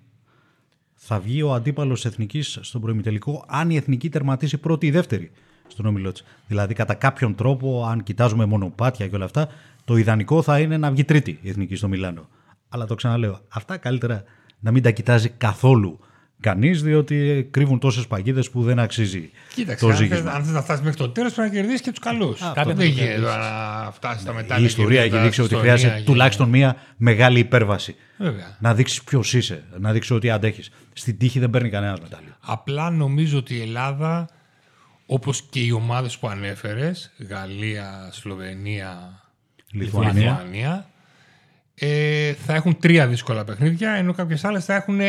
θα 0.96 1.20
βγει 1.20 1.42
ο 1.42 1.54
αντίπαλος 1.54 2.06
εθνικής 2.06 2.58
στον 2.62 2.82
προημιτελικό 2.82 3.46
αν 3.48 3.70
η 3.70 3.76
εθνική 3.76 4.10
τερματίσει 4.10 4.58
πρώτη 4.58 4.86
ή 4.86 4.92
δεύτερη 4.92 5.32
στον 5.70 5.86
όμιλό 5.86 6.12
της. 6.12 6.24
Δηλαδή 6.48 6.74
κατά 6.74 6.94
κάποιον 6.94 7.36
τρόπο, 7.36 7.86
αν 7.86 8.04
κοιτάζουμε 8.04 8.46
μονοπάτια 8.46 9.08
και 9.08 9.16
όλα 9.16 9.26
αυτά, 9.26 9.48
το 9.86 9.98
ιδανικό 9.98 10.42
θα 10.42 10.60
είναι 10.60 10.78
να 10.78 10.92
βγει 10.92 11.04
τρίτη 11.04 11.40
η 11.42 11.50
εθνική 11.50 11.76
στο 11.76 11.88
Μιλάνο. 11.88 12.28
Αλλά 12.70 12.86
το 12.86 12.96
ξαναλέω, 12.96 13.40
αυτά 13.50 13.78
καλύτερα 13.78 14.24
να 14.60 14.72
μην 14.72 14.84
τα 14.84 14.92
κοιτάζει 14.92 15.30
καθόλου 15.30 16.00
κανείς, 16.40 16.82
διότι 16.84 17.48
κρύβουν 17.52 17.80
τόσες 17.80 18.08
παγίδες 18.08 18.50
που 18.50 18.64
δεν 18.64 18.80
αξίζει 18.80 19.30
Κοίταξε, 19.54 19.86
το 19.86 19.92
αν 19.92 19.98
θες, 19.98 20.08
ζήγισμα. 20.08 20.32
αν 20.32 20.44
θες 20.44 20.54
να 20.54 20.62
φτάσεις 20.62 20.84
μέχρι 20.84 20.98
το 20.98 21.10
τέλος 21.10 21.34
πρέπει 21.34 21.50
να 21.50 21.56
κερδίσεις 21.56 21.82
και 21.82 21.90
τους 21.90 22.00
καλούς. 22.00 22.40
κάποια 22.40 22.64
Δεν 22.64 22.74
θα 22.74 22.80
το 22.80 22.84
γίνεται 22.84 23.06
κερδίσεις. 23.06 23.22
τώρα 23.24 23.84
να 23.86 23.92
φτάσεις 23.92 24.22
στα 24.22 24.34
μετά. 24.34 24.58
Η 24.58 24.64
ιστορία 24.64 25.02
έχει 25.02 25.18
δείξει 25.18 25.42
ότι 25.42 25.56
χρειάζεται 25.56 26.02
τουλάχιστον 26.06 26.50
μία 26.50 26.76
μεγάλη 26.98 27.40
υπέρβαση. 27.40 27.96
Βέβαια. 28.18 28.58
Να 28.60 28.74
δείξεις 28.74 29.04
ποιος 29.04 29.34
είσαι, 29.34 29.64
να 29.80 29.92
δείξεις 29.92 30.12
ότι 30.12 30.30
αντέχεις. 30.30 30.72
Στην 30.94 31.18
τύχη 31.18 31.40
δεν 31.40 31.50
παίρνει 31.50 31.70
κανένας 31.70 32.00
μετάλλιο. 32.00 32.32
Απλά 32.40 32.90
νομίζω 32.90 33.38
ότι 33.38 33.56
η 33.56 33.62
Ελλάδα, 33.62 34.30
όπως 35.12 35.42
και 35.42 35.60
οι 35.60 35.72
ομάδες 35.72 36.18
που 36.18 36.28
ανέφερες, 36.28 37.12
Γαλλία, 37.30 38.10
Σλοβενία, 38.12 39.24
Λιθουανία. 39.72 40.14
Λιθουανία, 40.14 40.90
ε, 41.76 42.34
θα 42.34 42.54
έχουν 42.54 42.80
τρία 42.80 43.08
δύσκολα 43.08 43.44
παιχνίδια, 43.44 43.92
ενώ 43.92 44.14
κάποιες 44.14 44.44
άλλες 44.44 44.66
θα 44.66 44.76
έχουν 44.76 45.00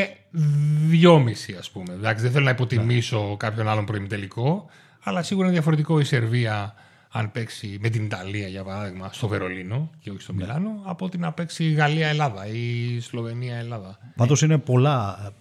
δυόμιση, 0.88 1.56
ας 1.58 1.70
πούμε. 1.70 1.92
Εντάξει, 1.92 2.22
δεν 2.22 2.32
θέλω 2.32 2.44
να 2.44 2.50
υποτιμήσω 2.50 3.36
κάποιον 3.36 3.68
άλλον 3.68 3.84
προημιτελικό, 3.84 4.66
αλλά 5.02 5.22
σίγουρα 5.22 5.46
είναι 5.46 5.54
διαφορετικό 5.54 6.00
η 6.00 6.04
Σερβία 6.04 6.74
αν 7.10 7.30
παίξει 7.32 7.78
με 7.80 7.88
την 7.88 8.04
Ιταλία, 8.04 8.48
για 8.48 8.64
παράδειγμα, 8.64 9.08
στο 9.12 9.28
Βερολίνο 9.28 9.90
και 10.00 10.10
όχι 10.10 10.20
στο 10.20 10.34
Μιλάνο, 10.34 10.82
από 10.84 11.04
ότι 11.04 11.18
να 11.18 11.32
παίξει 11.32 11.70
Γαλλία-Ελλάδα 11.70 12.46
ή 12.46 13.00
Σλοβενία-Ελλάδα. 13.00 13.98
Πάντως 14.16 14.42
είναι 14.42 14.58
πολλά. 14.58 15.32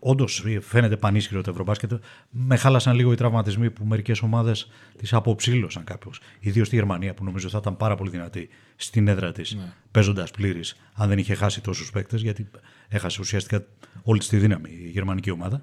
Όντως 0.00 0.44
φαίνεται 0.60 0.96
πανίσχυρο 0.96 1.42
το 1.42 1.50
Ευρωμπάσκετ. 1.50 1.92
Με 2.30 2.56
χάλασαν 2.56 2.96
λίγο 2.96 3.12
οι 3.12 3.14
τραυματισμοί 3.14 3.70
που 3.70 3.84
μερικές 3.84 4.22
ομάδες 4.22 4.68
τις 4.96 5.12
αποψήλωσαν 5.12 5.84
κάπως. 5.84 6.20
Ιδίως 6.40 6.66
στη 6.66 6.76
Γερμανία 6.76 7.14
που 7.14 7.24
νομίζω 7.24 7.48
θα 7.48 7.58
ήταν 7.60 7.76
πάρα 7.76 7.94
πολύ 7.94 8.10
δυνατή 8.10 8.48
στην 8.76 9.08
έδρα 9.08 9.32
της, 9.32 9.54
Ναι. 9.54 9.72
παίζοντας 9.90 10.30
πλήρης, 10.30 10.76
αν 10.94 11.08
δεν 11.08 11.18
είχε 11.18 11.34
χάσει 11.34 11.60
τόσους 11.62 11.90
παίκτες, 11.90 12.22
γιατί 12.22 12.50
έχασε 12.88 13.20
ουσιαστικά 13.20 13.64
όλη 14.02 14.18
της 14.18 14.28
τη 14.28 14.36
δύναμη 14.36 14.70
η 14.70 14.88
γερμανική 14.88 15.30
ομάδα. 15.30 15.62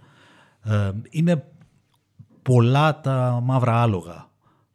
Ε, 0.63 0.91
είναι 1.10 1.43
πολλά 2.41 3.02
τα 3.02 3.39
μαύρα 3.43 3.82
άλογα 3.82 4.30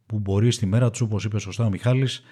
που 0.07 0.18
μπορεί 0.18 0.51
στη 0.51 0.66
μέρα 0.66 0.90
τους, 0.90 1.01
όπως 1.01 1.25
είπε 1.25 1.38
σωστά 1.38 1.64
ο 1.64 1.68
Μιχάλης, 1.68 2.23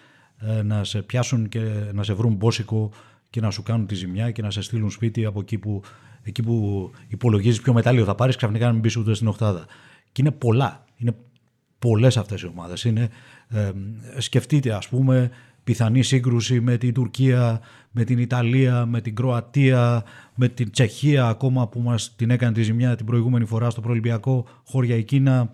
ε, 0.40 0.62
να 0.62 0.84
σε 0.84 1.02
πιάσουν 1.02 1.48
και 1.48 1.60
να 1.92 2.02
σε 2.02 2.12
βρουν 2.12 2.34
μπόσικο 2.34 2.92
και 3.30 3.40
να 3.40 3.50
σου 3.50 3.62
κάνουν 3.62 3.86
τη 3.86 3.94
ζημιά 3.94 4.30
και 4.30 4.42
να 4.42 4.50
σε 4.50 4.60
στείλουν 4.60 4.90
σπίτι 4.90 5.24
από 5.24 5.40
εκεί 5.40 5.58
που, 5.58 5.82
εκεί 6.22 6.42
που 6.42 6.90
υπολογίζεις 7.08 7.60
ποιο 7.60 7.72
μετάλλιο 7.72 8.04
θα 8.04 8.14
πάρεις 8.14 8.36
ξαφνικά 8.36 8.66
να 8.66 8.72
μην 8.72 8.80
μπεις 8.80 8.96
ούτε 8.96 9.14
στην 9.14 9.28
οχτάδα. 9.28 9.66
Και 10.12 10.22
είναι 10.22 10.30
πολλά. 10.30 10.84
Είναι 10.96 11.14
πολλές 11.78 12.16
αυτές 12.16 12.42
οι 12.42 12.46
ομάδες. 12.46 12.84
Είναι, 12.84 13.08
ε, 13.48 13.70
σκεφτείτε 14.18 14.72
ας 14.72 14.88
πούμε 14.88 15.30
πιθανή 15.64 16.02
σύγκρουση 16.02 16.60
με 16.60 16.76
την 16.76 16.94
Τουρκία, 16.94 17.60
με 17.90 18.04
την 18.04 18.18
Ιταλία, 18.18 18.86
με 18.86 19.00
την 19.00 19.14
Κροατία, 19.14 20.04
με 20.34 20.48
την 20.48 20.70
Τσεχία 20.70 21.26
ακόμα 21.26 21.68
που 21.68 21.80
μας 21.80 22.14
την 22.16 22.30
έκανε 22.30 22.52
τη 22.52 22.62
ζημιά 22.62 22.96
την 22.96 23.06
προηγούμενη 23.06 23.44
φορά 23.44 23.70
στο 23.70 23.80
προελπιακό 23.80 24.46
χώρια 24.64 24.96
εκείνα, 24.96 25.50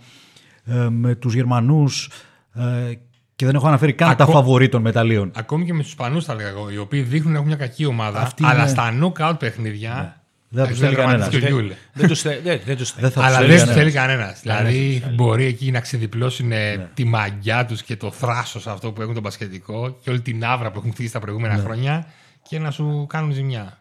ε, 0.64 0.88
με 0.88 1.14
τους 1.14 1.34
Γερμανούς 1.34 2.10
ε, 2.54 2.92
και 3.36 3.46
δεν 3.46 3.54
έχω 3.54 3.66
αναφέρει 3.68 3.92
καν 3.92 4.10
Ακό- 4.10 4.24
τα 4.26 4.32
φαβορή 4.32 4.68
των 4.68 4.82
μεταλλίων. 4.82 5.30
Ακόμη 5.34 5.64
και 5.64 5.72
με 5.72 5.78
τους 5.82 5.88
Ισπανού, 5.88 6.22
θα 6.22 6.34
λέγα 6.34 6.48
εγώ, 6.48 6.70
οι 6.70 6.78
οποίοι 6.78 7.00
δείχνουν 7.00 7.30
να 7.32 7.36
έχουν 7.36 7.48
μια 7.48 7.56
κακή 7.56 7.84
ομάδα, 7.86 8.20
Αυτοί 8.20 8.44
αλλά 8.44 8.60
είναι- 8.60 8.68
στα 8.68 8.92
knockout 9.02 9.36
παιχνίδια. 9.38 10.18
Δεν 10.48 10.64
θα 10.64 10.70
τους 10.70 10.80
έχουν 10.80 10.94
θέλει 10.94 11.06
κανένας. 11.06 11.28
δραματίσει 11.28 11.52
το 11.52 11.58
Γιούλ. 11.60 11.70
δεν 11.92 12.08
τους 12.08 12.22
δεν, 12.22 12.60
δεν 12.64 12.76
τους 12.76 12.94
Δεν 13.00 13.10
θα 13.10 13.24
Αλλά 13.24 13.38
τους 13.38 13.46
δεν 13.46 13.56
θέλει 13.58 13.68
του 13.68 13.74
θέλει 13.78 13.90
κανένας. 13.92 14.40
Κανένας 14.44 14.62
Δηλαδή 14.72 15.00
τους 15.06 15.14
μπορεί 15.14 15.44
εκεί 15.44 15.70
να 15.70 15.80
ξεδιπλώσουν 15.80 16.46
Ναι. 16.46 16.88
τη 16.94 17.04
μαγιά 17.04 17.66
τους 17.66 17.82
και 17.82 17.96
το 17.96 18.10
θράσος 18.10 18.66
αυτό 18.66 18.92
που 18.92 19.02
έχουν 19.02 19.14
το 19.14 19.20
μπασκετικό 19.20 19.96
και 20.02 20.10
όλη 20.10 20.20
την 20.20 20.44
άβρα 20.44 20.70
που 20.70 20.78
έχουν 20.78 20.92
χτίσει 20.92 21.12
τα 21.12 21.18
Ναι. 21.18 21.24
προηγούμενα 21.24 21.56
χρόνια 21.62 22.06
και 22.48 22.58
να 22.58 22.70
σου 22.70 23.06
κάνουν 23.08 23.32
ζημιά. 23.32 23.78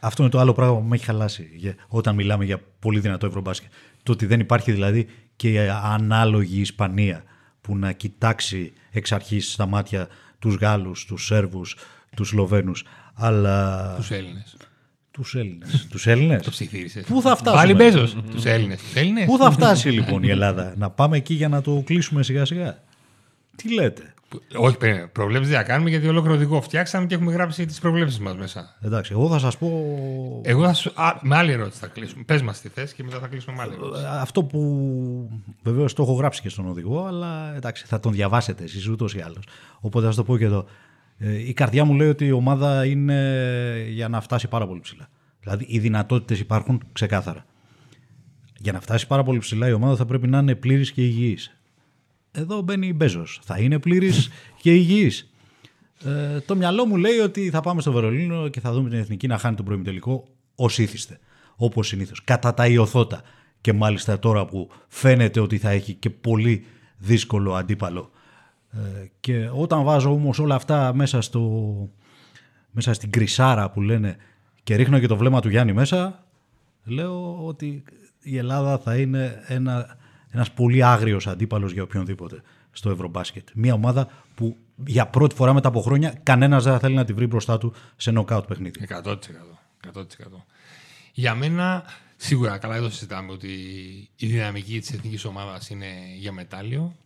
Αυτό 0.00 0.22
είναι 0.22 0.30
το 0.30 0.38
άλλο 0.38 0.52
πράγμα 0.52 0.76
που 0.76 0.82
με 0.82 0.94
έχει 0.96 1.04
χαλάσει 1.04 1.50
για- 1.54 1.74
όταν 1.88 2.14
μιλάμε 2.14 2.44
για 2.44 2.60
πολύ 2.78 3.00
δυνατό 3.00 3.26
ευρωμπάσκετ. 3.26 3.70
Το 4.02 4.12
ότι 4.12 4.26
δεν 4.26 4.40
υπάρχει 4.40 4.72
δηλαδή 4.72 5.06
και 5.36 5.52
η 5.52 5.58
ανάλογη 5.82 6.60
Ισπανία 6.60 7.22
που 7.66 7.76
να 7.76 7.92
κοιτάξει 7.92 8.72
εξ 8.90 9.12
αρχής 9.12 9.52
στα 9.52 9.66
μάτια 9.66 10.08
τους 10.38 10.54
Γάλλους, 10.54 11.04
τους 11.04 11.24
Σέρβους, 11.26 11.76
τους 12.16 12.28
Σλοβαίνους, 12.28 12.84
αλλά 13.14 13.92
Τους 13.96 14.10
Έλληνες. 14.10 14.56
τους 15.10 15.34
Έλληνες. 15.34 15.86
τους 15.90 16.06
Έλληνες; 16.06 16.42
Το 16.42 16.50
ψιθύρισες. 16.50 17.04
Πού 17.04 17.20
θα 17.22 17.36
φτάσουμε; 17.36 17.62
Πάλι 17.62 17.74
Μπέζος. 17.74 18.16
Τους 18.30 18.44
Έλληνες. 18.44 18.80
Τους 18.80 18.94
Έλληνες. 18.94 19.24
Πού 19.24 19.36
θα 19.38 19.50
φτάσει 19.50 19.88
λοιπόν 19.90 20.22
η 20.22 20.28
Ελλάδα, 20.28 20.74
να 20.76 20.90
πάμε 20.90 21.16
εκεί 21.16 21.34
για 21.34 21.48
να 21.48 21.60
το 21.62 21.82
κλείσουμε 21.86 22.22
σιγά 22.22 22.44
σιγά. 22.44 22.82
Τι 23.56 23.74
λέτε; 23.74 24.14
Όχι, 24.56 24.76
περίμενε. 24.76 25.06
Προβλέψεις 25.06 25.50
δεν 25.50 25.58
θα 25.58 25.64
κάνουμε 25.64 25.90
γιατί 25.90 26.08
ολόκληρο 26.08 26.34
οδηγό 26.34 26.60
φτιάξαμε 26.60 27.06
και 27.06 27.14
έχουμε 27.14 27.32
γράψει 27.32 27.66
τις 27.66 27.80
προβλέψεις 27.80 28.18
μας 28.18 28.36
μέσα. 28.36 28.76
Εντάξει, 28.82 29.12
εγώ 29.12 29.28
θα 29.28 29.38
σας 29.38 29.58
πω 29.58 29.68
Εγώ 30.44 30.64
θα 30.64 30.72
σου. 30.72 30.92
Α, 30.94 31.18
με 31.20 31.36
άλλη 31.36 31.52
ερώτηση 31.52 31.78
θα 31.78 31.86
κλείσουμε. 31.86 32.22
Πες 32.24 32.42
μας 32.42 32.60
τι 32.60 32.68
θες 32.68 32.92
και 32.92 33.02
μετά 33.02 33.18
θα 33.18 33.26
κλείσουμε 33.26 33.56
με 33.56 33.62
άλλη 33.62 33.72
ερώτηση. 33.74 34.04
αυτό 34.20 34.44
που 34.44 34.60
βεβαίως 35.62 35.92
το 35.92 36.02
έχω 36.02 36.12
γράψει 36.12 36.42
και 36.42 36.48
στον 36.48 36.68
οδηγό, 36.68 37.06
αλλά 37.06 37.54
εντάξει, 37.56 37.84
θα 37.86 38.00
τον 38.00 38.12
διαβάσετε 38.12 38.64
εσείς 38.64 38.88
ούτως 38.88 39.14
ή 39.14 39.20
άλλως. 39.20 39.44
Οπότε 39.80 40.06
θα 40.06 40.14
το 40.14 40.24
πω 40.24 40.38
και 40.38 40.44
εδώ. 40.44 40.66
Ε, 41.18 41.48
η 41.48 41.52
καρδιά 41.52 41.84
μου 41.84 41.94
λέει 41.94 42.08
ότι 42.08 42.26
η 42.26 42.32
ομάδα 42.32 42.86
είναι 42.86 43.86
για 43.88 44.08
να 44.08 44.20
φτάσει 44.20 44.48
πάρα 44.48 44.66
πολύ 44.66 44.80
ψηλά. 44.80 45.08
Δηλαδή 45.40 45.66
οι 45.68 45.78
δυνατότητες 45.78 46.40
υπάρχουν 46.40 46.82
ξεκάθαρα. 46.92 47.46
Για 48.58 48.72
να 48.72 48.80
φτάσει 48.80 49.06
πάρα 49.06 49.22
πολύ 49.22 49.38
ψηλά 49.38 49.68
η 49.68 49.72
ομάδα 49.72 49.96
θα 49.96 50.04
πρέπει 50.04 50.26
να 50.26 50.38
είναι 50.38 50.54
πλήρης 50.54 50.92
και 50.92 51.02
υγιής. 51.02 51.56
Εδώ 52.38 52.60
μπαίνει 52.60 52.86
η 52.86 52.92
Μπέζος. 52.96 53.40
Θα 53.42 53.58
είναι 53.58 53.78
πλήρης 53.78 54.28
και 54.60 54.74
υγιής. 54.74 55.30
Ε, 56.04 56.40
το 56.40 56.56
μυαλό 56.56 56.86
μου 56.86 56.96
λέει 56.96 57.18
ότι 57.18 57.50
θα 57.50 57.60
πάμε 57.60 57.80
στο 57.80 57.92
Βερολίνο 57.92 58.48
και 58.48 58.60
θα 58.60 58.72
δούμε 58.72 58.88
την 58.88 58.98
εθνική 58.98 59.26
να 59.26 59.38
χάνει 59.38 59.56
τον 59.56 59.64
προημιτελικό 59.64 60.28
ως 60.54 60.78
ήθιστε. 60.78 61.18
Όπως 61.56 61.86
συνήθως. 61.86 62.24
Κατά 62.24 62.54
τα 62.54 62.66
ιωθώτα. 62.66 63.22
Και 63.60 63.72
μάλιστα 63.72 64.18
τώρα 64.18 64.46
που 64.46 64.70
φαίνεται 64.88 65.40
ότι 65.40 65.58
θα 65.58 65.70
έχει 65.70 65.94
και 65.94 66.10
πολύ 66.10 66.64
δύσκολο 66.98 67.54
αντίπαλο. 67.54 68.10
Ε, 68.70 69.06
και 69.20 69.50
όταν 69.52 69.82
βάζω 69.84 70.10
όμως 70.10 70.38
όλα 70.38 70.54
αυτά 70.54 70.94
μέσα, 70.94 71.20
στο, 71.20 71.40
μέσα 72.70 72.92
στην 72.92 73.10
κρυσάρα 73.10 73.70
που 73.70 73.80
λένε 73.80 74.16
και 74.62 74.74
ρίχνω 74.76 74.98
και 74.98 75.06
το 75.06 75.16
βλέμμα 75.16 75.40
του 75.40 75.48
Γιάννη 75.48 75.72
μέσα, 75.72 76.26
λέω 76.84 77.46
ότι 77.46 77.82
η 78.20 78.36
Ελλάδα 78.36 78.78
θα 78.78 78.96
είναι 78.96 79.42
ένα, 79.46 79.96
ένας 80.36 80.52
πολύ 80.52 80.82
άγριος 80.82 81.26
αντίπαλος 81.26 81.72
για 81.72 81.82
οποιονδήποτε 81.82 82.42
στο 82.72 82.90
Ευρωμπάσκετ. 82.90 83.48
Μια 83.54 83.74
ομάδα 83.74 84.08
που 84.34 84.56
για 84.86 85.06
πρώτη 85.06 85.34
φορά 85.34 85.52
μετά 85.52 85.68
από 85.68 85.80
χρόνια 85.80 86.20
κανένας 86.22 86.64
δεν 86.64 86.72
θα 86.72 86.78
θέλει 86.78 86.94
να 86.94 87.04
τη 87.04 87.12
βρει 87.12 87.26
μπροστά 87.26 87.58
του 87.58 87.74
σε 87.96 88.10
νοκάουτ 88.10 88.46
παιχνίδι. 88.46 88.86
100%. 89.04 89.16
100%. 89.94 90.02
Για 91.12 91.34
μένα, 91.34 91.84
σίγουρα 92.16 92.58
καλά 92.58 92.76
εδώ 92.76 92.90
συζητάμε 92.90 93.32
ότι 93.32 93.48
η 94.16 94.26
δυναμική 94.26 94.80
της 94.80 94.92
εθνικής 94.92 95.24
ομάδας 95.24 95.70
είναι 95.70 95.86
για 96.16 96.32
μετάλλιο 96.32 96.96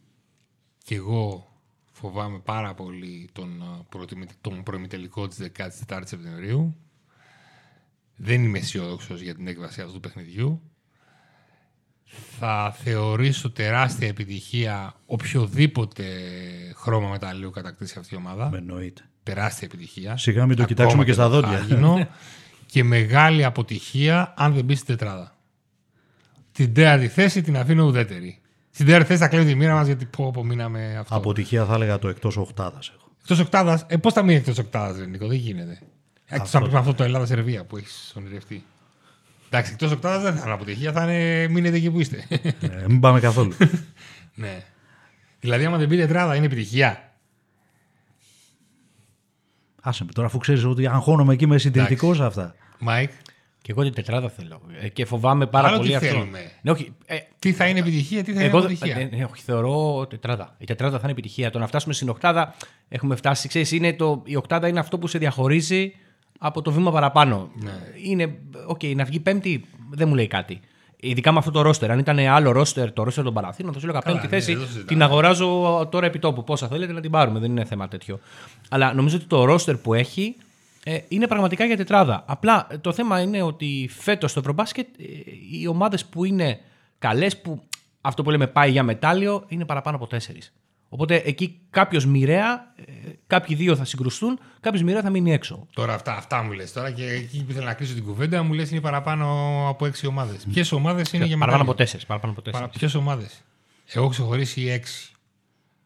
και 0.85 0.95
εγώ 0.95 1.51
φοβάμαι 1.93 2.39
πάρα 2.39 2.75
πολύ 2.75 3.29
τον, 3.33 3.63
τον 4.41 4.63
προημιτελικό 4.63 5.29
της 5.29 5.51
14 5.89 6.01
Σεπτεμβρίου. 6.05 6.77
Δεν 8.17 8.45
είμαι 8.45 8.59
αισιόδοξος 8.59 9.21
για 9.21 9.35
την 9.35 9.47
έκβαση 9.47 9.81
αυτού 9.81 9.93
του 9.93 10.01
παιχνιδιού. 10.01 10.63
Θα 12.43 12.75
θεωρήσω 12.83 13.51
τεράστια 13.51 14.09
επιτυχία 14.09 14.95
οποιοδήποτε 15.07 16.05
χρώμα 16.77 17.09
μεταλλίου 17.09 17.51
κατακτήσει 17.51 17.99
αυτή 17.99 18.15
η 18.15 18.17
ομάδα. 18.17 18.49
Με 18.51 18.59
εννοείται. 18.59 19.03
Τεράστια 19.23 19.69
επιτυχία. 19.73 20.17
Σιγά 20.17 20.47
μην 20.47 20.57
το 20.57 20.65
κοιτάξουμε 20.65 21.05
και 21.05 21.13
στα 21.13 21.29
δόντια. 21.29 21.67
και 22.73 22.85
μεγάλη 22.85 23.45
αποτυχία 23.45 24.35
αν 24.37 24.53
δεν 24.53 24.65
μπει 24.65 24.75
στην 24.75 24.87
τετράδα. 24.87 25.37
Την 26.53 26.75
τέταρτη 26.75 27.09
θέση 27.09 27.43
την 27.43 27.57
αφήνω 27.57 27.85
ουδέτερη. 27.85 28.41
Στην 28.71 28.87
τέταρτη 28.87 29.07
θέση 29.07 29.21
θα 29.21 29.29
κλείνω 29.29 29.45
τη 29.45 29.55
μοίρα 29.55 29.75
μας 29.75 29.87
γιατί 29.87 30.05
πω, 30.05 30.31
πω 30.31 30.45
μείναμε 30.45 30.97
αυτό. 30.99 31.17
Αποτυχία 31.17 31.65
θα 31.65 31.75
έλεγα 31.75 31.99
το 31.99 32.09
εκτός 32.09 32.37
οκτάδας. 32.37 32.93
Εκτός 33.21 33.39
οκτάδας, 33.39 33.85
ε, 33.89 33.97
πώς 33.97 34.13
θα 34.13 34.23
μείνει 34.23 34.39
εκτός 34.39 34.59
οκτάδας, 34.59 35.07
Νίκο, 35.07 35.27
δεν 35.27 35.37
γίνεται. 35.37 35.79
Εκτός 36.27 36.55
από 36.55 36.79
αυτό 36.79 36.95
το 36.95 37.03
Ελλάδα-Σερβία 37.03 37.65
που 37.65 37.77
έχεις 37.77 38.13
ονειρευτεί. 38.17 38.65
Εντάξει, 39.53 39.73
εκτός 39.73 39.93
οκτάδας 39.93 40.19
δεν 40.19 40.35
θα 40.35 40.43
είναι 40.45 40.53
αποτυχία, 40.53 40.93
θα 40.93 41.03
είναι 41.03 41.49
μείνετε 41.49 41.77
εκεί 41.77 41.91
που 41.91 42.01
είστε. 42.01 42.27
Ε, 42.61 42.85
μην 42.89 43.01
πάμε 43.01 43.21
καθόλου. 43.21 43.57
ναι. 44.35 44.63
Δηλαδή, 45.41 45.65
άμα 45.65 45.77
δεν 45.77 45.89
μπει 45.89 45.97
τετράδα, 45.97 46.35
είναι 46.35 46.47
επιτυχία. 46.47 47.13
Άσε 49.83 50.05
με 50.05 50.13
τώρα, 50.13 50.27
αφού 50.27 50.39
ξέρεις 50.39 50.65
ότι 50.65 50.87
αγχώνομαι 50.87 51.33
είμαι 51.33 51.59
συντηρητικός 51.59 52.17
σε 52.17 52.25
αυτά. 52.25 52.55
Μάικ. 52.79 53.11
Και 53.63 53.73
εγώ 53.73 53.83
την 53.83 53.95
τετράδα 53.95 54.29
θέλω. 54.29 54.61
Ε, 54.81 54.89
και 54.89 55.05
φοβάμαι 55.05 55.47
πάρα 55.47 55.69
Άλλο 55.69 55.77
πολύ 55.77 55.89
τι 55.89 55.95
αυτό. 55.95 56.09
Θέλουμε. 56.09 56.51
Ναι, 56.63 56.71
όχι, 56.71 56.93
ε, 57.07 57.17
τι 57.39 57.53
θα 57.53 57.67
είναι 57.67 57.79
επιτυχία, 57.79 58.25
τι 58.25 58.33
θα 58.33 58.41
είναι 58.45 58.59
αποτυχία. 58.59 58.97
Ε, 58.97 59.05
ναι, 59.05 59.25
όχι, 59.25 59.43
θεωρώ 59.43 60.07
τετράδα. 60.07 60.55
Η 60.59 60.65
τετράδα 60.65 60.97
θα 60.97 61.01
είναι 61.03 61.13
επιτυχία. 61.13 61.51
Το 61.51 61.59
να 61.59 61.67
φτάσουμε 61.67 61.95
στην 61.95 62.09
οκτάδα, 62.09 62.55
έχουμε 62.89 63.17
φτάσει. 63.17 63.49
Ξέρεις, 63.49 63.73
είναι 63.73 63.93
το, 63.93 64.23
η 64.25 64.37
οκτάδα 64.37 64.69
είναι 64.69 64.81
αυτό 64.81 64.99
που 64.99 65.07
σε 65.07 65.19
διαχωρίζει 65.19 65.93
από 66.43 66.63
το 66.63 66.73
βήμα 66.73 66.91
παραπάνω. 66.91 67.51
Ναι. 67.55 67.73
Είναι, 68.05 68.39
okay, 68.69 68.95
να 68.97 69.05
βγει 69.05 69.21
πέμπτη 69.21 69.65
δεν 69.91 70.09
μου 70.09 70.15
λέει 70.15 70.27
κάτι. 70.27 70.61
Ειδικά 70.97 71.33
με 71.33 71.39
αυτό 71.39 71.51
το 71.51 71.63
ρόστερ. 71.63 71.91
Αν 71.91 71.99
ήταν 71.99 72.19
άλλο 72.19 72.53
ρόστερ, 72.53 72.93
το 72.93 73.03
ρόστερ 73.03 73.25
των 73.25 73.35
Παραθήνων, 73.35 73.73
θα 73.73 73.79
σου 73.79 73.87
έλεγα 73.87 74.01
πέμπτη 74.01 74.21
ναι, 74.23 74.29
θέση. 74.29 74.57
Την 74.87 75.03
αγοράζω 75.03 75.89
τώρα 75.91 76.07
επί 76.07 76.19
τόπου. 76.19 76.45
Πόσα 76.45 76.69
θέλετε 76.69 76.93
να 76.93 77.01
την 77.01 77.11
πάρουμε. 77.11 77.39
Δεν 77.39 77.51
είναι 77.51 77.65
θέμα 77.65 77.89
τέτοιο. 77.89 78.21
Αλλά 78.69 78.95
νομίζω 78.95 79.17
ότι 79.17 79.25
το 79.25 79.45
ρόστερ 79.45 79.77
που 79.77 79.95
έχει 79.95 80.37
ε, 80.85 80.99
είναι 81.09 81.27
πραγματικά 81.27 81.65
για 81.65 81.77
τετράδα. 81.77 82.25
Απλά 82.27 82.67
ε, 82.71 82.79
το 82.79 82.93
θέμα 82.93 83.21
είναι 83.21 83.43
ότι 83.43 83.91
φέτος 83.93 84.31
στο 84.31 84.41
Ευρωμπάσκετ 84.41 84.87
ε, 84.99 85.05
οι 85.61 85.67
ομάδες 85.67 86.05
που 86.05 86.25
είναι 86.25 86.61
καλές, 86.99 87.41
που 87.41 87.63
αυτό 88.01 88.23
που 88.23 88.31
λέμε 88.31 88.47
πάει 88.47 88.71
για 88.71 88.83
μετάλλιο, 88.83 89.45
είναι 89.49 89.65
παραπάνω 89.65 89.97
από 89.97 90.07
τέσσερις. 90.07 90.53
Οπότε 90.93 91.17
εκεί 91.25 91.61
κάποιος 91.71 92.07
μοιραία, 92.07 92.73
ε, 92.77 92.93
κάποιοι 93.27 93.57
δύο 93.57 93.77
θα 93.77 93.85
συγκρουστούν, 93.85 94.39
κάποιος 94.61 94.83
μοιραία 94.83 95.03
θα 95.03 95.11
μείνει 95.11 95.33
έξω. 95.33 95.67
Τώρα 95.75 95.95
αυτά, 95.95 96.17
αυτά 96.17 96.43
μου 96.43 96.53
λες. 96.53 96.73
Τώρα 96.73 96.91
και 96.91 97.05
εκεί 97.05 97.45
που 97.45 97.51
ήθελα 97.51 97.67
να 97.67 97.75
κλείσω 97.75 97.95
την 97.95 98.05
κουβέντα 98.05 98.43
μου 98.43 98.53
λες 98.53 98.71
είναι 98.71 98.81
παραπάνω 98.81 99.27
από 99.69 99.87
έξι 99.87 100.07
ομάδες. 100.07 100.47
Ποιες 100.53 100.73
ομάδες 100.73 101.13
είναι 101.13 101.25
για 101.25 101.39
Παραπάνω 101.39 101.63
από 101.63 101.75
τέσσερις. 101.75 102.07
Παραπάνω 102.07 102.33
από 102.33 102.43
τέσσερις. 102.43 102.77
Ποιες 102.79 102.95
ομάδες; 102.95 103.43
Εγώ 103.87 104.03
έχω 104.03 104.13
ξεχωρίσει 104.13 104.69
έξι. 104.69 105.13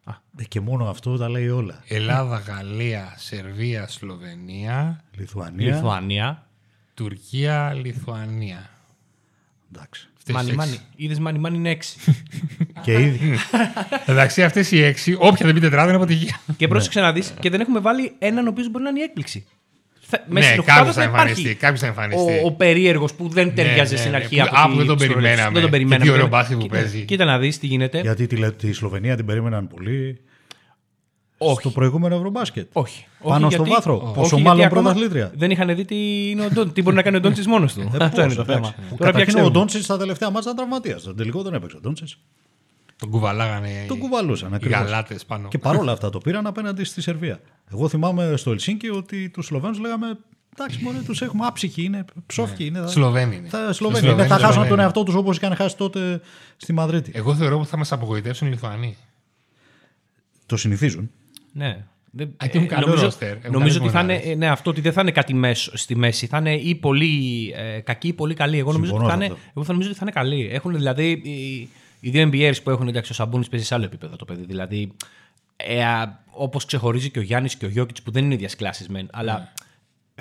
Α, 0.04 0.14
και 0.48 0.60
μόνο 0.60 0.88
αυτό 0.88 1.16
τα 1.16 1.28
λέει 1.28 1.48
όλα. 1.48 1.82
Ελλάδα, 1.88 2.38
Γαλλία, 2.38 3.14
Σερβία, 3.16 3.88
Σλοβενία. 3.88 5.04
Λιθουανία. 5.16 5.74
Λιθουανία. 5.74 6.46
Τουρκία, 6.94 7.72
Λιθουανία. 7.72 8.70
Εντάξει. 9.72 10.08
Μάνι, 10.32 10.52
μάνι. 10.52 10.78
Είδες 10.96 11.18
μάνι, 11.18 11.38
μάνι 11.38 11.56
είναι 11.56 11.70
έξι. 11.70 11.96
και 12.84 12.92
ήδη. 12.92 13.38
Εντάξει, 14.06 14.42
αυτές 14.42 14.70
οι 14.70 14.82
έξι, 14.82 15.16
όποια 15.18 15.46
δεν 15.46 15.54
πει 15.54 15.60
τετράδα 15.60 15.86
είναι 15.86 15.96
αποτυχία. 15.96 16.40
και 16.56 16.68
πρόσεξε 16.68 17.00
να 17.00 17.12
δει 17.12 17.22
και 17.40 17.50
δεν 17.50 17.60
έχουμε 17.60 17.80
βάλει 17.80 18.12
έναν 18.18 18.46
ο 18.46 18.50
οποίος 18.50 18.70
μπορεί 18.70 18.84
να 18.84 18.90
είναι 18.90 19.00
η 19.00 19.02
έκπληξη. 19.02 19.46
Ναι, 20.28 20.56
κάποιος 20.64 20.94
θα 20.94 21.02
εμφανιστεί. 21.02 21.54
Κάποιος 21.54 21.80
θα 21.80 21.86
εμφανιστεί. 21.86 22.40
Ο, 22.42 22.46
ο 22.46 22.52
περίεργος 22.52 23.14
που 23.14 23.28
δεν 23.28 23.54
ταιριάζει 23.54 23.94
ναι, 23.94 24.00
στην 24.00 24.14
αρχή. 24.14 24.36
Ναι, 24.36 24.44
από 24.50 24.76
δεν 24.76 24.86
τον 24.86 24.98
περιμέναμε. 24.98 25.52
Δεν 25.52 25.62
τον 25.62 25.70
περιμέναμε. 25.70 26.04
Τι 26.04 26.10
ωραίο 26.10 26.26
μπάσκετ 26.26 26.58
που 26.58 26.66
παίζει. 26.66 27.02
Κοίτα 27.02 27.24
να 27.24 27.38
δεις 27.38 27.58
τι 27.58 27.66
γίνεται. 27.66 28.00
Γιατί 28.00 28.26
τη, 28.26 28.52
τη 28.52 28.72
Σλοβενία 28.72 29.16
την 29.16 29.26
περίμεναν 29.26 29.68
πολύ. 29.68 30.20
Όχι. 31.38 31.60
Στο 31.60 31.70
προηγούμενο 31.70 32.14
Ευρωμπάσκετ. 32.14 32.68
Όχι. 32.72 33.06
Πάνω 33.22 33.46
όχι, 33.46 33.54
στο 33.54 33.62
γιατί, 33.62 33.70
βάθρο. 33.70 34.12
Πόσο 34.14 34.38
μάλλον 34.38 34.68
πρωταθλήτρια. 34.68 35.32
Δεν 35.34 35.50
είχαν 35.50 35.74
δει 35.74 35.84
τι, 35.84 36.30
είναι 36.30 36.48
ο 36.56 36.66
τι 36.66 36.82
μπορεί 36.82 36.96
να 36.96 37.02
κάνει 37.02 37.16
ο 37.16 37.20
Ντόντσις 37.20 37.46
μόνος 37.46 37.74
του. 37.74 37.80
Ε, 37.80 38.04
Αυτό 38.04 38.22
είναι 38.22 38.34
το 38.34 38.44
θέμα. 38.44 38.74
Καταρχήν 38.98 39.38
ο 39.38 39.50
Ντόντσις 39.50 39.84
στα 39.84 39.96
τελευταία 39.96 40.30
μάτια 40.30 40.50
ήταν 40.52 40.56
τραυματίας. 40.56 41.00
Στον 41.00 41.16
τελικό 41.16 41.42
δεν 41.42 41.54
έπαιξε 41.54 41.76
ο 41.76 41.80
Ντόντσις. 41.80 42.18
Τον 42.98 43.10
κουβαλάγανε. 43.10 43.84
Τον 43.88 43.98
κουβαλούσαν. 43.98 44.58
Οι 44.62 44.68
γαλάτες 44.68 45.24
πάνω. 45.24 45.48
Και 45.48 45.58
παρόλα 45.58 45.92
αυτά 45.92 46.10
το 46.10 46.18
πήραν 46.18 46.46
απέναντι 46.46 46.84
στη 46.84 47.00
Σερβία. 47.00 47.40
Εγώ 47.72 47.88
θυμάμαι 47.88 48.36
στο 48.36 48.50
Ελσίνκι 48.50 48.88
ότι 48.88 49.28
τους 49.28 49.46
Σλοβαίνους 49.46 49.78
λέγαμε 49.78 50.18
Εντάξει, 50.58 50.78
μόνο 50.82 50.98
τους 51.04 51.22
έχουμε 51.22 51.46
άψυχοι, 51.46 51.82
είναι 51.82 52.04
ψόφικοι. 52.26 52.64
Είναι, 52.64 52.86
Σλοβαίνοι 52.86 53.36
είναι. 53.36 53.48
Θα, 53.48 53.72
Σλοβαίνοι. 53.72 54.08
Είναι, 54.08 54.26
θα 54.26 54.38
χάσουν 54.38 54.68
τον 54.68 54.78
εαυτό 54.78 55.02
τους 55.02 55.14
όπως 55.14 55.36
είχαν 55.36 55.56
χάσει 55.56 55.76
τότε 55.76 56.20
στη 56.56 56.72
Μαδρίτη. 56.72 57.12
Εγώ 57.14 57.34
θεωρώ 57.34 57.58
ότι 57.58 57.68
θα 57.68 57.76
μας 57.76 57.92
απογοητεύσουν 57.92 58.46
οι 58.46 58.50
Λιθουανοί. 58.50 58.96
Το 60.46 60.56
συνηθίζουν. 60.56 61.10
Ναι. 61.54 61.84
Δεν, 62.10 62.36
ε, 62.42 62.58
καλό 62.58 62.86
νομίζω, 62.86 63.04
ρόστερ. 63.04 63.50
νομίζω 63.50 63.80
ότι 63.82 63.90
θα 63.90 64.00
είναι, 64.00 64.34
ναι, 64.36 64.48
αυτό 64.48 64.70
ότι 64.70 64.80
δεν 64.80 64.92
θα 64.92 65.00
είναι 65.00 65.10
κάτι 65.10 65.34
μέσο, 65.34 65.76
στη 65.76 65.96
μέση. 65.96 66.26
Θα 66.26 66.38
είναι 66.38 66.54
ή 66.54 66.74
πολύ 66.74 67.52
ε, 67.56 67.80
κακοί 67.80 68.08
ή 68.08 68.12
πολύ 68.12 68.34
καλοί. 68.34 68.58
Εγώ 68.58 68.72
νομίζω, 68.72 68.94
ότι 68.94 69.06
θα 69.06 69.14
είναι, 69.14 69.24
εγώ 69.24 69.64
θα 69.64 69.72
νομίζω 69.72 69.88
ότι 69.88 69.98
θα 69.98 70.04
είναι 70.04 70.14
καλοί. 70.14 70.48
Έχουν 70.52 70.74
δηλαδή 70.74 71.10
οι, 71.10 71.68
οι 72.00 72.10
δύο 72.10 72.30
NBAs 72.32 72.54
που 72.62 72.70
έχουν 72.70 72.88
εντάξει, 72.88 73.12
ο 73.12 73.14
Σαμπούνι 73.14 73.46
παίζει 73.50 73.66
σε 73.66 73.74
άλλο 73.74 73.84
επίπεδο 73.84 74.16
το 74.16 74.24
παιδί. 74.24 74.44
Δηλαδή, 74.44 74.92
ε, 75.56 75.84
όπως 76.30 76.64
ξεχωρίζει 76.64 77.10
και 77.10 77.18
ο 77.18 77.22
Γιάννης 77.22 77.56
και 77.56 77.66
ο 77.66 77.68
Γιώκητς 77.68 78.02
που 78.02 78.10
δεν 78.10 78.24
είναι 78.24 78.34
ίδια 78.34 78.50
κλάσει 78.56 78.86
μεν, 78.90 79.08
αλλά 79.12 79.38
ναι 79.38 79.48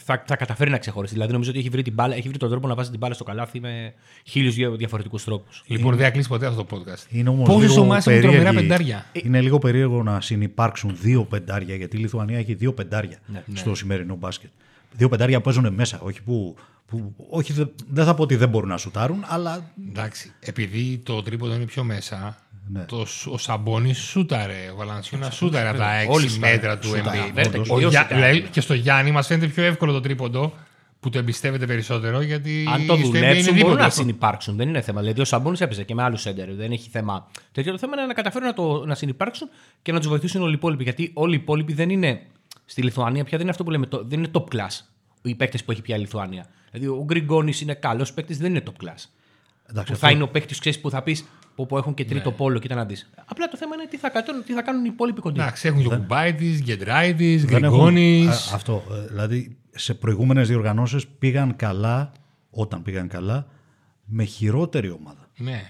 θα, 0.02 0.24
θα 0.28 0.36
καταφέρει 0.36 0.70
να 0.70 0.78
ξεχωρίσει. 0.78 1.14
Δηλαδή 1.14 1.32
νομίζω 1.32 1.50
ότι 1.50 1.60
έχει 1.60 1.70
βρει, 1.70 1.82
την 1.82 1.94
μπάλα, 1.94 2.16
έχει 2.16 2.28
βρει 2.28 2.38
τον 2.38 2.50
τρόπο 2.50 2.68
να 2.68 2.76
βάζει 2.76 2.90
την 2.90 3.00
μπάλα 3.00 3.14
στο 3.14 3.24
καλάθι 3.24 3.60
με 3.60 3.94
χίλιους 4.24 4.56
διαφορετικούς 4.56 5.24
τρόπους. 5.24 5.64
Λοιπόν, 5.68 5.96
δεν 5.96 6.06
θα 6.06 6.12
κλείσει 6.12 6.28
ποτέ 6.28 6.46
αυτό 6.46 6.64
το 6.64 6.78
podcast. 6.78 7.06
Είναι 7.10 7.30
όμως 7.30 7.50
Πόσε 7.50 7.80
ομάδε 7.80 8.12
έχουν 8.12 8.30
τρομερά 8.30 8.54
πεντάρια. 8.54 9.06
Είναι 9.14 9.42
λίγο 9.42 9.60
περίεργο 9.60 10.04
να 10.04 10.22
συνεπάρξουν 10.22 10.98
δύο 11.02 11.24
πεντάρια, 11.24 11.76
γιατί 11.76 11.98
η 11.98 12.00
Λιθουανία 12.00 12.38
έχει 12.38 12.54
δύο 12.54 12.74
πεντάρια 12.74 13.18
ναι, 13.26 13.44
στο 13.54 13.70
ναι. 13.70 13.76
σημερινό 13.76 14.16
μπάσκετ. 14.16 14.50
Δύο 14.92 15.10
πεντάρια 15.10 15.38
που 15.38 15.44
παίζουν 15.44 15.74
μέσα, 15.74 16.00
όχι 16.00 16.22
που. 16.22 16.56
που 16.86 17.16
όχι, 17.30 17.54
δεν 17.90 18.06
θα 18.06 18.14
πω 18.14 18.24
ότι 18.24 18.36
δεν 18.36 18.50
μπορούν 18.50 18.70
να 18.70 18.78
σουτάρουν, 18.78 19.24
αλλά. 19.28 19.72
Εντάξει, 19.90 20.34
επειδή 20.40 21.02
το 21.06 21.24
τρίποντο 21.24 21.54
είναι 21.56 21.66
πιο 21.66 21.84
μέσα, 21.84 22.38
ναι. 22.68 22.86
Το, 22.86 23.06
ο 23.32 23.38
Σαμπόνι 23.38 23.94
σούταρε. 23.94 24.70
Ο 24.74 24.76
Βαλανσιούνα 24.76 25.30
σούταρε 25.30 25.70
από 25.70 25.78
τα 25.78 25.92
6 26.28 26.38
μέτρα 26.40 26.78
του 26.78 26.90
NBA. 26.90 27.46
Δηλαδή 28.10 28.42
και 28.42 28.62
στο 28.62 28.74
Γιάννη 28.74 29.12
μας 29.12 29.28
φαίνεται 29.28 29.48
πιο 29.48 29.64
εύκολο 29.64 29.92
το 29.92 30.00
τρίποντο 30.00 30.54
που 31.00 31.10
το 31.10 31.18
εμπιστεύεται 31.18 31.66
περισσότερο. 31.66 32.22
Γιατί 32.22 32.68
Αν 32.74 32.86
το 32.86 32.96
δουλέψουν, 32.96 33.56
μπορούν 33.56 33.78
να 33.78 33.90
συνεπάρξουν. 33.90 34.56
Δεν 34.56 34.68
είναι 34.68 34.82
θέμα. 34.82 35.00
Δηλαδή, 35.00 35.22
ο 35.22 35.26
Σαμπόνις 35.26 35.62
έπαιζε 35.62 35.84
και 35.84 35.94
με 35.94 36.04
άλλους 36.04 36.26
έντερ. 36.26 36.54
Δεν 36.54 36.72
έχει 36.72 36.90
θέμα. 36.90 37.28
Τέτοιο 37.52 37.72
το 37.72 37.78
θέμα 37.78 37.94
είναι 37.98 38.06
να 38.06 38.14
καταφέρουν 38.14 38.48
να, 38.48 38.54
το, 38.54 38.86
να 38.86 38.96
συνεπάρξουν 38.96 39.50
και 39.82 39.92
να 39.92 40.00
τους 40.00 40.08
βοηθήσουν 40.08 40.42
όλοι 40.42 40.52
οι 40.52 40.56
υπόλοιποι. 40.56 40.84
Γιατί 40.84 41.12
όλοι 41.14 41.34
οι 41.34 41.38
υπόλοιποι 41.42 41.74
δεν 41.74 41.90
είναι. 41.90 42.22
Στη 42.66 42.82
Λιθουανία 42.82 43.24
πια 43.24 43.32
δεν 43.32 43.42
είναι 43.42 43.50
αυτό 43.50 43.64
που 43.64 43.72
λέμε. 43.72 43.88
Δεν 43.90 44.20
είναι 44.20 44.32
top 44.34 44.44
class 44.56 44.80
οι 45.22 45.36
παίκτες 45.36 45.64
που 45.64 45.72
έχει 45.72 45.82
πια 45.82 45.96
η 45.96 46.00
Λιθουανία. 46.00 46.46
Δηλαδή, 46.72 47.00
ο 47.00 47.04
Γκριγκόνης 47.04 47.62
είναι 47.62 47.74
καλός 47.74 48.14
παίκτης, 48.14 48.38
δεν 48.38 48.50
είναι 48.50 48.64
top 48.66 48.86
class. 48.86 49.06
Εντάξει, 49.70 49.74
που 49.74 49.80
αυτό... 49.80 49.96
θα 49.96 50.10
είναι 50.10 50.24
ο 50.24 50.28
παίκτης 50.28 50.80
που 50.80 50.90
θα 50.90 51.02
πεις 51.02 51.26
που, 51.56 51.66
που 51.66 51.78
έχουν 51.78 51.94
και 51.94 52.06
τρίτο 52.06 52.30
ναι. 52.30 52.36
πόλο, 52.36 52.60
κοίτα 52.60 52.76
να 52.76 52.86
δεις. 52.86 53.10
Απλά 53.26 53.48
το 53.48 53.58
θέμα 53.58 53.76
είναι 53.76 53.88
τι 53.90 53.98
θα, 53.98 54.10
κάνουν, 54.10 54.44
τι 54.44 54.54
θα 54.54 54.62
κάνουν 54.62 54.86
οι 54.86 54.90
υπόλοιποι 54.92 55.22
κοντά. 55.22 55.44
Εντάξει, 55.44 55.68
έχουν 55.68 55.82
και 55.82 55.88
Κουμπάιτης, 55.88 56.62
Γκεντράιτη, 56.62 57.44
Γκριγκόνη. 57.46 58.28
Αυτό. 58.54 58.84
Ε, 58.92 59.08
δηλαδή 59.08 59.58
σε 59.72 59.94
προηγούμενες 59.94 60.48
διοργανώσεις 60.48 61.08
πήγαν 61.08 61.56
καλά, 61.56 62.12
όταν 62.50 62.82
πήγαν 62.82 63.08
καλά, 63.08 63.48
με 64.06 64.24
χειρότερη 64.24 64.90
ομάδα. 64.90 65.28
Ναι. 65.38 65.62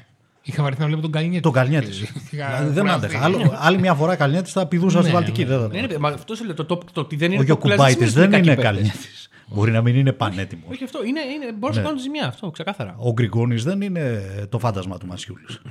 Είχα 0.42 0.64
βαρεθεί 0.64 0.82
να 0.82 0.88
βλέπω 0.88 1.02
τον 1.02 1.12
Καλνιέτη. 1.12 1.42
Τον 1.42 1.52
Καλνιέτη. 1.52 1.88
δηλαδή, 2.30 2.70
δεν 2.74 2.90
άντεχα. 2.90 3.32
άλλη 3.60 3.80
μια 3.80 3.94
φορά 3.94 4.16
Καλνιέτης 4.16 4.52
θα 4.52 4.68
πηδούσα 4.68 4.98
στη 4.98 5.08
ναι, 5.08 5.14
Βαλτική. 5.14 5.46
Ναι, 5.46 5.58
ναι, 5.58 5.82
ναι, 5.82 6.08
αυτό 6.08 6.36
σου 6.36 6.44
λέει 6.44 6.54
το, 6.54 6.66
το, 6.66 6.78
το, 6.94 7.02
ότι 7.02 7.16
δεν 7.16 7.32
είναι. 7.32 7.42
Όχι, 7.42 7.52
ο 7.52 7.58
Κουμπάιτης 7.58 8.14
δεν 8.14 8.34
είναι 8.34 8.56
Καλνιέτης. 8.56 9.30
Μπορεί 9.48 9.72
να 9.72 9.82
μην 9.82 9.96
είναι 9.96 10.12
πανέτοιμος. 10.12 10.70
Όχι 10.70 10.84
αυτό. 10.84 11.04
Είναι, 11.04 11.20
είναι, 11.20 11.52
μπορείς 11.52 11.76
ναι. 11.76 11.82
να 11.82 11.88
κάνει 11.88 12.00
ζημιά 12.00 12.28
αυτό, 12.28 12.52
ξεκάθαρα. 12.52 12.96
Ο 12.98 13.12
Γκριγκόνης 13.12 13.64
δεν 13.64 13.82
είναι 13.82 14.22
το 14.50 14.60
φάντασμα 14.60 14.98
του 14.98 15.08
Μασιούλης. 15.08 15.62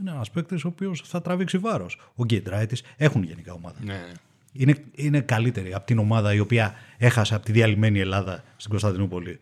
είναι 0.00 0.10
ένας 0.10 0.30
παίκτης 0.30 0.64
ο 0.64 0.68
οποίος 0.68 1.02
θα 1.04 1.22
τραβήξει 1.22 1.58
βάρος. 1.58 2.00
Ο 2.14 2.24
Γκέντράιτη 2.24 2.76
έχουν 2.96 3.22
γενικά 3.22 3.52
ομάδα. 3.52 3.76
Ναι. 3.84 4.06
Είναι, 4.52 4.84
είναι 4.94 5.20
καλύτερη 5.20 5.74
από 5.74 5.86
την 5.86 5.98
ομάδα 5.98 6.34
η 6.34 6.40
οποία 6.40 6.74
έχασε 6.98 7.34
από 7.34 7.44
τη 7.44 7.52
διαλυμένη 7.52 8.00
Ελλάδα 8.00 8.44
στην 8.56 8.70
Κωνσταντινούπολη 8.70 9.40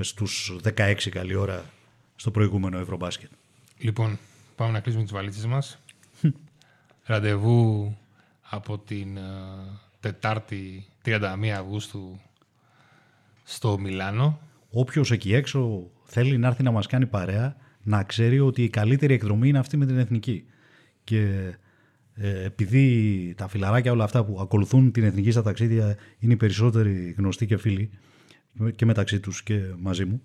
στους 0.00 0.56
16 0.76 0.94
καλή 1.10 1.34
ώρα 1.34 1.64
στο 2.16 2.30
προηγούμενο 2.30 2.78
Ευρωμπάσκετ. 2.78 3.30
Λοιπόν, 3.78 4.18
πάμε 4.56 4.72
να 4.72 4.80
κλείσουμε 4.80 5.02
τις 5.02 5.12
βαλίτσες 5.12 5.46
μας. 5.46 5.78
Ραντεβού 7.06 7.96
από 8.50 8.78
την 8.78 9.18
uh, 9.18 9.78
Τετάρτη 10.00 10.86
31 11.04 11.46
Αυγούστου 11.58 12.20
στο 13.44 13.78
Μιλάνο. 13.78 14.38
όποιος 14.70 15.10
εκεί 15.10 15.34
έξω 15.34 15.90
θέλει 16.04 16.38
να 16.38 16.46
έρθει 16.46 16.62
να 16.62 16.70
μας 16.70 16.86
κάνει 16.86 17.06
παρέα, 17.06 17.56
να 17.82 18.02
ξέρει 18.02 18.40
ότι 18.40 18.62
η 18.62 18.68
καλύτερη 18.68 19.14
εκδρομή 19.14 19.48
είναι 19.48 19.58
αυτή 19.58 19.76
με 19.76 19.86
την 19.86 19.98
εθνική. 19.98 20.44
Και 21.04 21.54
ε, 22.14 22.44
επειδή 22.44 23.34
τα 23.36 23.48
φιλαράκια 23.48 23.92
όλα 23.92 24.04
αυτά 24.04 24.24
που 24.24 24.38
ακολουθούν 24.40 24.92
την 24.92 25.04
εθνική 25.04 25.30
στα 25.30 25.42
ταξίδια 25.42 25.96
είναι 26.18 26.32
οι 26.32 26.36
περισσότεροι 26.36 27.14
γνωστοί 27.18 27.46
και 27.46 27.56
φίλοι 27.56 27.90
και 28.76 28.84
μεταξύ 28.84 29.20
τους 29.20 29.42
και 29.42 29.60
μαζί 29.78 30.04
μου, 30.04 30.22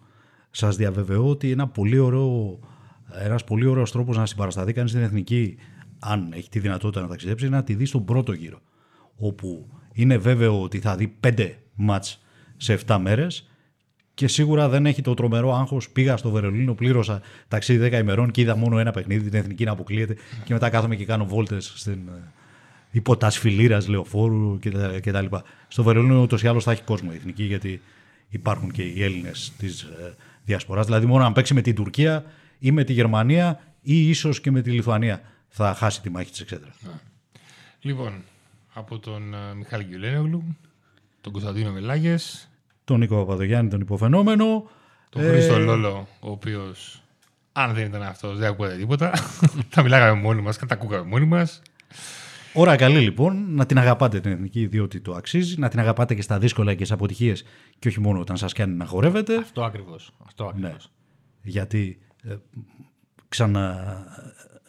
σας 0.52 0.76
διαβεβαιώ 0.76 1.30
ότι 1.30 1.52
ένα 1.52 1.68
πολύ 1.68 1.98
ωραίο, 1.98 2.60
ένας 3.24 3.44
πολύ 3.44 3.66
ωραίος 3.66 3.92
τρόπος 3.92 4.18
να 4.18 4.26
συμπαρασταθεί 4.26 4.74
κανείς 4.74 4.92
στην 4.92 5.04
εθνική 5.04 5.58
αν 6.00 6.32
έχει 6.34 6.50
τη 6.50 6.60
δυνατότητα 6.60 7.02
να 7.02 7.08
ταξιδέψει 7.08 7.46
είναι 7.46 7.56
να 7.56 7.64
τη 7.64 7.74
δει 7.74 7.86
στον 7.86 8.06
πρώτο 8.06 8.32
γύρο 8.32 8.62
όπου 9.16 9.70
είναι 9.94 10.18
βέβαιο 10.18 10.62
ότι 10.62 10.80
θα 10.80 10.96
δει 10.96 11.08
πέντε 11.08 11.58
μάτς 11.76 12.22
σε 12.60 12.80
7 12.88 12.98
μέρες 13.02 13.50
και 14.14 14.28
σίγουρα 14.28 14.70
δεν 14.70 14.86
έχει 14.86 15.02
το 15.02 15.14
τρομερό 15.14 15.56
άγχος. 15.56 15.90
Πήγα 15.90 16.18
στο 16.18 16.30
Βερολίνο, 16.30 16.74
πλήρωσα 16.74 17.22
ταξίδι 17.48 17.90
10 17.92 18.00
ημερών 18.00 18.32
και 18.32 18.42
είδα 18.42 18.56
μόνο 18.56 18.80
ένα 18.80 18.92
παιχνίδι, 18.92 19.30
την 19.30 19.40
εθνική 19.40 19.64
να 19.64 19.72
αποκλείεται. 19.72 20.16
Και 20.44 20.54
μετά 20.54 20.70
κάθομαι 20.70 20.96
και 20.96 21.06
κάνω 21.06 21.26
βόλτες 21.26 21.74
στην 21.76 22.08
ε, 22.08 22.32
υποτασφυλήρα 22.92 23.82
λεωφόρου 23.88 24.60
κτλ. 25.02 25.26
Στο 25.68 25.84
Βερολίνο 25.84 26.22
ούτως 26.22 26.44
ή 26.44 26.48
άλλως 26.48 26.64
θα 26.64 26.72
έχει 26.72 26.82
κόσμο 26.82 27.10
η 27.14 27.16
εθνική, 27.16 27.44
γιατί 27.44 27.82
υπάρχουν 28.30 28.72
και 28.72 28.82
οι 28.82 29.04
Έλληνες 29.04 29.52
της 29.58 29.82
ε, 29.82 30.16
διασποράς. 30.44 30.86
Δηλαδή, 30.86 31.06
μόνο 31.06 31.26
αν 31.26 31.34
παίξει 31.34 31.54
με 31.54 31.62
την 31.62 31.76
Τουρκία 31.76 32.26
ή 32.60 32.72
με 32.72 32.84
τη 32.84 32.94
Γερμανία 32.94 33.60
ή 33.82 34.10
ίσως 34.10 34.42
και 34.42 34.52
με 34.52 34.62
τη 34.62 34.72
Λιθουανία 34.72 35.22
θα 35.48 35.74
χάσει 35.74 36.02
τη 36.02 36.10
μάχη 36.10 36.32
της 36.32 36.40
εξέδρα. 36.40 36.74
Λοιπόν, 37.82 38.24
από 38.74 39.00
τον 39.00 39.34
uh, 39.34 39.56
Μιχάλη 39.56 39.84
Γκιουλένογλου, 39.84 40.58
τον 41.22 41.32
Κωνσταντίνο 41.32 41.72
Βελάγε, 41.72 42.16
τον 42.90 43.00
Νίκο 43.00 43.16
Παπαδογιάννη, 43.16 43.70
τον 43.70 43.82
υποφαινόμενο. 43.82 44.70
Τον 45.10 45.22
ε... 45.22 45.28
Χρήστο 45.28 45.60
Λόλο, 45.60 46.08
ο 46.20 46.32
οποίος, 46.32 47.04
αν 47.52 47.74
δεν 47.74 47.86
ήταν 47.86 48.04
αυτός, 48.04 48.38
δεν 48.38 48.50
ακούγατε 48.50 48.76
τίποτα. 48.76 49.12
τα 49.76 49.82
μιλάγαμε 49.82 50.22
μόνοι 50.22 50.42
μας, 50.42 50.58
τα 50.58 50.66
ακούγαμε 50.70 51.10
μόνοι 51.10 51.26
μας. 51.26 51.62
Ώρα 52.54 52.76
καλή 52.76 53.00
λοιπόν 53.00 53.46
να 53.50 53.66
την 53.66 53.78
αγαπάτε 53.78 54.20
την 54.20 54.32
εθνική, 54.32 54.66
διότι 54.66 55.00
το 55.02 55.14
αξίζει. 55.14 55.60
Να 55.60 55.70
την 55.70 55.80
αγαπάτε 55.80 56.16
και 56.16 56.22
στα 56.22 56.40
δύσκολα 56.40 56.74
και 56.74 56.86
στι 56.86 56.94
αποτυχίες 56.94 57.44
και 57.80 57.88
όχι 57.88 58.00
μόνο 58.00 58.20
όταν 58.20 58.38
σας 58.38 58.54
κάνει 58.54 58.76
να 58.76 58.86
χορεύετε. 58.86 59.38
Αυτό 59.38 59.64
ακριβώς. 59.64 60.12
Αυτό 60.26 60.46
ακριβώς. 60.46 60.72
Ναι. 60.72 60.76
Γιατί 61.42 62.00
ε, 62.24 62.36
ξανα, 63.28 63.94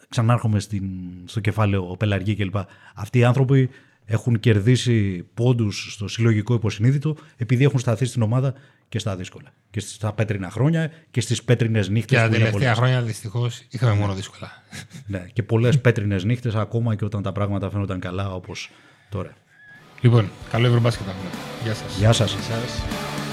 ξανάρχομαι 0.08 0.60
στην, 0.60 0.84
στο 1.24 1.40
κεφάλαιο 1.40 1.96
πελαργή 1.98 2.36
κλπ. 2.36 2.56
Αυτοί 2.94 3.18
οι 3.18 3.24
άνθρωποι 3.24 3.70
έχουν 4.12 4.40
κερδίσει 4.40 5.26
πόντους 5.34 5.92
στο 5.92 6.08
συλλογικό 6.08 6.54
υποσυνείδητο 6.54 7.16
επειδή 7.36 7.64
έχουν 7.64 7.78
σταθεί 7.78 8.04
στην 8.04 8.22
ομάδα 8.22 8.54
και 8.88 8.98
στα 8.98 9.16
δύσκολα. 9.16 9.52
Και 9.70 9.80
στα 9.80 10.12
πέτρινα 10.12 10.50
χρόνια 10.50 10.90
και 11.10 11.20
στις 11.20 11.42
πέτρινες 11.42 11.88
νύχτες. 11.88 12.18
Και 12.18 12.24
τα 12.24 12.30
τελευταία 12.32 12.74
χρόνια 12.74 13.02
δυστυχώς 13.02 13.62
είχαμε 13.70 13.92
μόνο 13.94 14.14
δύσκολα. 14.14 14.50
ναι, 15.06 15.26
και 15.32 15.42
πολλές 15.42 15.80
πέτρινες 15.80 16.24
νύχτες 16.24 16.54
ακόμα 16.54 16.94
και 16.94 17.04
όταν 17.04 17.22
τα 17.22 17.32
πράγματα 17.32 17.70
φαίνονταν 17.70 18.00
καλά 18.00 18.34
όπως 18.34 18.70
τώρα. 19.08 19.34
Λοιπόν, 20.00 20.30
καλό 20.50 20.66
Ευρωμπάσκετ. 20.66 21.06
Γεια 21.62 21.74
σας. 21.74 21.96
Γεια 21.98 22.12
σας. 22.12 22.32
Γεια 22.32 22.56
σας. 22.56 23.29